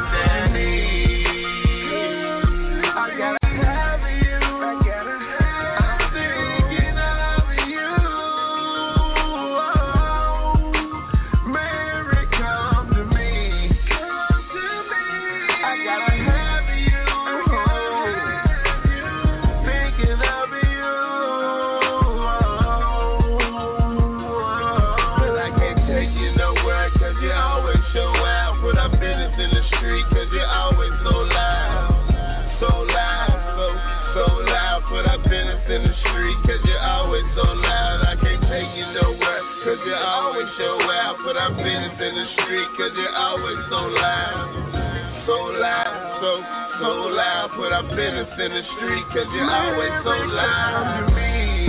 [42.96, 44.48] You're always so loud.
[45.28, 46.32] So loud, so,
[46.82, 47.48] so loud.
[47.58, 51.65] Put our business in the street 'cause you're always so loud.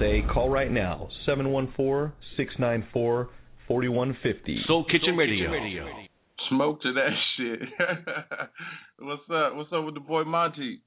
[0.00, 3.28] You have something to say, call right now 714 694
[3.66, 4.62] 4150.
[4.66, 5.50] Soul Kitchen Radio.
[6.48, 7.60] Smoke to that shit.
[8.98, 9.56] What's up?
[9.56, 10.80] What's up with the boy Monty?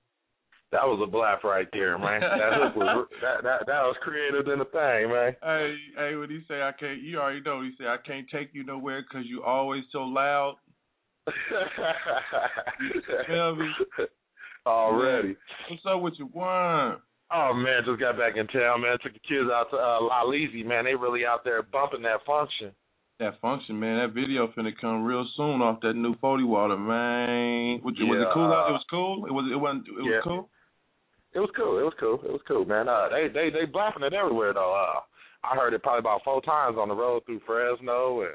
[0.72, 2.20] That was a blast right there, man.
[2.20, 5.36] That hook was that that that was creative than a thing, man.
[5.42, 7.62] Hey, hey, when he say I can't, you already know.
[7.64, 10.56] He say I can't take you nowhere because you always so loud.
[13.28, 13.70] Feel me?
[14.66, 15.38] Already.
[15.70, 16.98] What's up with you, one?
[17.32, 18.98] Oh man, just got back in town, man.
[19.04, 20.86] Took the kids out to uh, La man.
[20.86, 22.72] They really out there bumping that function.
[23.20, 24.00] That function, man.
[24.00, 27.82] That video finna come real soon off that new forty water, man.
[27.84, 28.48] Was, was it cool?
[28.48, 29.26] uh, it was cool.
[29.26, 29.50] It was.
[29.52, 29.88] It wasn't.
[29.88, 30.22] It was yeah.
[30.24, 30.50] cool.
[31.34, 31.80] It was cool.
[31.80, 32.20] It was cool.
[32.24, 32.88] It was cool, man.
[32.88, 34.72] Uh, they they they blapping it everywhere though.
[34.72, 35.02] Uh,
[35.44, 38.32] I heard it probably about four times on the road through Fresno, and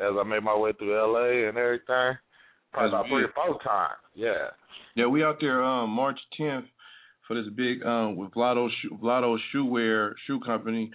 [0.00, 1.48] as I made my way through L.A.
[1.48, 2.18] and everything.
[2.72, 4.02] Probably That's about three or four times.
[4.14, 4.50] Yeah.
[4.96, 6.66] Yeah, we out there um March 10th
[7.26, 10.90] for this big um with Vlado shoe, Vlado shoe wear shoe company.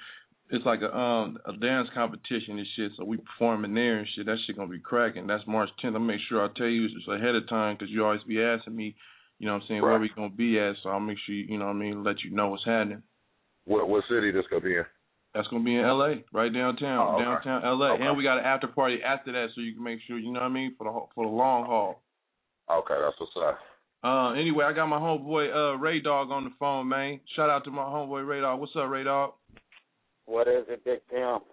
[0.51, 2.91] It's like a um a dance competition and shit.
[2.97, 4.26] So we performing there and shit.
[4.26, 5.27] That shit gonna be cracking.
[5.27, 5.93] That's March 10th.
[5.93, 8.76] I'll make sure I tell you just ahead of time because you always be asking
[8.76, 8.95] me,
[9.38, 10.76] you know what I'm saying, where we gonna be at.
[10.81, 13.03] So I'll make sure you, you know what I mean, let you know what's happening.
[13.65, 14.85] What what city this gonna be in?
[15.35, 16.23] That's gonna be in L.A.
[16.34, 17.23] right downtown, Oh, okay.
[17.26, 17.93] downtown L.A.
[17.93, 18.03] Okay.
[18.03, 20.39] And we got an after party after that, so you can make sure you know
[20.39, 22.01] what I mean for the for the long haul.
[22.72, 23.60] Okay, that's what's up.
[24.03, 27.19] Uh, anyway, I got my homeboy uh Ray Dog on the phone, man.
[27.35, 28.59] Shout out to my homeboy Ray Dog.
[28.59, 29.34] What's up, Ray Dog?
[30.26, 31.43] What is it, Big Pimp?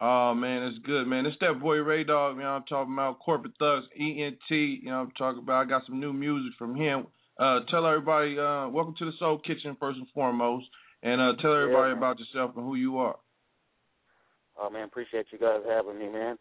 [0.00, 1.24] Oh man, it's good, man.
[1.24, 2.46] It's that boy Ray Dog, man.
[2.46, 4.50] I'm talking about Corporate Thugs, ENT.
[4.50, 5.64] You know, I'm talking about.
[5.64, 7.06] I got some new music from him.
[7.38, 10.66] Uh, tell everybody, uh, welcome to the Soul Kitchen first and foremost,
[11.02, 11.98] and uh, tell everybody man.
[11.98, 13.16] about yourself and who you are.
[14.60, 16.36] Oh man, appreciate you guys having me, man.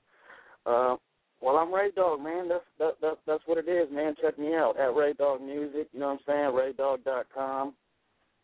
[1.43, 2.47] Well, I'm Ray Dog, man.
[2.47, 4.15] That's that, that that's what it is, man.
[4.21, 5.89] Check me out at Ray Dog Music.
[5.91, 6.77] You know what I'm saying?
[6.79, 7.73] RayDog.com.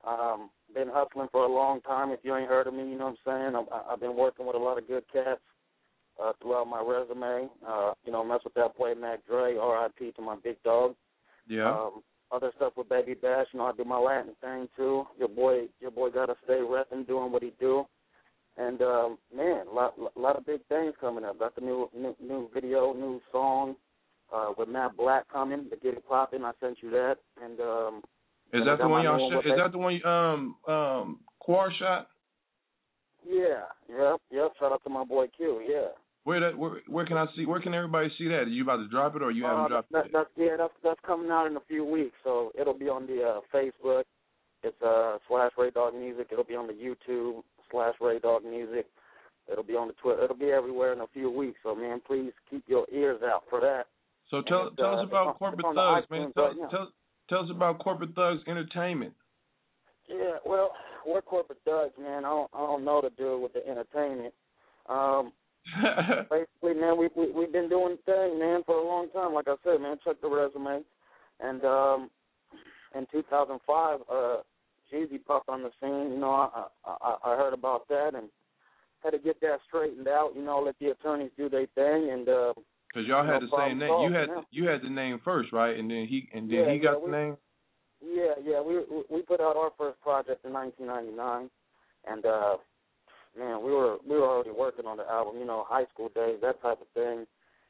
[0.05, 2.11] Um, been hustling for a long time.
[2.11, 3.55] If you ain't heard of me, you know what I'm saying.
[3.55, 5.39] I'm, I've been working with a lot of good cats
[6.21, 7.47] uh, throughout my resume.
[7.65, 9.55] Uh, you know, mess with that boy Mac Dre.
[9.55, 10.11] R.I.P.
[10.11, 10.93] to my big dog.
[11.47, 11.71] Yeah.
[11.71, 12.01] Um,
[12.33, 13.47] other stuff with Baby Bash.
[13.53, 15.05] You know, I do my Latin thing too.
[15.17, 17.85] Your boy, your boy got to stay repping, doing what he do.
[18.59, 21.39] And um, man, a lot, lot of big things coming up.
[21.39, 23.75] Got the new, new, new video, new song
[24.35, 25.67] uh, with Matt Black coming.
[25.69, 26.43] The Get It Poppin'.
[26.43, 27.15] I sent you that.
[27.41, 28.01] And um,
[28.51, 29.31] Is that the one y'all?
[29.41, 32.09] Sh- is that the one um um Quar shot?
[33.25, 34.51] Yeah, yep, yep.
[34.59, 35.61] Shout out to my boy Q.
[35.67, 35.87] Yeah.
[36.25, 36.57] Where that?
[36.57, 37.45] Where, where can I see?
[37.45, 38.41] Where can everybody see that?
[38.41, 40.11] Are you about to drop it or you Uh, haven't dropped that, it?
[40.13, 43.23] that's yeah, that's that's coming out in a few weeks, so it'll be on the
[43.23, 44.03] uh, Facebook.
[44.63, 46.27] It's uh slash Ray Dog Music.
[46.31, 48.85] It'll be on the YouTube slash Ray Dog Music.
[49.51, 50.23] It'll be on the Twitter.
[50.23, 51.59] It'll be everywhere in a few weeks.
[51.63, 53.85] So man, please keep your ears out for that.
[54.29, 56.33] So tell it's, tell uh, us about corporate it's on the thugs, iTunes man.
[56.33, 56.91] Tell, right tell
[57.29, 59.13] tell us about corporate thugs entertainment.
[60.07, 60.71] Yeah, well,
[61.05, 62.25] we're corporate thugs, man.
[62.25, 64.33] I don't I don't know to do with the entertainment.
[64.87, 65.33] Um
[66.29, 69.33] basically, man, we, we we've been doing the thing, man, for a long time.
[69.33, 70.83] Like I said, man, check the resume.
[71.39, 72.09] And um
[72.95, 74.37] in 2005, uh
[74.91, 76.11] Jeezy popped on the scene.
[76.13, 78.29] You know, I, I I heard about that and
[79.03, 80.31] had to get that straightened out.
[80.35, 82.27] You know, let the attorneys do their thing and.
[82.29, 82.53] uh
[82.91, 83.89] Cause y'all No had the same name.
[84.01, 84.41] You had yeah.
[84.49, 85.77] you had the name first, right?
[85.77, 87.37] And then he and then Yeah, he got yeah, the we- name.
[88.01, 88.61] Yeah, yeah.
[88.61, 91.51] We we- we put out our first project in 1999,
[92.07, 92.57] and uh,
[93.37, 95.37] man, we were we were already working on the album.
[95.39, 97.27] You know, high school days, that type of thing.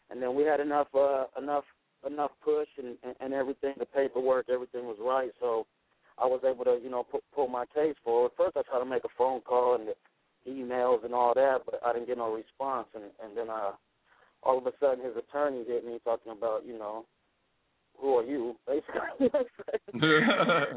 [0.10, 1.66] And then we had enough uh, enough
[2.08, 3.74] enough push and, and and everything.
[3.78, 5.32] The paperwork, everything was right.
[5.42, 5.68] So
[6.22, 8.32] I was able to you know pu- pull my case forward.
[8.38, 9.96] First, I tried to make a phone call and the
[10.50, 12.88] emails and all that, but I didn't get no response.
[12.94, 13.72] And and then uh,
[14.44, 17.06] all of a sudden, his attorney hit me talking about you know
[18.00, 19.30] who are you, basically.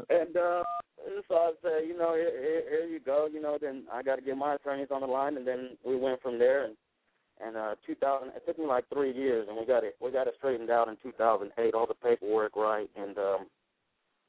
[0.09, 0.63] and uh,
[1.27, 3.27] so I said, you know, here, here, here you go.
[3.31, 5.95] You know, then I got to get my attorneys on the line, and then we
[5.95, 6.65] went from there.
[6.65, 6.75] And
[7.43, 10.27] and uh, 2000, it took me like three years, and we got it we got
[10.27, 13.47] it straightened out in 2008, all the paperwork right, and um,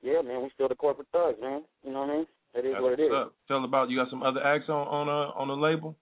[0.05, 1.65] yeah, man, we still the corporate thugs, man.
[1.83, 2.27] You know what I mean?
[2.55, 3.11] It is That's what it is.
[3.11, 3.35] what's up.
[3.49, 5.97] Tell about you got some other acts on on uh, on the label.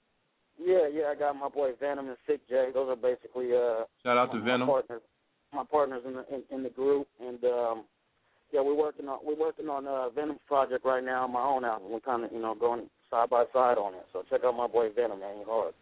[0.58, 2.68] Yeah, yeah, I got my boy Venom and Sick J.
[2.74, 4.66] Those are basically uh Shout out to my, Venom.
[4.66, 5.02] My partners,
[5.54, 7.84] my partners in the in, in the group, and um
[8.52, 11.90] yeah, we're working on we're working on uh Venom's project right now, my own album.
[11.90, 14.04] We're kind of you know going side by side on it.
[14.12, 15.38] So check out my boy Venom, man.
[15.38, 15.74] He's hard.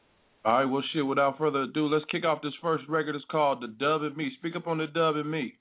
[0.42, 1.04] All right, well, shit.
[1.04, 3.16] Without further ado, let's kick off this first record.
[3.16, 5.54] It's called "The Dub and Me." Speak up on the Dub and Me.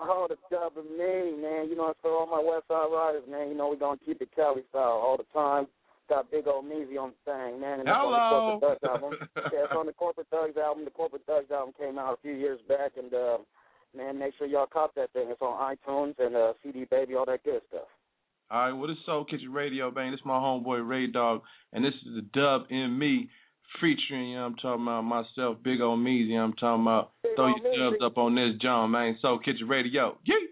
[0.00, 1.68] Oh, the dub of me, man.
[1.68, 3.48] You know, for all my West Side riders, man.
[3.48, 5.66] You know, we're going to keep it Cali style all the time.
[6.08, 7.80] Got Big Old Meezy on the thing, man.
[7.80, 8.10] And Hello.
[8.10, 9.28] on the Corporate Thugs album.
[9.52, 10.84] yeah, it's on the Corporate Thugs album.
[10.84, 13.38] The Corporate Thugs album came out a few years back, and, uh,
[13.96, 15.28] man, make sure y'all cop that thing.
[15.28, 17.86] It's on iTunes and uh, CD Baby, all that good stuff.
[18.50, 20.10] All right, well, this is Soul Kitchen Radio, man.
[20.10, 23.28] This is my homeboy Ray Dog, and this is the Dub in Me
[23.80, 26.30] featuring, you know, I'm talking about myself, Big Old Meezy.
[26.30, 29.18] You know, I'm talking about Big throw Ol' your dubs up on this, John, man.
[29.20, 30.16] Soul Kitchen Radio.
[30.28, 30.49] Yeet.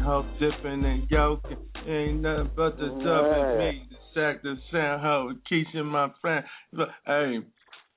[0.00, 1.56] LA San Ho dipping and yoking.
[1.86, 3.88] Ain't nothing but the dub is me.
[3.90, 6.44] The sack the San Ho, Keisha, my friend.
[6.72, 7.38] Look, Hey,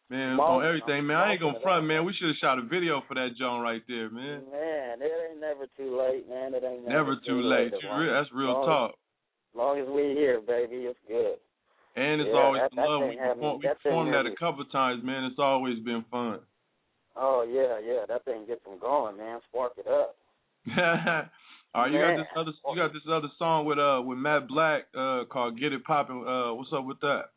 [0.10, 1.18] man, Mo- on everything, man.
[1.18, 2.06] I ain't gonna front, man.
[2.06, 4.44] We should have shot a video for that joint right there, man.
[4.52, 6.54] Man, it ain't never too late, man.
[6.54, 7.74] It ain't Never too late.
[7.74, 8.92] As You long- re- That's real long talk.
[8.92, 11.38] As long as we here, baby, it's good.
[11.96, 13.10] And it's Yeah, always that- been that love.
[13.10, 15.26] We perform, we performed that a couple times, man.
[15.26, 16.40] It's always been fun.
[17.16, 19.40] Oh yeah, yeah, that thing gets them going, man.
[19.50, 20.16] Spark it up.
[21.76, 24.48] All right, you got this other you got this other song with uh with Matt
[24.48, 26.22] Black uh called Get It Poppin'.
[26.28, 27.34] Uh, what's up with that?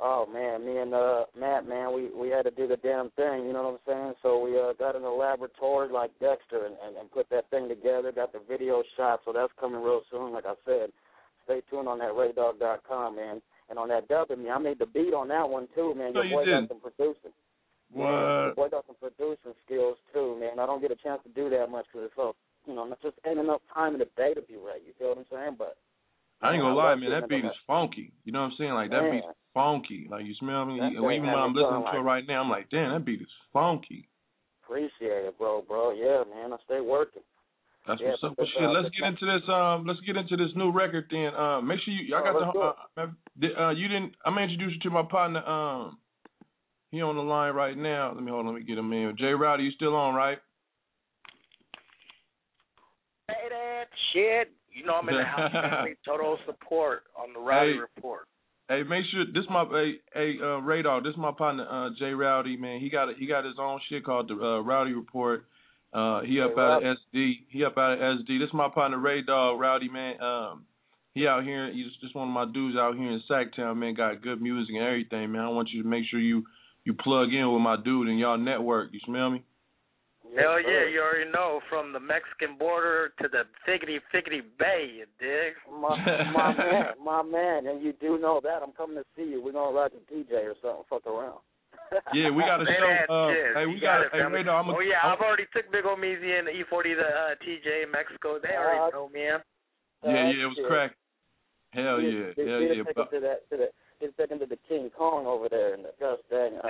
[0.00, 3.46] Oh man, me and uh Matt, man, we we had to do the damn thing,
[3.46, 4.14] you know what I'm saying?
[4.22, 7.68] So we uh got in the laboratory like Dexter and, and, and put that thing
[7.68, 10.90] together, got the video shot, so that's coming real soon, like I said.
[11.44, 13.40] Stay tuned on that raydog.com, man.
[13.70, 16.12] And on that dub me, I made the beat on that one too, man.
[16.12, 16.68] No, Your you boy didn't.
[16.68, 17.32] got some producing.
[17.94, 18.10] Yeah, What?
[18.10, 20.58] your boy got some producing skills too, man.
[20.58, 22.34] I don't get a chance to do that much because it's so,
[22.68, 24.84] you know, not just ain't enough time in the day to be right.
[24.86, 25.56] You feel what I'm saying?
[25.58, 25.76] But
[26.42, 27.10] I ain't gonna lie, man.
[27.10, 28.12] That beat is funky.
[28.24, 28.74] You know what I'm saying?
[28.74, 29.12] Like that Man.
[29.12, 30.06] beat's funky.
[30.10, 30.78] Like you smell me?
[30.78, 33.22] That Even when I'm listening feeling to it right now, I'm like, damn, that beat
[33.22, 34.08] is funky.
[34.62, 35.92] appreciate it, bro, bro.
[35.92, 36.52] Yeah, man.
[36.52, 37.22] I stay working.
[37.88, 38.34] That's Yeah, what's up.
[38.36, 39.48] Well, shit, uh, let's get into this.
[39.48, 41.08] Um, let's get into this new record.
[41.10, 42.14] Then, uh, make sure you.
[42.14, 43.02] I Oh, got the.
[43.02, 43.06] Uh,
[43.56, 44.12] uh, uh, you didn't.
[44.26, 45.40] I'm gonna introduce you to my partner.
[45.40, 45.98] Um,
[46.92, 48.12] he on the line right now.
[48.12, 48.46] Let me hold.
[48.46, 49.16] on, Let me get him in.
[49.16, 50.38] Jay Rowdy, you still on, right?
[53.28, 54.52] Say that shit.
[54.72, 57.78] You know I'm in the house family total support on the Rowdy Hey.
[57.78, 58.28] Report.
[58.68, 62.56] Hey, make sure this my hey, hey uh Radar, this my partner uh Jay Rowdy,
[62.56, 62.80] man.
[62.80, 65.44] He got a, he got his own shit called the uh, Rowdy Report.
[65.92, 67.32] Uh he up Jay out of SD.
[67.48, 68.38] He up out of SD.
[68.38, 70.20] This my partner Ray Dog, Rowdy man.
[70.20, 70.64] Um
[71.14, 74.22] he out here he's just one of my dudes out here in Sacktown, man, got
[74.22, 75.42] good music and everything, man.
[75.42, 76.44] I want you to make sure you
[76.84, 79.42] you plug in with my dude and y'all network, you smell me?
[80.36, 85.06] Hell yeah, you already know from the Mexican border to the figgity figgity bay, you
[85.18, 85.54] dig?
[85.70, 85.96] My,
[86.32, 88.60] my man, my man, and you do know that.
[88.62, 89.42] I'm coming to see you.
[89.42, 90.84] We're gonna ride to TJ or something.
[90.90, 91.38] Fuck around.
[92.12, 92.92] Yeah, we got a show.
[93.08, 93.56] Uh, shit.
[93.56, 94.38] hey, we got got it, hey family.
[94.44, 97.02] Radar, I'm a, oh yeah, I'm- I've already took Big Old Meezy and E40 to
[97.08, 98.36] uh, TJ Mexico.
[98.42, 99.40] They already know, man.
[100.04, 100.68] Yeah, yeah, it was shit.
[100.68, 100.92] crack.
[101.72, 102.82] Hell Get- yeah, get- hell get yeah.
[102.82, 103.68] a ticket to that to the
[104.00, 106.52] get a to the King Kong over there in the Gus Dang.
[106.60, 106.68] Uh,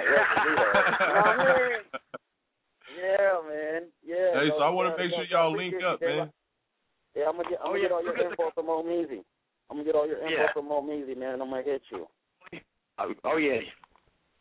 [2.98, 3.82] Yeah, man.
[4.04, 4.34] Yeah.
[4.34, 6.30] Hey, so I want to make sure y'all link up, man.
[7.14, 8.66] Yeah, I'm gonna get I'm Oh, gonna yeah, get all your forget the- info from
[8.66, 9.24] Omeezy.
[9.70, 10.52] I'm gonna get all your info Yeah.
[10.52, 12.06] from Omeezy, man, and I'm gonna hit you.
[12.98, 13.60] Oh, oh yeah.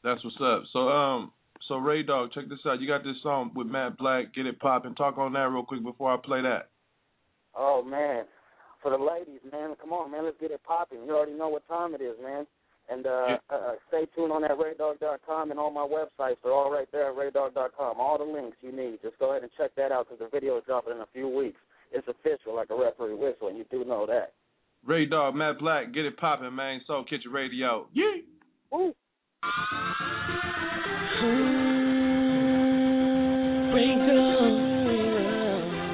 [0.04, 0.64] That's what's up.
[0.74, 1.32] So um
[1.68, 2.80] so Ray Dog, check this out.
[2.80, 4.96] You got this song with Matt Black, Get It Poppin'.
[4.96, 6.70] Talk on that real quick before I play that.
[7.56, 8.26] Oh man,
[8.82, 11.04] for the ladies, man, come on, man, let's get it popping.
[11.06, 12.46] You already know what time it is, man.
[12.90, 13.38] And uh, Yeah.
[13.50, 16.38] uh stay tuned on that raydog.com and all my websites.
[16.44, 18.00] They're all right there at raydog.com.
[18.00, 19.00] All the links you need.
[19.02, 21.28] Just go ahead and check that out because the video is dropping in a few
[21.28, 21.60] weeks.
[21.92, 24.34] It's official, like a referee whistle, and you do know that.
[24.86, 26.82] Ray Dog, Matt Black, Get It Poppin', man.
[26.88, 27.88] Soul Kitchen Radio.
[27.94, 28.22] Yeah.
[28.72, 28.94] Woo.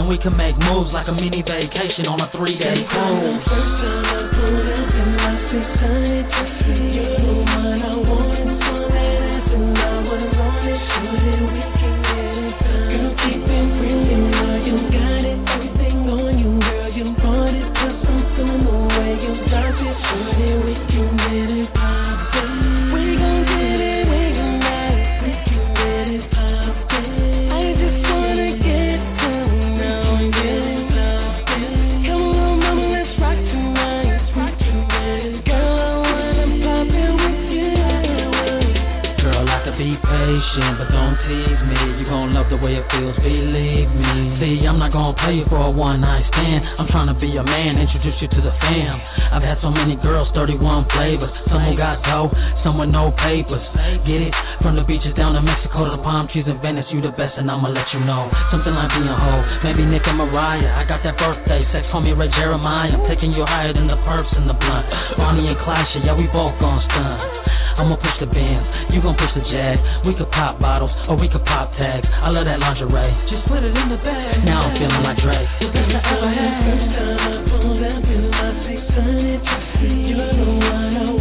[0.08, 3.44] we can make moves like a mini vacation on a three-day cruise.
[56.28, 58.30] Mexico to the palm trees in Venice, you the best, and I'ma let you know.
[58.52, 60.76] Something like being a hoe, maybe Nick and Mariah.
[60.76, 62.92] I got that birthday sex, call me Ray Jeremiah.
[62.92, 64.86] I'm taking you higher than the perps and the blunt.
[65.18, 65.58] Bonnie and
[65.94, 67.20] shit, yeah, we both gon' stun.
[67.78, 69.78] I'ma push the bands, you gon' push the jag.
[70.06, 72.08] We could pop bottles, or we could pop tags.
[72.10, 73.14] I love that lingerie.
[73.30, 74.42] Just put it in the bag.
[74.44, 75.48] Now I'm feeling like Drake.
[75.62, 76.58] The best I ever had.
[76.66, 79.46] First time I pulled up in my 600,
[79.86, 81.17] you're the one I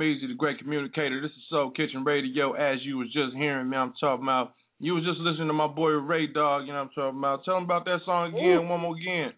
[0.00, 1.20] your boy Big Old Meezy, the great communicator.
[1.20, 2.52] This is Soul Kitchen Radio.
[2.52, 4.54] As you was just hearing me, I'm talking about.
[4.80, 6.66] You was just listening to my boy Ray Dog.
[6.66, 7.44] You know what I'm talking about.
[7.44, 8.68] Tell him about that song again, Ooh.
[8.68, 9.32] one more again,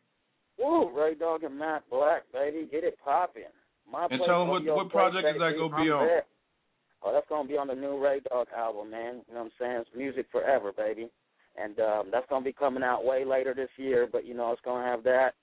[0.58, 3.42] Woo, Ray Dog and Matt Black, baby, get it poppin'.
[3.90, 6.06] My and tell him what what place, project is that gonna be on.
[6.06, 6.24] there.
[7.04, 9.20] Oh, that's gonna be on the new Ray Dog album, man.
[9.28, 9.76] You know what I'm saying?
[9.82, 11.10] It's music forever, baby.
[11.56, 14.62] And um that's gonna be coming out way later this year, but you know it's
[14.64, 15.34] gonna have that.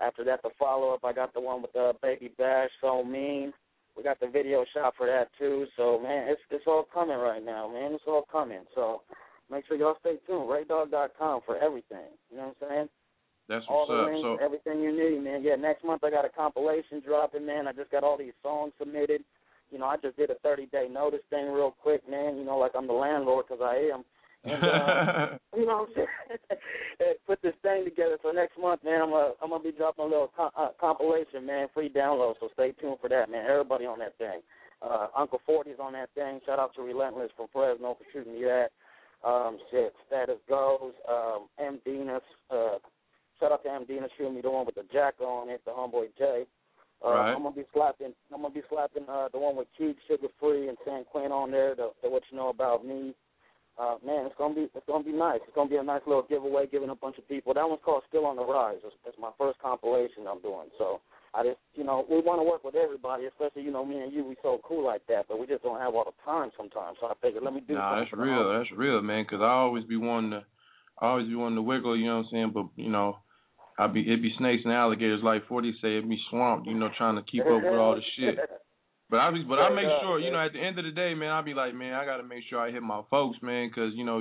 [0.00, 3.52] After that, the follow up, I got the one with uh, Baby Bash, So Mean.
[3.98, 5.66] We got the video shot for that too.
[5.76, 7.92] So man, it's it's all coming right now, man.
[7.92, 8.60] It's all coming.
[8.76, 9.02] So
[9.50, 10.48] make sure y'all stay tuned.
[10.48, 12.14] RayDog.com for everything.
[12.30, 12.88] You know what I'm saying?
[13.48, 14.06] That's all what's the up.
[14.06, 15.42] links, So everything you need, man.
[15.42, 17.66] Yeah, next month I got a compilation dropping, man.
[17.66, 19.22] I just got all these songs submitted.
[19.72, 22.36] You know, I just did a 30 day notice thing real quick, man.
[22.36, 24.04] You know, like I'm the landlord because I am.
[24.44, 26.38] And, uh, you know what I'm saying?
[27.00, 28.18] And Put this thing together.
[28.22, 31.46] So next month, man, I'm gonna I'm gonna be dropping a little co- uh, compilation,
[31.46, 32.34] man, free download.
[32.40, 33.46] So stay tuned for that, man.
[33.48, 34.40] Everybody on that thing.
[34.82, 36.40] Uh, Uncle Forty's on that thing.
[36.46, 38.70] Shout out to Relentless from Fresno for shooting me that.
[39.24, 40.92] Um, shit, status goes.
[41.08, 42.20] Um, M Dinas.
[42.50, 42.78] Uh,
[43.38, 45.70] shout out to M Dinas shooting me the one with the jack on it, the
[45.70, 46.44] homeboy Jay.
[47.04, 47.32] Uh, Right.
[47.34, 48.12] I'm gonna be slapping.
[48.34, 51.50] I'm gonna be slapping uh, the one with Keith Sugar Free and San Quinn on
[51.52, 51.74] there.
[51.76, 53.14] The, the what you know about me.
[53.78, 55.38] Uh, man, it's gonna be it's gonna be nice.
[55.46, 57.54] It's gonna be a nice little giveaway, giving a bunch of people.
[57.54, 58.82] That one's called Still on the Rise.
[58.84, 60.66] It's, it's my first compilation I'm doing.
[60.78, 61.00] So
[61.32, 64.12] I just you know we want to work with everybody, especially you know me and
[64.12, 64.24] you.
[64.24, 66.98] We so cool like that, but we just don't have all the time sometimes.
[67.00, 68.58] So I figured let me do Nah, that's real.
[68.58, 69.22] That's real, man.
[69.22, 70.42] Because I always be wanting to,
[71.00, 71.96] I always be wanting to wiggle.
[71.96, 72.50] You know what I'm saying?
[72.52, 73.18] But you know,
[73.78, 75.98] I'd be it'd be snakes and alligators, like Forty say.
[75.98, 76.66] It be swamped.
[76.66, 78.38] You know, trying to keep up with all the shit.
[79.10, 81.14] But I be, but I make sure, you know, at the end of the day,
[81.14, 83.92] man, I be like, man, I gotta make sure I hit my folks, man, 'cause
[83.94, 84.20] you know,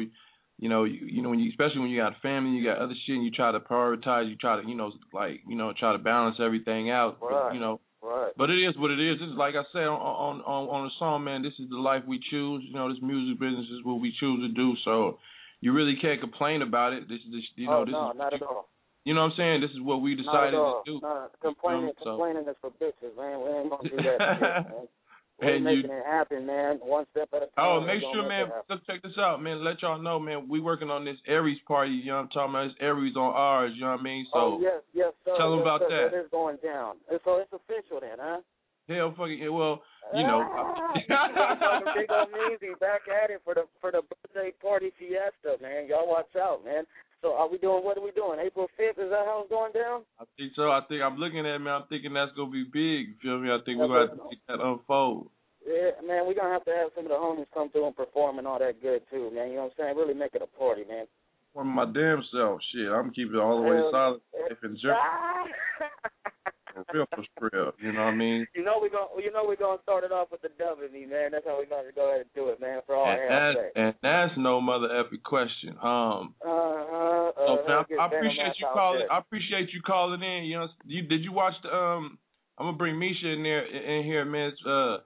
[0.60, 2.96] you know, you, you know, when you, especially when you got family, you got other
[3.06, 5.92] shit, and you try to prioritize, you try to, you know, like, you know, try
[5.92, 7.54] to balance everything out, but, Right.
[7.54, 7.80] you know.
[8.02, 8.32] Right.
[8.38, 9.20] But it is what it is.
[9.20, 11.42] This is like I said on on on on the song, man.
[11.42, 12.64] This is the life we choose.
[12.64, 14.76] You know, this music business is what we choose to do.
[14.86, 15.20] So
[15.62, 17.10] you really can't complain about it.
[17.10, 18.70] This is, you oh, know, oh this no, is, not at all.
[19.08, 19.62] You know what I'm saying.
[19.64, 21.00] This is what we decided to do.
[21.02, 23.40] No, complaining, So- complaining is for bitches, man.
[23.40, 24.88] We ain't gonna do that shit, man.
[25.40, 26.80] We're And making you- it happen, man.
[26.84, 27.66] One step at a oh, time.
[27.66, 28.42] Oh, make sure, man.
[28.42, 28.68] it happen.
[28.70, 29.64] Look, check this out, man.
[29.64, 30.50] Let y'all know, man.
[30.50, 31.92] We working on this Aries party.
[31.94, 32.66] You know what I'm talking about?
[32.74, 33.72] It's Aries on ours.
[33.76, 34.26] You know what I mean?
[34.34, 35.38] So oh yes, yes, sir.
[35.38, 36.10] tell 'em yes, about sir.
[36.10, 36.18] that.
[36.18, 36.98] It is going down.
[37.10, 38.42] And So it's official then, huh?
[38.90, 39.84] hell, fucking yeah, well,
[40.16, 40.42] you know.
[40.42, 40.92] Ah!
[40.96, 45.88] Motherfucker, Big old Meezy back at it for the for the birthday party fiesta, man.
[45.88, 46.84] Y'all watch out, man.
[47.22, 47.84] So are we doing?
[47.84, 48.40] What are we doing?
[48.40, 49.02] April fifth?
[49.02, 50.06] Is that how it's going down?
[50.20, 50.70] I think so.
[50.70, 51.82] I think I'm looking at it, man.
[51.82, 53.18] I'm thinking that's gonna be big.
[53.18, 53.50] You feel me?
[53.50, 55.30] I think we're gonna have to make that unfold.
[55.66, 56.28] Yeah, man.
[56.28, 58.60] We're gonna have to have some of the homies come through and perform and all
[58.60, 59.50] that good too, man.
[59.50, 59.98] You know what I'm saying?
[59.98, 61.06] Really make it a party, man.
[61.54, 62.88] For my damn self, shit.
[62.88, 64.22] I'm keeping it all the way solid.
[64.52, 65.02] If in Germany!
[65.02, 66.52] Ah!
[66.86, 67.06] for real,
[67.38, 67.72] for real.
[67.82, 68.48] You know what I mean?
[68.54, 71.32] You know we're gonna, you know we're gonna start it off with the W, man.
[71.32, 72.82] That's how we're gonna go ahead and do it, man.
[72.86, 75.76] For all And hands that's, and that's no mother effing question.
[75.82, 77.32] Um, Uh huh.
[77.36, 79.08] So Uh, man, I, I appreciate you calling.
[79.10, 80.46] I appreciate you calling in.
[80.46, 82.18] You know, you did you watch the um?
[82.58, 84.52] I'm gonna bring Misha in there in here, man.
[84.66, 84.98] Uh,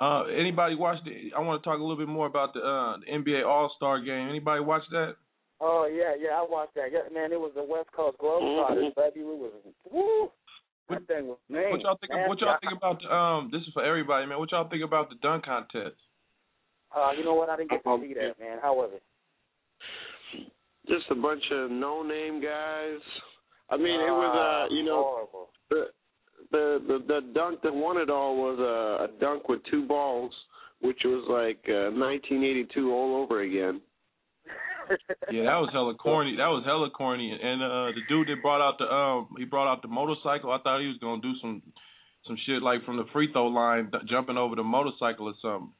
[0.00, 1.30] uh, anybody watch the?
[1.36, 4.00] I want to talk a little bit more about the uh the NBA All Star
[4.00, 4.28] game.
[4.28, 5.16] Anybody watch that?
[5.60, 6.88] Oh yeah, yeah, I watched that.
[6.90, 9.20] Yeah, man, it was the West Coast Globetrotters, baby.
[9.26, 9.52] We was
[9.92, 10.30] woo.
[10.90, 11.70] That thing was man.
[11.70, 12.12] What y'all think?
[12.28, 13.50] What y'all think about um?
[13.52, 14.38] This is for everybody, man.
[14.38, 15.96] What y'all think about the dunk contest?
[16.94, 17.48] Uh, you know what?
[17.48, 18.58] I didn't get to see that, man.
[18.60, 19.02] How was it?
[20.88, 23.00] Just a bunch of no-name guys.
[23.70, 25.28] I mean, it was Ah, uh, you know,
[25.70, 25.84] the
[26.50, 30.32] the the, the dunk that won it all was a, a dunk with two balls,
[30.80, 33.80] which was like uh, 1982 all over again.
[35.30, 36.36] Yeah, that was hella corny.
[36.36, 37.30] That was hella corny.
[37.30, 40.50] And uh the dude that brought out the um he brought out the motorcycle.
[40.50, 41.62] I thought he was gonna do some
[42.26, 45.72] some shit like from the free throw line, jumping over the motorcycle or something.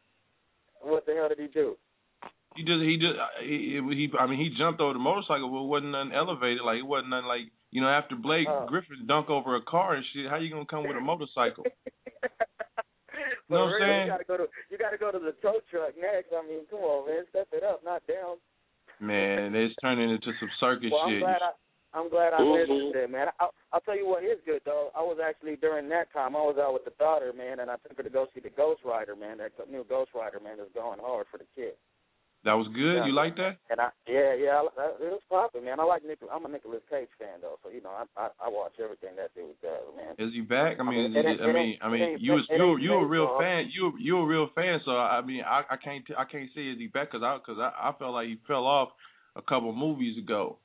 [0.82, 1.76] What the hell did he do?
[2.56, 5.68] He just he just he, he I mean he jumped over the motorcycle, but it
[5.68, 6.62] wasn't nothing elevated.
[6.64, 8.66] Like it wasn't nothing like you know after Blake Oh.
[8.68, 10.30] Griffin dunk over a car and shit.
[10.30, 11.64] How you gonna come with a motorcycle?
[13.50, 14.06] For know what I'm saying?
[14.06, 16.30] You gotta go to you gotta go to the tow truck next.
[16.30, 18.38] I mean, come on, man, step it up, not down.
[19.00, 21.20] Man, it's turning into some circus Well, I'm shit.
[21.20, 21.52] glad I
[21.92, 22.52] I'm glad I Mhm.
[22.54, 23.32] listened to it, man.
[23.40, 24.92] I, I'll tell you what is good though.
[24.94, 27.76] I was actually during that time I was out with the daughter, man, and I
[27.78, 29.38] took her to go see the Ghost Rider, man.
[29.38, 31.74] That new Ghost Rider, man, is going hard for the kid.
[32.44, 33.04] That was good.
[33.04, 33.06] Yeah.
[33.06, 33.60] You like that?
[33.68, 35.78] And I, yeah, yeah, it was popping, man.
[35.78, 36.18] I like Nick.
[36.32, 39.34] I'm a Nicolas Cage fan though, so you know, I I, I watch everything that
[39.34, 40.16] dude does, man.
[40.16, 40.80] Is he back?
[40.80, 43.26] I mean, I mean, it I mean, I mean, you was you you a real
[43.26, 43.40] baseball.
[43.40, 43.70] fan.
[43.72, 44.80] You you a real fan.
[44.84, 47.60] So I mean, I I can't I can't say is he back because I because
[47.60, 48.88] I, I felt like he fell off
[49.36, 50.56] a couple movies ago.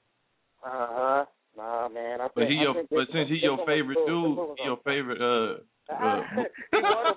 [0.65, 1.25] Uh huh.
[1.57, 2.19] Nah, man.
[2.19, 3.99] I think, But he I your but this- since he your favorite.
[4.07, 5.59] Dude, he your favorite uh.
[5.91, 6.21] uh
[6.71, 7.15] he one of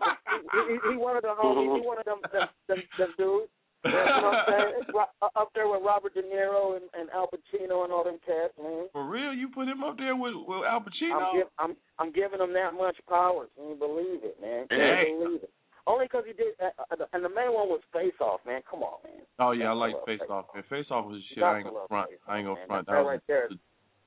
[0.53, 1.81] he, he, he one of the homies.
[1.81, 3.51] He one of them them, them, them dudes.
[3.85, 5.07] You know what I'm saying?
[5.39, 8.89] Up there with Robert De Niro and, and Al Pacino and all them cats, man.
[8.93, 11.15] for real, you put him up there with with Al Pacino.
[11.15, 13.47] I'm, give, I'm I'm giving him that much power.
[13.55, 14.67] Can you believe it, man?
[14.69, 15.11] Can Hey.
[15.15, 15.51] you believe it?
[15.87, 18.61] Only because he did, uh, uh, and the main one was Face Off, man.
[18.69, 19.23] Come on, man.
[19.39, 20.47] oh yeah, I like Face Face Off.
[20.55, 21.43] Man, Face Off was shit.
[21.43, 22.11] I ain't gonna front.
[22.29, 22.87] I ain't gonna front.
[22.89, 23.49] That, That right there,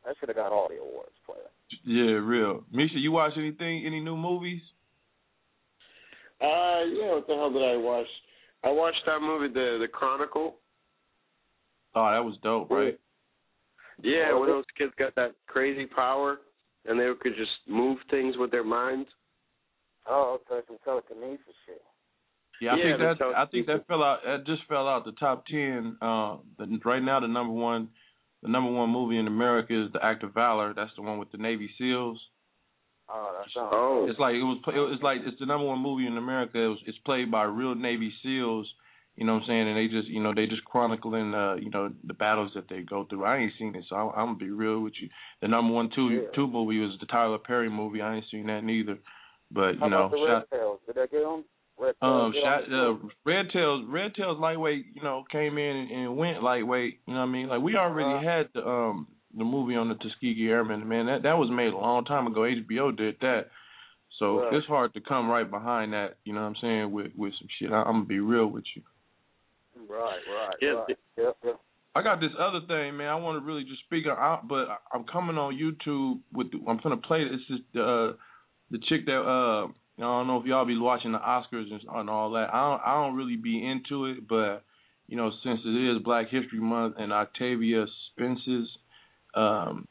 [0.06, 1.48] that should have got all the awards, player.
[1.86, 2.64] yeah, real.
[2.72, 3.86] Misha, you watch anything?
[3.88, 4.62] Any new movies?
[6.42, 7.14] Uh, yeah.
[7.16, 8.08] What the hell did I watch?
[8.64, 10.56] I watched that movie, the the Chronicle.
[11.96, 13.00] Oh, that was dope, right?
[14.02, 16.38] Yeah, where those kids got that crazy power
[16.86, 19.08] and they could just move things with their minds.
[20.08, 21.82] Oh, okay, some telekinesis shit.
[22.60, 24.20] Yeah, I Yeah, think the that I think that fell out.
[24.26, 25.98] That just fell out the top ten.
[26.02, 27.90] Uh, the, right now, the number one,
[28.42, 30.74] the number one movie in America is The Act of Valor.
[30.76, 32.20] That's the one with the Navy SEALs.
[33.14, 33.70] Oh, that sounds.
[33.74, 34.60] Oh, It's like it was.
[34.68, 36.58] It was like it's the number one movie in America.
[36.58, 38.64] It was, it's played by real Navy SEAls.
[39.18, 39.68] You know what I'm saying?
[39.68, 42.80] And they just, you know, they just chronicling, uh, you know, the battles that they
[42.82, 43.26] go through.
[43.26, 45.10] I ain't seen it, so I'm, I'm gonna be real with you.
[45.42, 46.28] The number one two Yeah.
[46.34, 48.02] two movie was the Tyler Perry movie.
[48.02, 48.98] I ain't seen that neither.
[49.52, 50.80] But How you know, about the shout, Red Tails?
[50.88, 51.44] Did they get them?
[51.78, 55.76] Red Tails um, shot, on uh, Red Tails, Red Tails lightweight, you know, came in
[55.76, 57.00] and, and went lightweight.
[57.06, 57.48] You know what I mean?
[57.50, 58.38] Like we already Uh-huh.
[58.38, 60.88] had the um the movie on the Tuskegee Airmen.
[60.88, 62.42] Man, that that was made a long time ago.
[62.42, 63.48] HBO did that,
[64.20, 64.54] so Right.
[64.54, 66.18] it's hard to come right behind that.
[66.26, 66.92] You know what I'm saying?
[66.92, 67.72] With with some shit.
[67.72, 68.82] I, I'm gonna be real with you.
[69.88, 70.98] Right, right, Yeah, right.
[71.18, 71.60] Yep, yep.
[71.96, 73.10] I got this other thing, man.
[73.10, 76.52] I want to really just speak on, but I- I'm coming on YouTube with.
[76.52, 77.42] The, I'm gonna play this.
[77.48, 78.14] just uh
[78.70, 82.10] the chick that uh I don't know if y'all be watching the Oscars and, and
[82.10, 82.54] all that.
[82.54, 84.64] I don't I don't really be into it, but
[85.08, 88.70] you know since it is Black History Month and Octavia Spencer's
[89.36, 89.88] um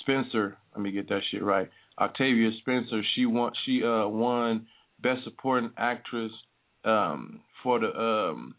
[0.00, 1.70] Spencer, let me get that shit right.
[1.98, 4.66] Octavia Spencer, she won she uh won
[5.00, 6.32] Best Supporting Actress
[6.84, 8.54] um for the um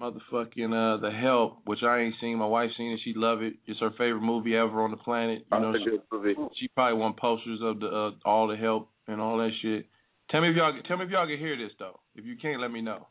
[0.00, 2.38] motherfucking uh the help which i ain't seen.
[2.38, 3.00] My wife seen it.
[3.04, 3.54] She love it.
[3.66, 5.44] It's her favorite movie ever on the planet.
[5.52, 9.38] You know she, she probably won posters of the uh all the help and all
[9.38, 9.86] that shit.
[10.30, 12.00] Tell me if y'all tell me if y'all can hear this though.
[12.14, 13.08] If you can't let me know.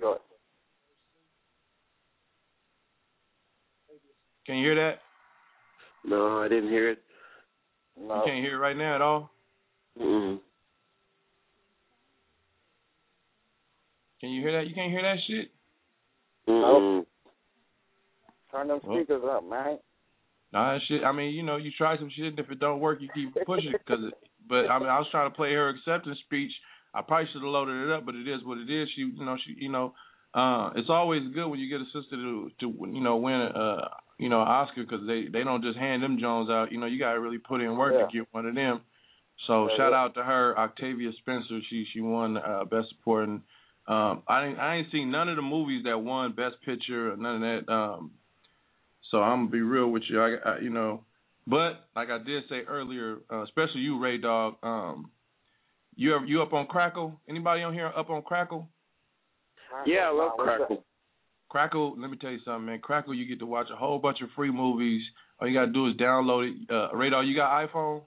[0.00, 0.20] Go ahead.
[4.50, 4.98] Can you hear that
[6.04, 6.98] No, I didn't hear it.
[7.96, 9.30] you can't hear it right now at all
[10.00, 10.38] Mm-mm.
[14.20, 15.50] can you hear that you can't hear that shit
[16.48, 17.06] Mm-mm.
[18.50, 18.96] Turn them Well.
[18.96, 19.78] speakers up, man.
[20.52, 21.04] Nah, that shit.
[21.04, 23.32] I mean, you know, you try some shit, and if it don't work, you keep
[23.46, 23.72] pushing.
[23.86, 24.14] Cause, it,
[24.48, 26.50] but I mean, I was trying to play her acceptance speech.
[26.92, 28.88] I probably should have loaded it up, but it is what it is.
[28.96, 29.94] She, you know, she, you know,
[30.34, 33.46] uh, it's always good when you get a sister to, to, you know, win a,
[33.46, 33.88] uh,
[34.18, 36.70] you know, Oscar because they, they don't just hand them Jones out.
[36.70, 38.06] You know, you gotta really put in work Yeah.
[38.06, 38.80] to get one of them.
[39.46, 39.98] So Yeah, shout yeah.
[39.98, 41.60] out to her, Octavia Spencer.
[41.68, 43.42] She, she won uh, best supporting.
[43.88, 47.16] Um, I ain't, I ain't seen none of the movies that won best picture or
[47.16, 47.72] none of that.
[47.72, 48.12] Um,
[49.10, 50.20] so I'm gonna be real with you.
[50.20, 51.02] I, I you know,
[51.46, 54.54] but like I did say earlier, uh, especially you, Ray Dog.
[54.62, 55.10] Um,
[55.96, 57.18] you ever, you up on Crackle?
[57.28, 58.68] Anybody on here up on Crackle?
[59.86, 60.84] Yeah, I love Crackle.
[61.48, 61.94] Crackle.
[62.00, 62.78] Let me tell you something, man.
[62.80, 65.02] Crackle, you get to watch a whole bunch of free movies.
[65.40, 66.70] All you gotta do is download it.
[66.70, 68.02] Uh, Ray Dog, you got iPhone?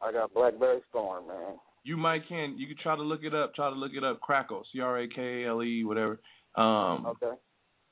[0.00, 1.56] I got Blackberry Storm, man.
[1.84, 2.58] You might can.
[2.58, 3.54] You can try to look it up.
[3.54, 4.20] Try to look it up.
[4.20, 4.64] Crackle.
[4.72, 6.18] C R A K L E, Whatever.
[6.56, 7.36] Um, Okay.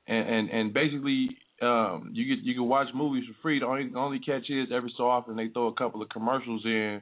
[0.08, 1.28] and and and basically
[1.62, 3.60] um you get you can watch movies for free.
[3.60, 6.64] The only the only catch is every so often they throw a couple of commercials
[6.64, 7.00] in.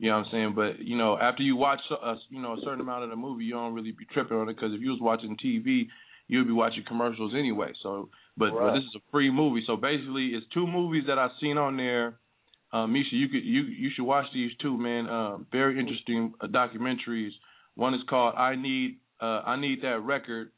[0.00, 0.52] You know what I'm saying?
[0.56, 3.44] But you know after you watch a you know a certain amount of the movie,
[3.44, 5.88] you don't really be tripping on it because if you was watching TV,
[6.26, 7.72] you'd be watching commercials anyway.
[7.82, 9.62] So but but this is a free movie.
[9.66, 12.18] So basically, it's two movies that I've seen on there.
[12.72, 15.06] Um, Misha, you could you you should watch these two, man.
[15.06, 17.32] Um, very interesting uh, documentaries.
[17.74, 20.50] One is called "I Need uh, I Need That Record,"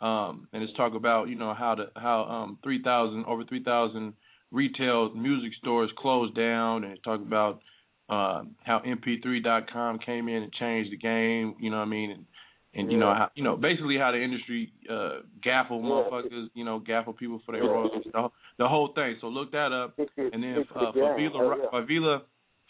[0.00, 3.62] um, and it's talk about you know how the how um three thousand over three
[3.62, 4.14] thousand
[4.50, 7.60] retail music stores closed down, and it talk about
[8.08, 11.54] uh, how MP3.com came in and changed the game.
[11.60, 12.10] You know what I mean?
[12.10, 12.26] And
[12.74, 15.88] and you know how you know basically how the industry uh gaffle Yeah.
[15.88, 17.70] motherfuckers, you know, gaffle people for their Yeah.
[17.70, 18.28] royalties, the,
[18.58, 19.16] the whole thing.
[19.20, 19.98] So look that up.
[20.18, 20.92] And then uh.
[20.92, 21.68] Favela, yeah.
[21.72, 22.20] Favela,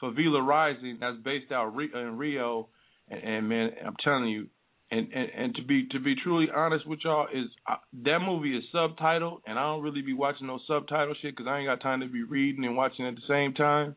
[0.03, 2.69] Favela Rising, that's based out in Rio,
[3.09, 4.47] and, and man, I'm telling you,
[4.93, 8.57] and, and and to be to be truly honest with y'all, is uh, that movie
[8.57, 11.81] is subtitled, and I don't really be watching no subtitle shit because I ain't got
[11.81, 13.97] time to be reading and watching at the same time.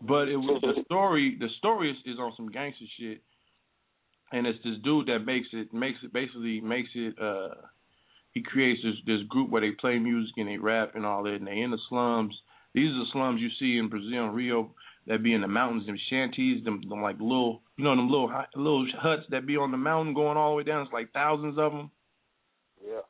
[0.00, 1.36] But it was the story.
[1.38, 3.22] The story is, is on some gangster shit,
[4.32, 7.14] and it's this dude that makes it makes it basically makes it.
[7.20, 7.54] uh
[8.32, 11.34] He creates this this group where they play music and they rap and all that,
[11.34, 12.34] and they in the slums.
[12.74, 14.70] These are the slums you see in Brazil and Rio
[15.08, 18.30] that be in the mountains, them shanties, them, them like little, you know, them little
[18.54, 20.82] little huts that be on the mountain going all the way down.
[20.82, 21.90] It's like thousands of them.
[22.86, 23.00] Yeah.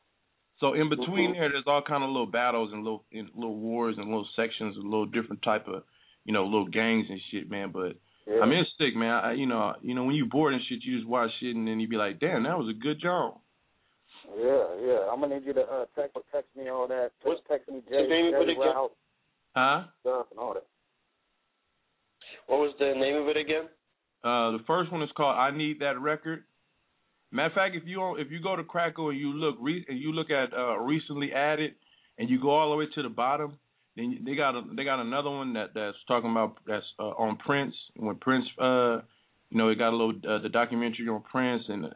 [0.60, 3.96] So in between there, there's all kind of little battles and little and little wars
[3.98, 5.82] and little sections and little different type of,
[6.28, 7.70] you know, little gangs and shit, man.
[7.72, 7.96] But
[8.28, 8.40] Yeah.
[8.42, 9.24] I mean, it's sick, man.
[9.24, 11.66] I, you know, you know, when you bored and shit, you just watch shit and
[11.66, 13.38] then you be like, damn, that was a good job.
[14.36, 15.08] Yeah, yeah.
[15.10, 17.12] I'm gonna need you to uh, text text me all that.
[17.24, 18.58] Just text me Jay, the name of it again?
[18.58, 18.92] Route
[19.56, 19.84] Huh?
[20.02, 20.66] stuff and all that.
[22.46, 23.64] What was the name of it again?
[24.22, 26.44] Uh, the first one is called "I Need That Record."
[27.30, 29.98] Matter of fact, if you if you go to Crackle and you look re- and
[29.98, 31.72] you look at uh, recently added,
[32.18, 33.58] and you go all the way to the bottom,
[33.98, 37.36] then they got a, they got another one that that's talking about that's uh, on
[37.36, 38.98] Prince when Prince uh
[39.50, 41.86] you know it got a little uh, the documentary on Prince and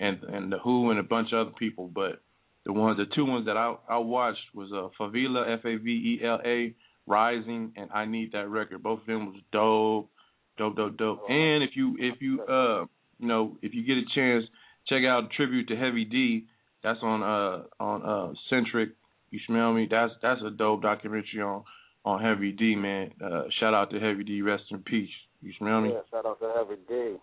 [0.00, 2.20] and and the Who and a bunch of other people, but
[2.66, 5.90] the ones the two ones that I I watched was uh Favela F A V
[6.20, 6.74] E L A
[7.06, 8.82] Rising and I Need That Record.
[8.82, 10.10] Both of them was dope,
[10.58, 11.22] dope, dope, dope.
[11.28, 12.86] And if you if you uh
[13.18, 14.44] you know if you get a chance,
[14.88, 16.46] check out tribute to Heavy D.
[16.82, 18.90] That's on uh on uh Centric.
[19.32, 19.88] You smell me?
[19.90, 21.64] That's that's a dope documentary on
[22.04, 23.10] on Heavy D, man.
[23.20, 25.10] Uh shout out to Heavy D, rest in peace.
[25.40, 25.90] You smell me?
[25.90, 27.16] Yeah, shout out to Heavy D.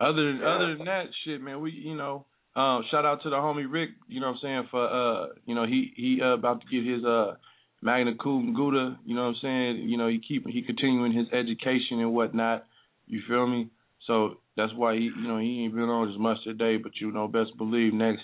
[0.00, 2.24] Other than other than that shit, man, we you know,
[2.56, 5.54] um, shout out to the homie Rick, you know what I'm saying, for uh, you
[5.54, 7.34] know, he he uh, about to get his uh
[7.82, 9.88] magna cum gouda, you know what I'm saying?
[9.88, 12.66] You know, he keep he continuing his education and whatnot.
[13.06, 13.68] You feel me?
[14.06, 17.12] So that's why he you know, he ain't been on as much today, but you
[17.12, 18.22] know, best believe next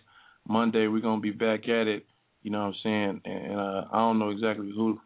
[0.48, 2.06] Monday we're gonna be back at it,
[2.46, 3.20] you know what I'm saying?
[3.24, 5.00] And uh I don't know exactly who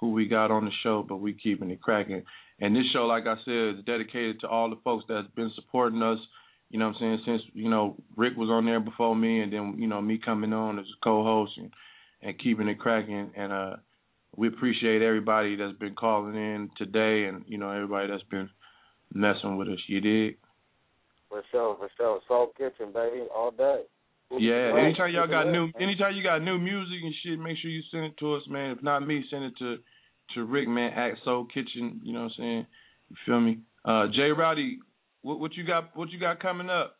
[0.00, 2.22] who we got on the show, but we keeping it cracking.
[2.60, 6.02] And this show, like I said, is dedicated to all the folks that's been supporting
[6.02, 6.16] us.
[6.70, 7.22] You know what I'm saying?
[7.26, 10.54] Since, you know, Rick was on there before me and then, you know, me coming
[10.54, 11.70] on as a co host and,
[12.22, 13.76] and keeping it cracking and uh
[14.34, 18.48] we appreciate everybody that's been calling in today and, you know, everybody that's been
[19.12, 19.78] messing with us.
[19.88, 20.38] You dig?
[21.28, 22.20] For sure, for sure.
[22.26, 23.82] Soul Kitchen, baby, all day.
[24.38, 24.72] Yeah.
[24.78, 28.04] Anytime y'all got new anytime you got new music and shit, make sure you send
[28.04, 28.70] it to us, man.
[28.70, 29.76] If not me, send it to
[30.34, 32.66] to Rick, man, at Soul Kitchen, you know what I'm saying?
[33.10, 33.58] You feel me?
[33.84, 34.78] Uh Jay Rowdy,
[35.22, 36.96] what what you got what you got coming up?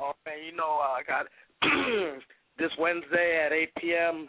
[0.00, 1.26] Oh man, you know uh, I got
[2.58, 4.28] this Wednesday at 8 p.m.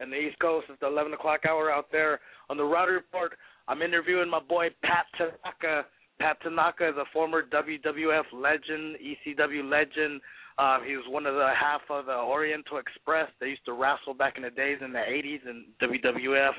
[0.00, 0.66] in the East Coast.
[0.70, 3.32] It's the 11 o'clock hour out there on the Rowdy Report.
[3.68, 5.86] I'm interviewing my boy Pat Tanaka.
[6.20, 10.20] Pat Tanaka is a former WWF legend, ECW legend.
[10.58, 13.30] Uh, he was one of the half of the Oriental Express.
[13.40, 16.52] They used to wrestle back in the days in the 80s in WWF.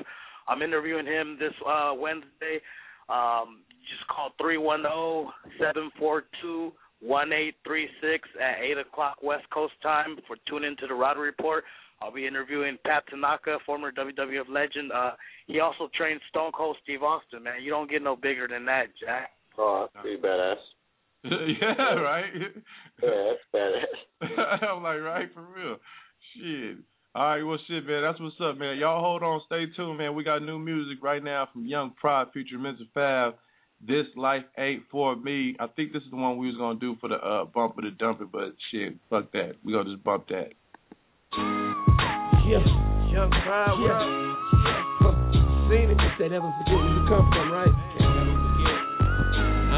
[0.48, 2.60] I'm interviewing him this uh, Wednesday.
[3.08, 6.72] Um, just call 310-742-1836
[8.40, 11.62] at 8 o'clock West Coast time for tune into the Rowdy Report.
[12.00, 14.90] I'll be interviewing Pat Tanaka, former WWF legend.
[14.90, 15.12] Uh,
[15.46, 17.62] he also trained Stone Cold Steve Austin, man.
[17.62, 19.30] You don't get no bigger than that, Jack.
[19.58, 20.56] Oh, that's pretty badass.
[21.24, 22.24] yeah, right.
[23.02, 24.62] Yeah, that's badass.
[24.68, 25.76] I'm like, right for real.
[26.34, 26.78] Shit.
[27.14, 28.02] All right, well, shit, man.
[28.02, 28.78] That's what's up, man.
[28.78, 30.14] Y'all hold on, stay tuned, man.
[30.14, 32.88] We got new music right now from Young Pride, featuring Mr.
[32.94, 33.34] Fab.
[33.86, 35.54] This life ain't for me.
[35.60, 37.84] I think this is the one we was gonna do for the uh bump of
[37.84, 39.56] the dump it, but shit, fuck that.
[39.64, 40.52] We gonna just bump that.
[42.46, 42.64] Yeah,
[43.12, 44.32] young pride, yeah.
[45.02, 45.32] Huh.
[45.68, 45.98] Seen it.
[46.18, 48.51] They never forget where you come from, right?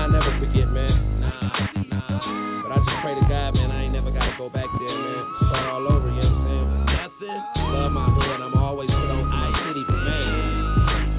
[0.05, 0.69] Can't never forget.
[0.69, 0.93] I never forget, man.
[1.17, 2.61] Nah, nah.
[2.61, 5.25] But I just pray to God, man, I ain't never gotta go back there, man.
[5.49, 7.73] Start all over, you know what I'm saying?
[7.73, 8.41] Love my hood.
[8.45, 10.29] I'm always put on I city for man.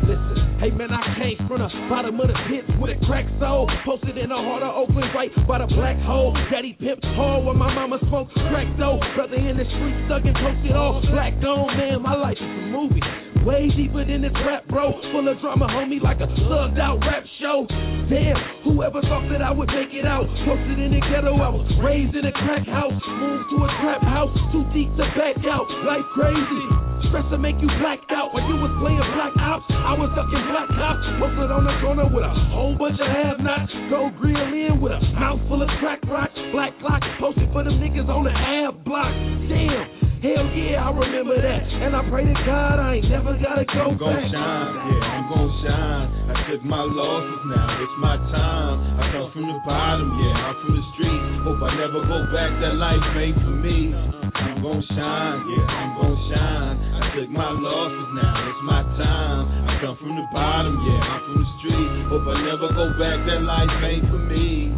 [0.06, 3.66] Listen, hey man, I came from the bottom of the pits with a crack soul.
[3.90, 6.38] Posted in the heart of Oakland, right by the black hole.
[6.54, 9.02] Daddy pimped hard where my mama smoked crack though.
[9.18, 11.74] Brother in the streets stuck and posted all black on.
[11.74, 13.02] Man, my life is a movie.
[13.46, 14.90] Way deeper than this rap, bro.
[15.14, 17.70] Full of drama, homie, like a slugged out rap show.
[18.10, 20.26] Damn, whoever thought that I would make it out?
[20.50, 22.98] Posted in the ghetto, I was raised in a crack house.
[22.98, 25.70] Moved to a trap house, too deep to back out.
[25.86, 26.66] Life crazy.
[27.14, 28.34] Stress to make you black out.
[28.34, 31.06] When you was playing black ops, I was ducking black cops.
[31.22, 33.70] Posted on the corner with a whole bunch of have-nots.
[33.94, 36.34] Go grill in with a mouth full of crack rocks.
[36.50, 39.14] Black clock posted for them niggas on the half block.
[39.46, 40.05] Damn.
[40.26, 41.62] Hell yeah, I remember that.
[41.86, 44.26] And I pray to God I ain't never gotta go I'm gon' back.
[44.34, 46.08] shine, yeah, I'm gon' shine.
[46.26, 48.76] I took my losses now, it's my time.
[48.98, 51.22] I come from the bottom, yeah, I'm from the street.
[51.46, 53.94] Hope I never go back, that life ain't for me.
[53.94, 56.76] I'm gon' shine, yeah, I'm gon' shine.
[56.96, 59.44] I took my losses now, it's my time.
[59.68, 61.90] I come from the bottom, yeah, I'm from the street.
[62.08, 64.76] Hope I never go back, that life ain't for me.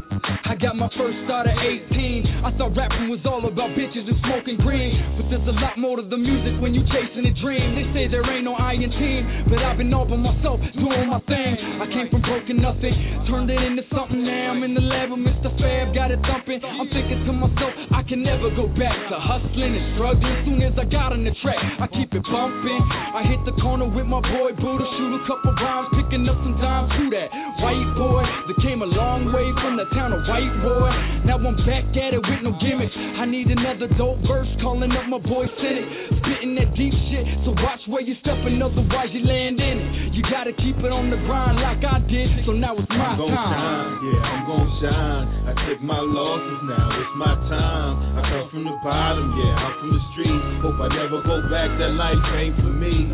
[0.48, 2.48] I got my first start at 18.
[2.48, 4.96] I thought rapping was all about bitches and smoking green.
[5.20, 7.76] But there's a lot more to the music when you chasing a dream.
[7.76, 9.22] They say there ain't no I in team,
[9.52, 11.52] but I've been all by myself doing my thing.
[11.84, 12.96] I came from broken nothing,
[13.28, 14.24] turned it into something.
[14.24, 15.52] Now I'm in the lab with Mr.
[15.60, 16.64] Fab, got it thumping.
[16.64, 20.36] I'm thinking to myself, I can never go back to hustling and struggling.
[20.48, 22.84] Soon as I got on the track, I keep it bumping.
[23.16, 26.56] I hit the corner with my boy Buddha, shoot a couple rhymes, picking up some
[26.60, 27.28] dimes to that.
[27.60, 30.90] White boy that came a long way from the town of White Boy.
[31.38, 32.98] Now I'm back at it with no gimmicks.
[32.98, 35.86] I need another dope verse, calling up my boy Cynic.
[36.18, 40.18] Spitting that deep shit, so watch where you stepping, otherwise you land in it.
[40.18, 43.22] You gotta keep it on the grind like I did, so now it's my I'm
[43.22, 43.30] time.
[43.30, 45.26] shine, yeah, I'm gon' shine.
[45.46, 47.94] I take my losses now, it's my time.
[48.18, 50.42] I come from the bottom, yeah, I'm from the street.
[50.66, 53.14] Hope I never go back, that life ain't for me.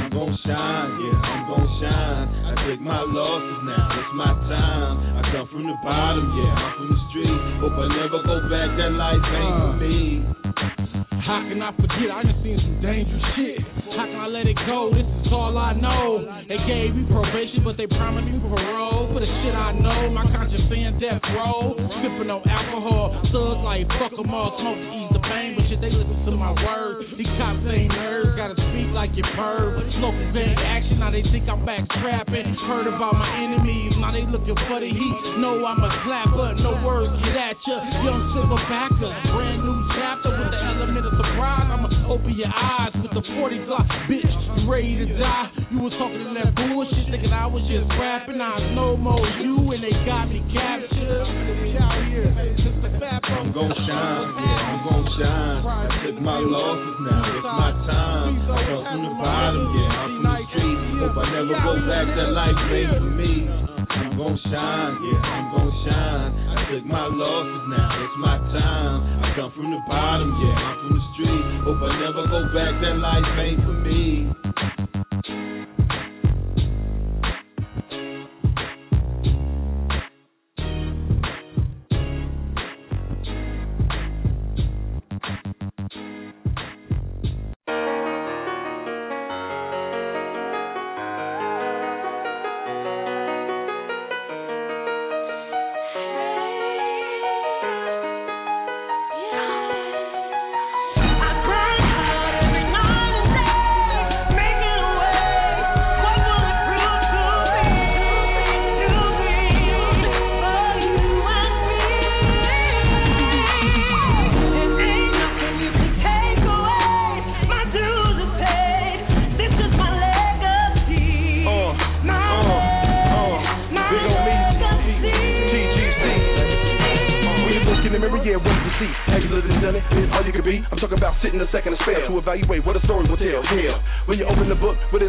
[0.00, 2.24] I'm gon' shine, yeah, I'm gon' shine.
[2.48, 4.96] I take my losses now, it's my time.
[5.20, 7.38] I come from the bottom, yeah, I'm from the street.
[7.60, 10.24] Hope I never go back, that life ain't for me.
[11.20, 12.08] How can I forget?
[12.10, 13.60] I done seen some dangerous shit.
[13.90, 14.90] How can I let it go?
[14.94, 16.22] This is all I know.
[16.46, 19.10] They gave me probation, but they promised me parole.
[19.10, 21.74] For the shit I know, my conscience saying death row.
[22.00, 25.58] Sipping on alcohol, thugs like fuck 'em all, smoke ease the pain.
[25.58, 27.10] But shit, they listen to my words.
[27.18, 29.82] These cops ain't nerds, gotta speak like you perv.
[29.98, 32.46] Slow prevent action, now they think I'm back trapping.
[32.70, 35.18] Heard about my enemies, now they looking for the heat.
[35.42, 37.76] Know I'm a slapper, no words get at ya.
[38.06, 41.72] Young silverbacker, brand new chapter with the element of surprise.
[41.72, 44.28] I'ma open your eyes with the 40 Glock, bitch.
[44.60, 45.48] You ready to die?
[45.72, 48.40] You was talking to that bullshit, thinking I was just rapping.
[48.40, 51.00] I no more you, and they got me captured.
[53.30, 55.64] I'm gon' shine, yeah, I'm gon' shine.
[55.64, 58.36] I took my losses now, it's my time.
[58.50, 60.78] I come from the bottom, yeah, I'm from the street.
[61.00, 63.48] Hope I never go back, that life ain't for me.
[63.48, 66.49] I'm gon' shine, yeah, I'm gon' shine.
[66.70, 69.24] Took my losses now, it's my time.
[69.24, 71.44] I come from the bottom, yeah, I'm from the street.
[71.66, 74.30] Hope I never go back, that life ain't for me.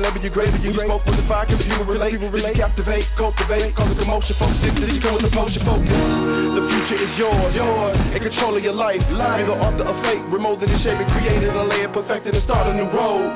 [0.01, 2.17] Level you grade, you smoke with the fire, cause people relate.
[2.17, 2.57] People relate.
[2.57, 4.57] Captivate, cultivate, cause a commotion, folks.
[4.65, 5.53] Did you come with the focus?
[5.53, 8.99] The future is yours, yours, in control of your life.
[9.07, 12.73] You're the author of fate, remolded and shaped, created a layer, perfected, and start a
[12.73, 13.31] new road.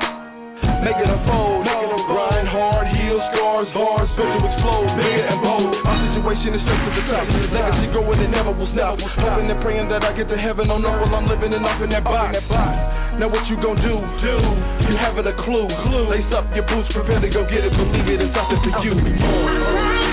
[0.81, 1.94] Make it unfold, make it unfold.
[2.05, 5.73] Grind hard, heal scars, bars, built to explode, bigger and bold.
[5.73, 7.25] Our situation is straight to the top.
[7.49, 9.01] Legacy growing and never will stop.
[9.01, 10.69] Hoping and praying that I get to heaven.
[10.69, 12.37] Don't know while I'm living enough in that box.
[13.17, 13.95] Now what you gon' do?
[14.21, 14.33] Do
[14.85, 15.65] you haven't a clue?
[16.11, 17.73] Lace up your boots, prepare to go get it.
[17.73, 20.04] Believe it, it's something for you.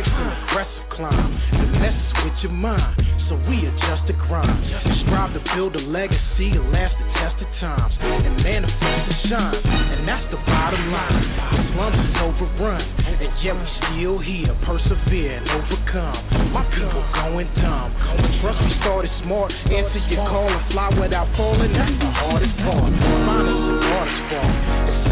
[0.00, 2.96] An aggressive climb, the mess is with your mind.
[3.28, 7.36] So we adjust the grind, and strive to build a legacy to last the test
[7.44, 9.60] of times, and manifest and shine.
[9.60, 11.20] And that's the bottom line.
[11.52, 16.52] The slums is overrun, and yet we still here, persevere and overcome.
[16.56, 17.92] My people going dumb.
[18.40, 21.72] Trust we started smart, answer your call and fly without falling.
[21.72, 22.92] That's the hardest part.
[22.92, 24.52] Mine is the hardest part.
[24.88, 25.11] And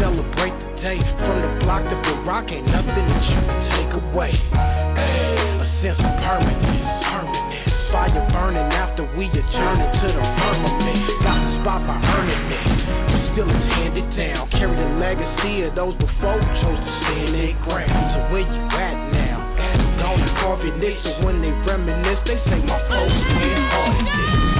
[0.81, 2.49] day from the block to Barack.
[2.49, 4.33] Ain't nothing that you can take away.
[4.33, 7.69] A sense of permanence, permanence.
[7.93, 11.05] Fire burning after we adjourn into the firmament.
[11.21, 12.65] Got the spot by earning it.
[13.31, 14.49] Still it's handed down.
[14.57, 17.93] Carry the legacy of those before who chose to stand their ground.
[18.17, 19.37] So where you at now?
[20.01, 20.73] Gone to carve your
[21.05, 24.50] so when they reminisce, they say my folks went hard.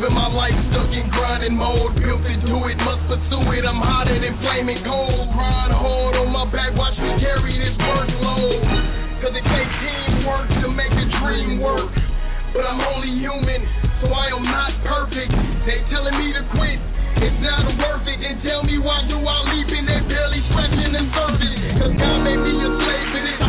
[0.00, 1.92] Living my life stuck in grinding mode.
[2.00, 3.68] Built to do it, must pursue it.
[3.68, 5.28] I'm hotter than flaming gold.
[5.28, 8.64] Grind hard on my back, watch me carry this workload.
[9.20, 11.92] Cause it takes teamwork to make a dream work.
[12.56, 13.60] But I'm only human,
[14.00, 15.36] so I am not perfect.
[15.68, 16.80] They telling me to quit.
[17.20, 18.24] It's not worth it.
[18.24, 21.76] And tell me why do I leap in that barely stretching and verted?
[21.76, 23.39] Cause God made me a slave to this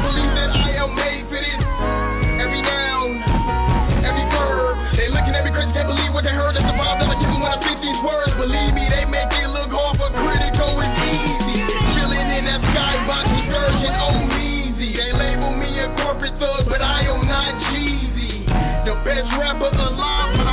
[6.21, 6.53] what they heard.
[6.53, 8.33] That's the vibe that I give when I spit these words.
[8.37, 11.57] Believe me, they make it look hard, but critical is easy.
[11.97, 14.89] Chilling in that skybox, excursion, oh easy.
[15.01, 18.45] They label me a corporate thug, but I am not Jeezy.
[18.85, 20.50] The best rapper alive,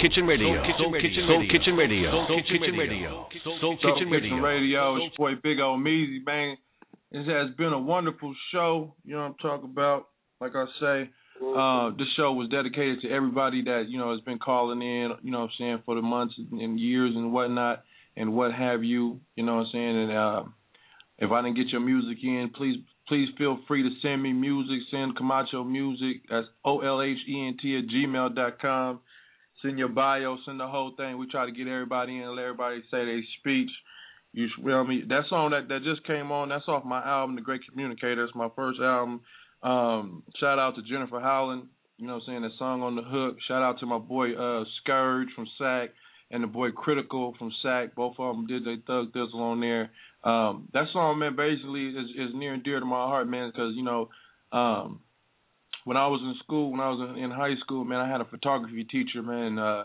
[0.00, 0.62] Kitchen Radio.
[0.78, 1.26] Soul Kitchen Radio.
[1.26, 2.10] Soul Kitchen Radio.
[2.28, 3.26] Soul Kitchen Radio.
[3.60, 4.10] Soul Kitchen
[4.42, 4.96] Radio.
[4.96, 6.56] It's your boy Big O Meezy, man.
[7.12, 8.94] It has been a wonderful show.
[9.04, 10.08] You know what I'm talking about.
[10.40, 11.10] Like I say,
[11.40, 15.12] uh, this show was dedicated to everybody that you know has been calling in.
[15.22, 17.84] You know what I'm saying for the months and years and whatnot
[18.16, 19.20] and what have you.
[19.36, 19.96] You know what I'm saying.
[19.96, 20.42] And uh,
[21.18, 22.76] if I didn't get your music in, please
[23.08, 24.80] please feel free to send me music.
[24.90, 26.22] Send Camacho music.
[26.28, 29.00] That's O L H E N T at gmail dot com.
[29.62, 30.36] Send your bio.
[30.44, 31.18] Send the whole thing.
[31.18, 32.34] We try to get everybody in.
[32.34, 33.70] Let everybody say their speech.
[34.32, 35.02] You feel me?
[35.08, 36.50] That song that that just came on.
[36.50, 38.24] That's off my album, The Great Communicator.
[38.24, 39.22] It's my first album.
[39.62, 41.68] Um, shout out to Jennifer Howland.
[41.98, 42.42] You know what I'm saying?
[42.42, 43.38] that song on the hook.
[43.48, 45.90] Shout out to my boy uh Scourge from SAC
[46.30, 47.94] and the boy Critical from SAC.
[47.94, 49.90] Both of them did their thug thizzle on there.
[50.24, 53.72] Um, that song, man, basically is, is near and dear to my heart, man, because
[53.76, 54.10] you know,
[54.52, 55.00] um,
[55.86, 58.20] when I was in school, when I was in, in high school, man, I had
[58.20, 59.56] a photography teacher, man.
[59.56, 59.84] Uh,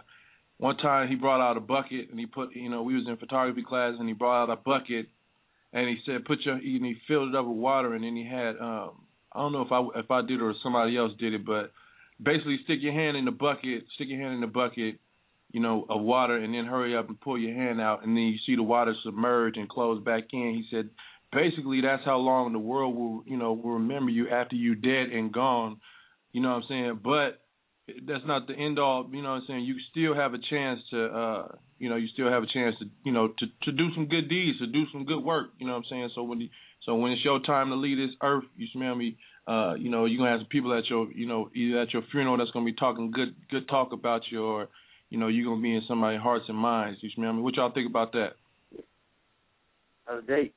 [0.58, 3.18] one time he brought out a bucket and he put, you know, we was in
[3.18, 5.06] photography class and he brought out a bucket
[5.72, 8.26] and he said, put your, and he filled it up with water and then he
[8.28, 8.94] had, um,
[9.32, 11.72] I don't know if I if I did or somebody else did it, but
[12.22, 14.96] basically stick your hand in the bucket, stick your hand in the bucket,
[15.52, 18.24] you know, of water, and then hurry up and pull your hand out, and then
[18.24, 20.56] you see the water submerge and close back in.
[20.56, 20.90] He said,
[21.32, 25.14] basically, that's how long the world will, you know, will remember you after you're dead
[25.14, 25.78] and gone.
[26.32, 27.00] You know what I'm saying?
[27.04, 27.42] But
[28.08, 29.10] that's not the end all.
[29.12, 29.66] You know what I'm saying?
[29.66, 31.48] You still have a chance to, uh,
[31.80, 34.30] you know, you still have a chance to, you know, to to do some good
[34.30, 35.50] deeds, to do some good work.
[35.60, 36.10] You know what I'm saying?
[36.16, 36.50] So when you,
[36.86, 39.18] so when it's your time to leave this earth, you smell me.
[39.48, 42.04] Uh, you know, you're gonna have some people at your, you know, either at your
[42.12, 44.70] funeral that's gonna be talking good good talk about you, or
[45.10, 47.00] you know, you're gonna be in somebody's hearts and minds.
[47.02, 47.42] You smell me?
[47.42, 48.34] What y'all think about that?
[50.08, 50.54] That's a date.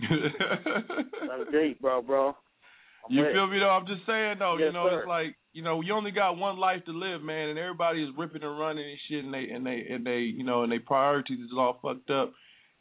[0.00, 2.28] That's date, bro, bro.
[2.28, 3.32] I'm You it.
[3.32, 3.70] feel me though?
[3.70, 5.00] I'm just saying though, you know, sir.
[5.00, 8.10] it's like you know, you only got one life to live, man, and everybody is
[8.16, 10.78] ripping and running and shit, and they and they and they, you know, and they
[10.78, 12.32] priorities is all fucked up.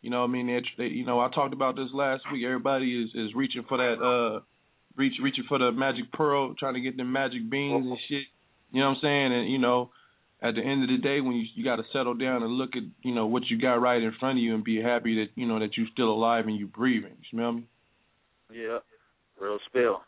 [0.02, 2.46] You know, what I mean, they, they, you know, I talked about this last week.
[2.46, 4.42] Everybody is is reaching for that, uh,
[4.96, 8.24] reach reaching for the magic pearl, trying to get them magic beans and shit.
[8.72, 9.34] You know what I'm saying?
[9.34, 9.90] And you know,
[10.42, 12.76] at the end of the day, when you you got to settle down and look
[12.76, 15.30] at you know what you got right in front of you and be happy that
[15.36, 17.14] you know that you're still alive and you're breathing.
[17.20, 17.68] You smell me?
[18.52, 18.80] Yeah.
[19.40, 20.02] Real spill.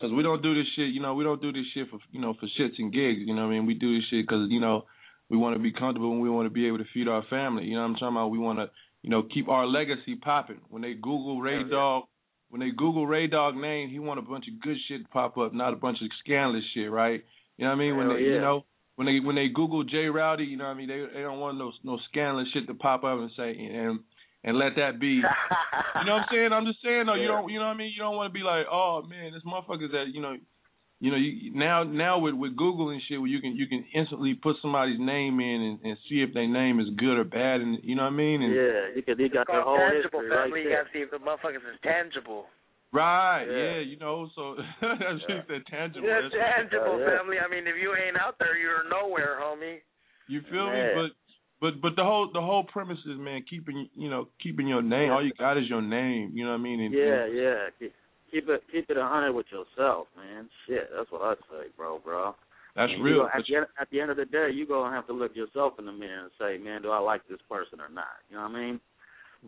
[0.00, 2.22] Cause we don't do this shit, you know, we don't do this shit for, you
[2.22, 3.66] know, for shits and gigs, you know what I mean?
[3.66, 4.86] We do this shit because, you know,
[5.28, 7.64] we want to be comfortable and we want to be able to feed our family.
[7.64, 8.28] You know what I'm talking about?
[8.28, 8.70] We want to,
[9.02, 10.60] you know, keep our legacy popping.
[10.70, 12.04] When they Google Ray Dog,
[12.48, 15.36] when they Google Ray Dog name, he want a bunch of good shit to pop
[15.36, 17.22] up, not a bunch of scandalous shit, right?
[17.58, 17.96] You know what I mean?
[17.98, 18.34] When they, yeah.
[18.36, 18.64] you know,
[18.96, 20.88] when they when they Google Jay Rowdy, you know what I mean?
[20.88, 24.00] They they don't want no no scandalous shit to pop up and say and
[24.44, 25.22] and let that be.
[25.90, 26.52] You know what I'm saying?
[26.52, 27.92] I'm just saying though, you don't you know what I mean?
[27.94, 30.36] You don't want to be like, oh man, this motherfuckers that you know,
[31.00, 33.84] you know, you, now now with with Google and shit, where you can you can
[33.92, 37.60] instantly put somebody's name in and, and see if their name is good or bad,
[37.60, 38.40] and you know what I mean?
[38.40, 39.18] And, Yeah, you could.
[39.18, 40.62] You got the Called whole tangible history right family.
[40.62, 42.46] You gotta see if the motherfuckers is tangible.
[42.92, 43.44] Right?
[43.44, 43.72] Yeah.
[43.74, 44.28] Yeah, you know.
[44.34, 46.06] So that's what you said tangible.
[46.08, 47.18] Yeah, That's- tangible yeah.
[47.18, 47.36] family.
[47.38, 49.78] I mean, if you ain't out there, you're nowhere, homie.
[50.28, 50.96] You feel Man.
[50.96, 51.02] me?
[51.02, 51.10] But
[51.60, 55.12] but but the whole the whole premise is man keeping you know keeping your name.
[55.12, 56.32] All you got is your name.
[56.34, 56.80] You know what I mean?
[56.80, 57.56] And, Yeah, and- yeah.
[57.78, 57.92] Keep,
[58.32, 60.48] keep it keep it a hundred with yourself, man.
[60.66, 62.34] Shit, that's what I say, bro, bro.
[62.76, 63.18] That's And you real.
[63.22, 65.34] go- at, the end, at the end of the day, you gonna have to look
[65.34, 68.22] yourself in the mirror and say, man, do I like this person or not?
[68.30, 68.80] You know what I mean?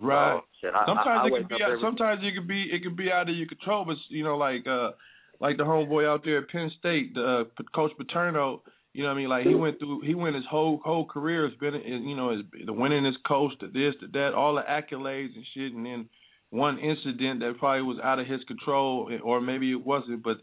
[0.00, 0.38] Right.
[0.38, 2.96] So, shit, I, sometimes I, it could be out, sometimes it could be it could
[2.96, 4.92] be out of your control, but you know like uh
[5.40, 8.62] like the homeboy out there at Penn State, the uh, Coach Paterno.
[8.94, 9.28] You know what I mean?
[9.28, 12.42] Like he went through he went his whole whole career has been you know his,
[12.66, 16.08] the winning his coach, the this, the that, all the accolades and shit, and then
[16.50, 20.38] one incident that probably was out of his control, or maybe it wasn't, but.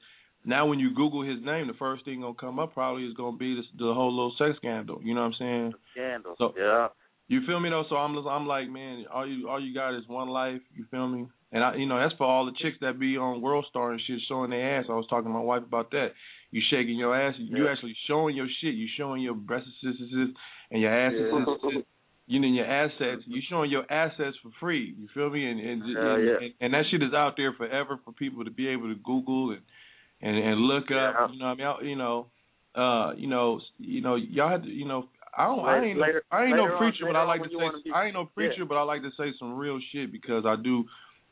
[0.46, 3.36] Now, when you Google his name, the first thing gonna come up probably is gonna
[3.36, 5.02] be this, the whole little sex scandal.
[5.04, 5.74] You know what I'm saying?
[5.92, 6.36] scandal.
[6.38, 6.88] So- yeah.
[7.30, 7.86] You feel me though?
[7.90, 10.62] So I'm I'm like, man, all you all you got is one life.
[10.76, 11.28] You feel me?
[11.52, 14.02] And I, you know, that's for all the chicks that be on World Star and
[14.06, 14.86] shit showing their ass.
[14.90, 16.10] I was talking to my wife about that.
[16.52, 17.36] You shaking your ass.
[17.38, 17.72] You Yeah.
[17.72, 18.74] actually showing your shit.
[18.74, 21.82] You showing your breasts and your ass Yeah.
[22.28, 23.24] You know your assets.
[23.26, 24.94] You showing your assets for free.
[24.98, 25.50] You feel me?
[25.50, 26.36] And and, Hell and, yeah.
[26.42, 29.52] and and that shit is out there forever for people to be able to Google
[29.52, 29.62] and
[30.22, 31.32] and and look up.
[31.32, 32.28] You know, what I mean, you know,
[32.76, 35.08] uh, you know, you know, y'all had to, you know,
[35.40, 37.42] I don't, I ain't, no, later- I ain't later no on- preacher, but I like
[37.44, 38.66] to say, be- I ain't no preacher, yeah.
[38.68, 40.84] but I like to say some real shit because I do,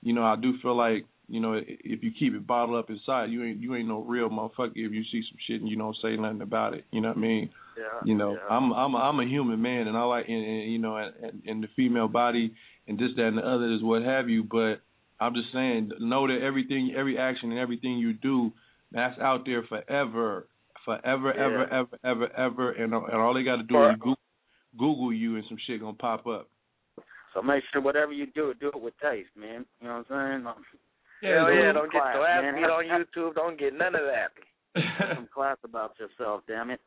[0.02, 3.26] you know, I do feel like, you know, if you keep it bottled up inside,
[3.32, 5.98] you ain't, you ain't no real motherfucker if you see some shit and you don't
[6.02, 6.86] say nothing about it.
[6.92, 7.50] You know what I mean?
[7.78, 7.84] Yeah.
[8.06, 8.48] You know, yeah.
[8.50, 11.42] I'm, I'm, a, I'm a human man, and I like, and, and you know, and,
[11.46, 12.54] and the female body
[12.88, 14.44] and this, that, and the other is what have you.
[14.46, 14.76] But
[15.20, 18.54] I'm just saying, know that everything, every action and everything you do,
[18.94, 20.48] that's out there forever,
[20.88, 21.44] forever, Yeah.
[21.46, 24.20] ever, ever, ever, ever, and and all they got to do For- is Google,
[24.80, 26.48] Google you, and some shit gonna pop up.
[27.34, 29.66] So make sure whatever you do, do it with taste, man.
[29.82, 30.56] You know what I'm saying?
[31.22, 32.56] Yeah, Hell yeah, don't get class, your ass man.
[32.56, 33.36] beat on YouTube.
[33.36, 34.32] Don't get none of that.
[35.16, 36.80] some class about yourself, damn it.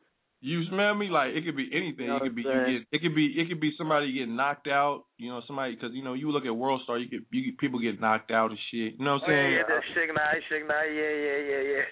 [0.43, 1.07] You smell me?
[1.09, 2.05] Like it could be anything.
[2.05, 2.87] You know it could be you get.
[2.91, 3.27] It could be.
[3.37, 5.03] It could be somebody getting knocked out.
[5.19, 6.97] You know, somebody because you know you look at World Star.
[6.97, 8.97] You get you get people get knocked out and shit.
[8.97, 9.51] You know what I'm Oh, saying?
[9.51, 11.85] yeah, yeah, that Suge Knight, Suge Knight, yeah, yeah, yeah, yeah.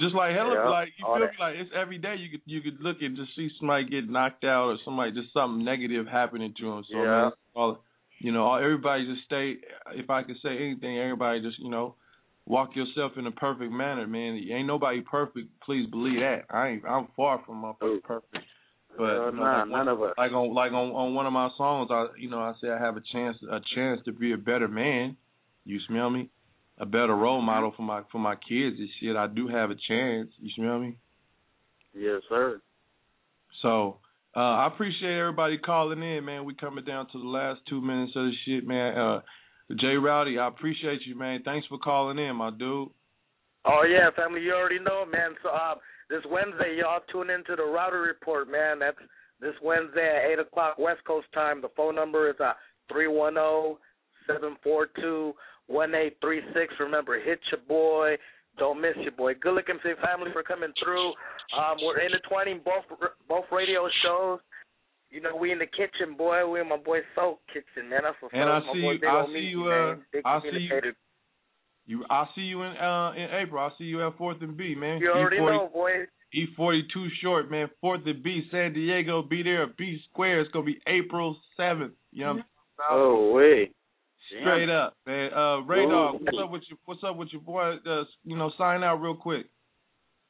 [0.00, 1.30] Just like hell, Yeah, like you feel that.
[1.32, 1.36] me?
[1.38, 4.44] Like it's every day you could you could look and just see somebody get knocked
[4.44, 6.84] out or somebody just something negative happening to them.
[6.90, 7.04] So Yeah.
[7.04, 7.84] man, all
[8.18, 9.56] you know, all, everybody just stay.
[9.92, 11.94] If I could say anything, everybody just you know,
[12.46, 14.36] walk yourself in a perfect manner, man.
[14.50, 15.48] Ain't nobody perfect.
[15.60, 16.42] Please believe that.
[16.50, 16.84] I ain't.
[16.84, 18.36] I'm far from motherfucking perfect.
[18.96, 20.14] But you know, nah, like, none of us.
[20.18, 22.78] like on like on on one of my songs, I you know I say I
[22.78, 25.16] have a chance a chance to be a better man.
[25.64, 26.30] You smell me?
[26.78, 29.16] A better role model for my for my kids and shit.
[29.16, 30.28] I do have a chance.
[30.40, 30.96] You smell me?
[31.94, 32.60] Yes, sir.
[33.62, 33.98] So
[34.36, 36.44] uh I appreciate everybody calling in, man.
[36.44, 38.98] We coming down to the last two minutes of the shit, man.
[38.98, 39.20] Uh
[39.80, 41.42] Jay Rowdy, I appreciate you, man.
[41.44, 42.88] Thanks for calling in, my dude.
[43.64, 45.34] Oh yeah, family, you already know, man.
[45.42, 45.78] So um,
[46.10, 48.78] this Wednesday, y'all tune into the Rowdy Report, man.
[48.80, 48.98] That's
[49.40, 51.62] this Wednesday at eight o'clock West Coast time.
[51.62, 52.52] The phone number is uh
[52.92, 53.78] three one zero
[54.26, 55.32] seven four two
[55.66, 56.74] one eight three six.
[56.80, 58.16] Remember, hit your boy.
[58.58, 59.34] Don't miss your boy.
[59.40, 61.08] Good looking to family for coming through.
[61.58, 62.84] Um, we're intertwining both
[63.28, 64.40] both radio shows.
[65.10, 66.48] You know, we in the kitchen, boy.
[66.48, 68.00] We in my boy Soul Kitchen, man.
[68.02, 68.62] That's what's And up.
[68.62, 69.70] I my see boy you- Big I Ol' see you, man.
[69.70, 70.92] uh, Big I see you-
[71.86, 73.62] You I see you in uh in April.
[73.62, 75.00] I see you at Fourth and B, man.
[75.00, 76.06] You already E40 know, boy.
[76.32, 77.68] E forty two short, man.
[77.80, 80.40] Fourth and B, San Diego, be there at B Square.
[80.40, 81.92] It's gonna be April seventh.
[82.12, 82.88] You know what I'm saying?
[82.90, 83.72] Oh wait.
[84.28, 85.32] Straight up, man.
[85.32, 85.90] Uh, Ray Ooh.
[85.90, 86.76] Dog, what's up with you?
[86.86, 87.74] What's up with your boy?
[87.86, 89.46] Uh, you know, sign out real quick.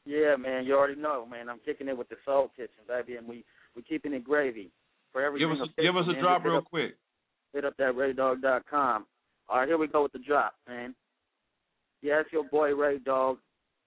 [0.04, 1.48] Yeah, man, you already know, man.
[1.48, 3.44] I'm kicking it with the Soul Kitchen, baby, and we
[3.74, 4.70] we keeping it gravy
[5.12, 6.22] for every Give us single a, give us a man.
[6.22, 6.96] drop Just real up, quick.
[7.54, 9.06] Hit up that RayDog.com.
[9.48, 10.94] All right, here we go with the drop, man.
[12.02, 13.38] Yeah, it's your boy Ray Dog,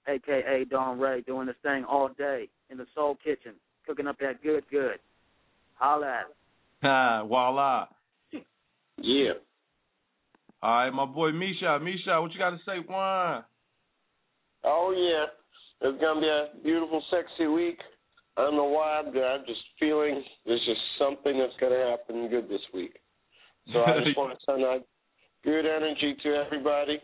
[0.08, 3.54] aka Don Ray, doing this thing all day in the Soul Kitchen,
[3.86, 4.98] cooking up that good, good.
[5.76, 6.36] Holla at it.
[6.84, 7.86] Ah, voila.
[9.00, 9.34] Yeah.
[10.62, 11.80] All right, my boy Misha.
[11.82, 13.44] Misha, what you got to say, Juan?
[14.64, 17.80] Oh yeah, it's gonna be a beautiful, sexy week.
[18.38, 22.50] I don't know why, but I'm just feeling there's just something that's gonna happen good
[22.50, 22.98] this week.
[23.74, 24.82] So I just want to send out
[25.44, 27.00] good energy to everybody,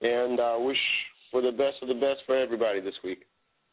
[0.00, 0.78] and uh, wish
[1.30, 3.24] for the best of the best for everybody this week.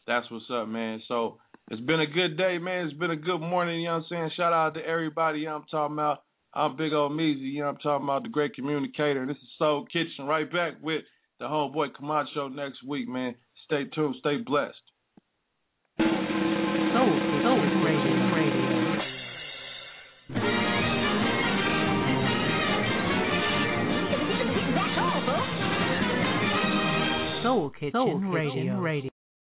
[0.05, 1.01] That's what's up, man.
[1.07, 1.37] So
[1.69, 2.87] it's been a good day, man.
[2.87, 4.31] It's been a good morning, you know what I'm saying?
[4.37, 6.23] Shout out to everybody, you know I'm talking about.
[6.57, 9.21] I'm Big Old Meezy, you know what I'm talking about, the great communicator.
[9.21, 11.03] And this is Soul Kitchen right back with
[11.39, 13.35] the homeboy Camacho next week, man.
[13.65, 14.73] Stay tuned, stay blessed.
[15.99, 16.07] Soul,
[17.43, 18.13] Soul Radio.
[18.33, 18.63] Radio.
[27.43, 28.79] Soul Kitchen Radio.
[28.79, 29.11] Radio.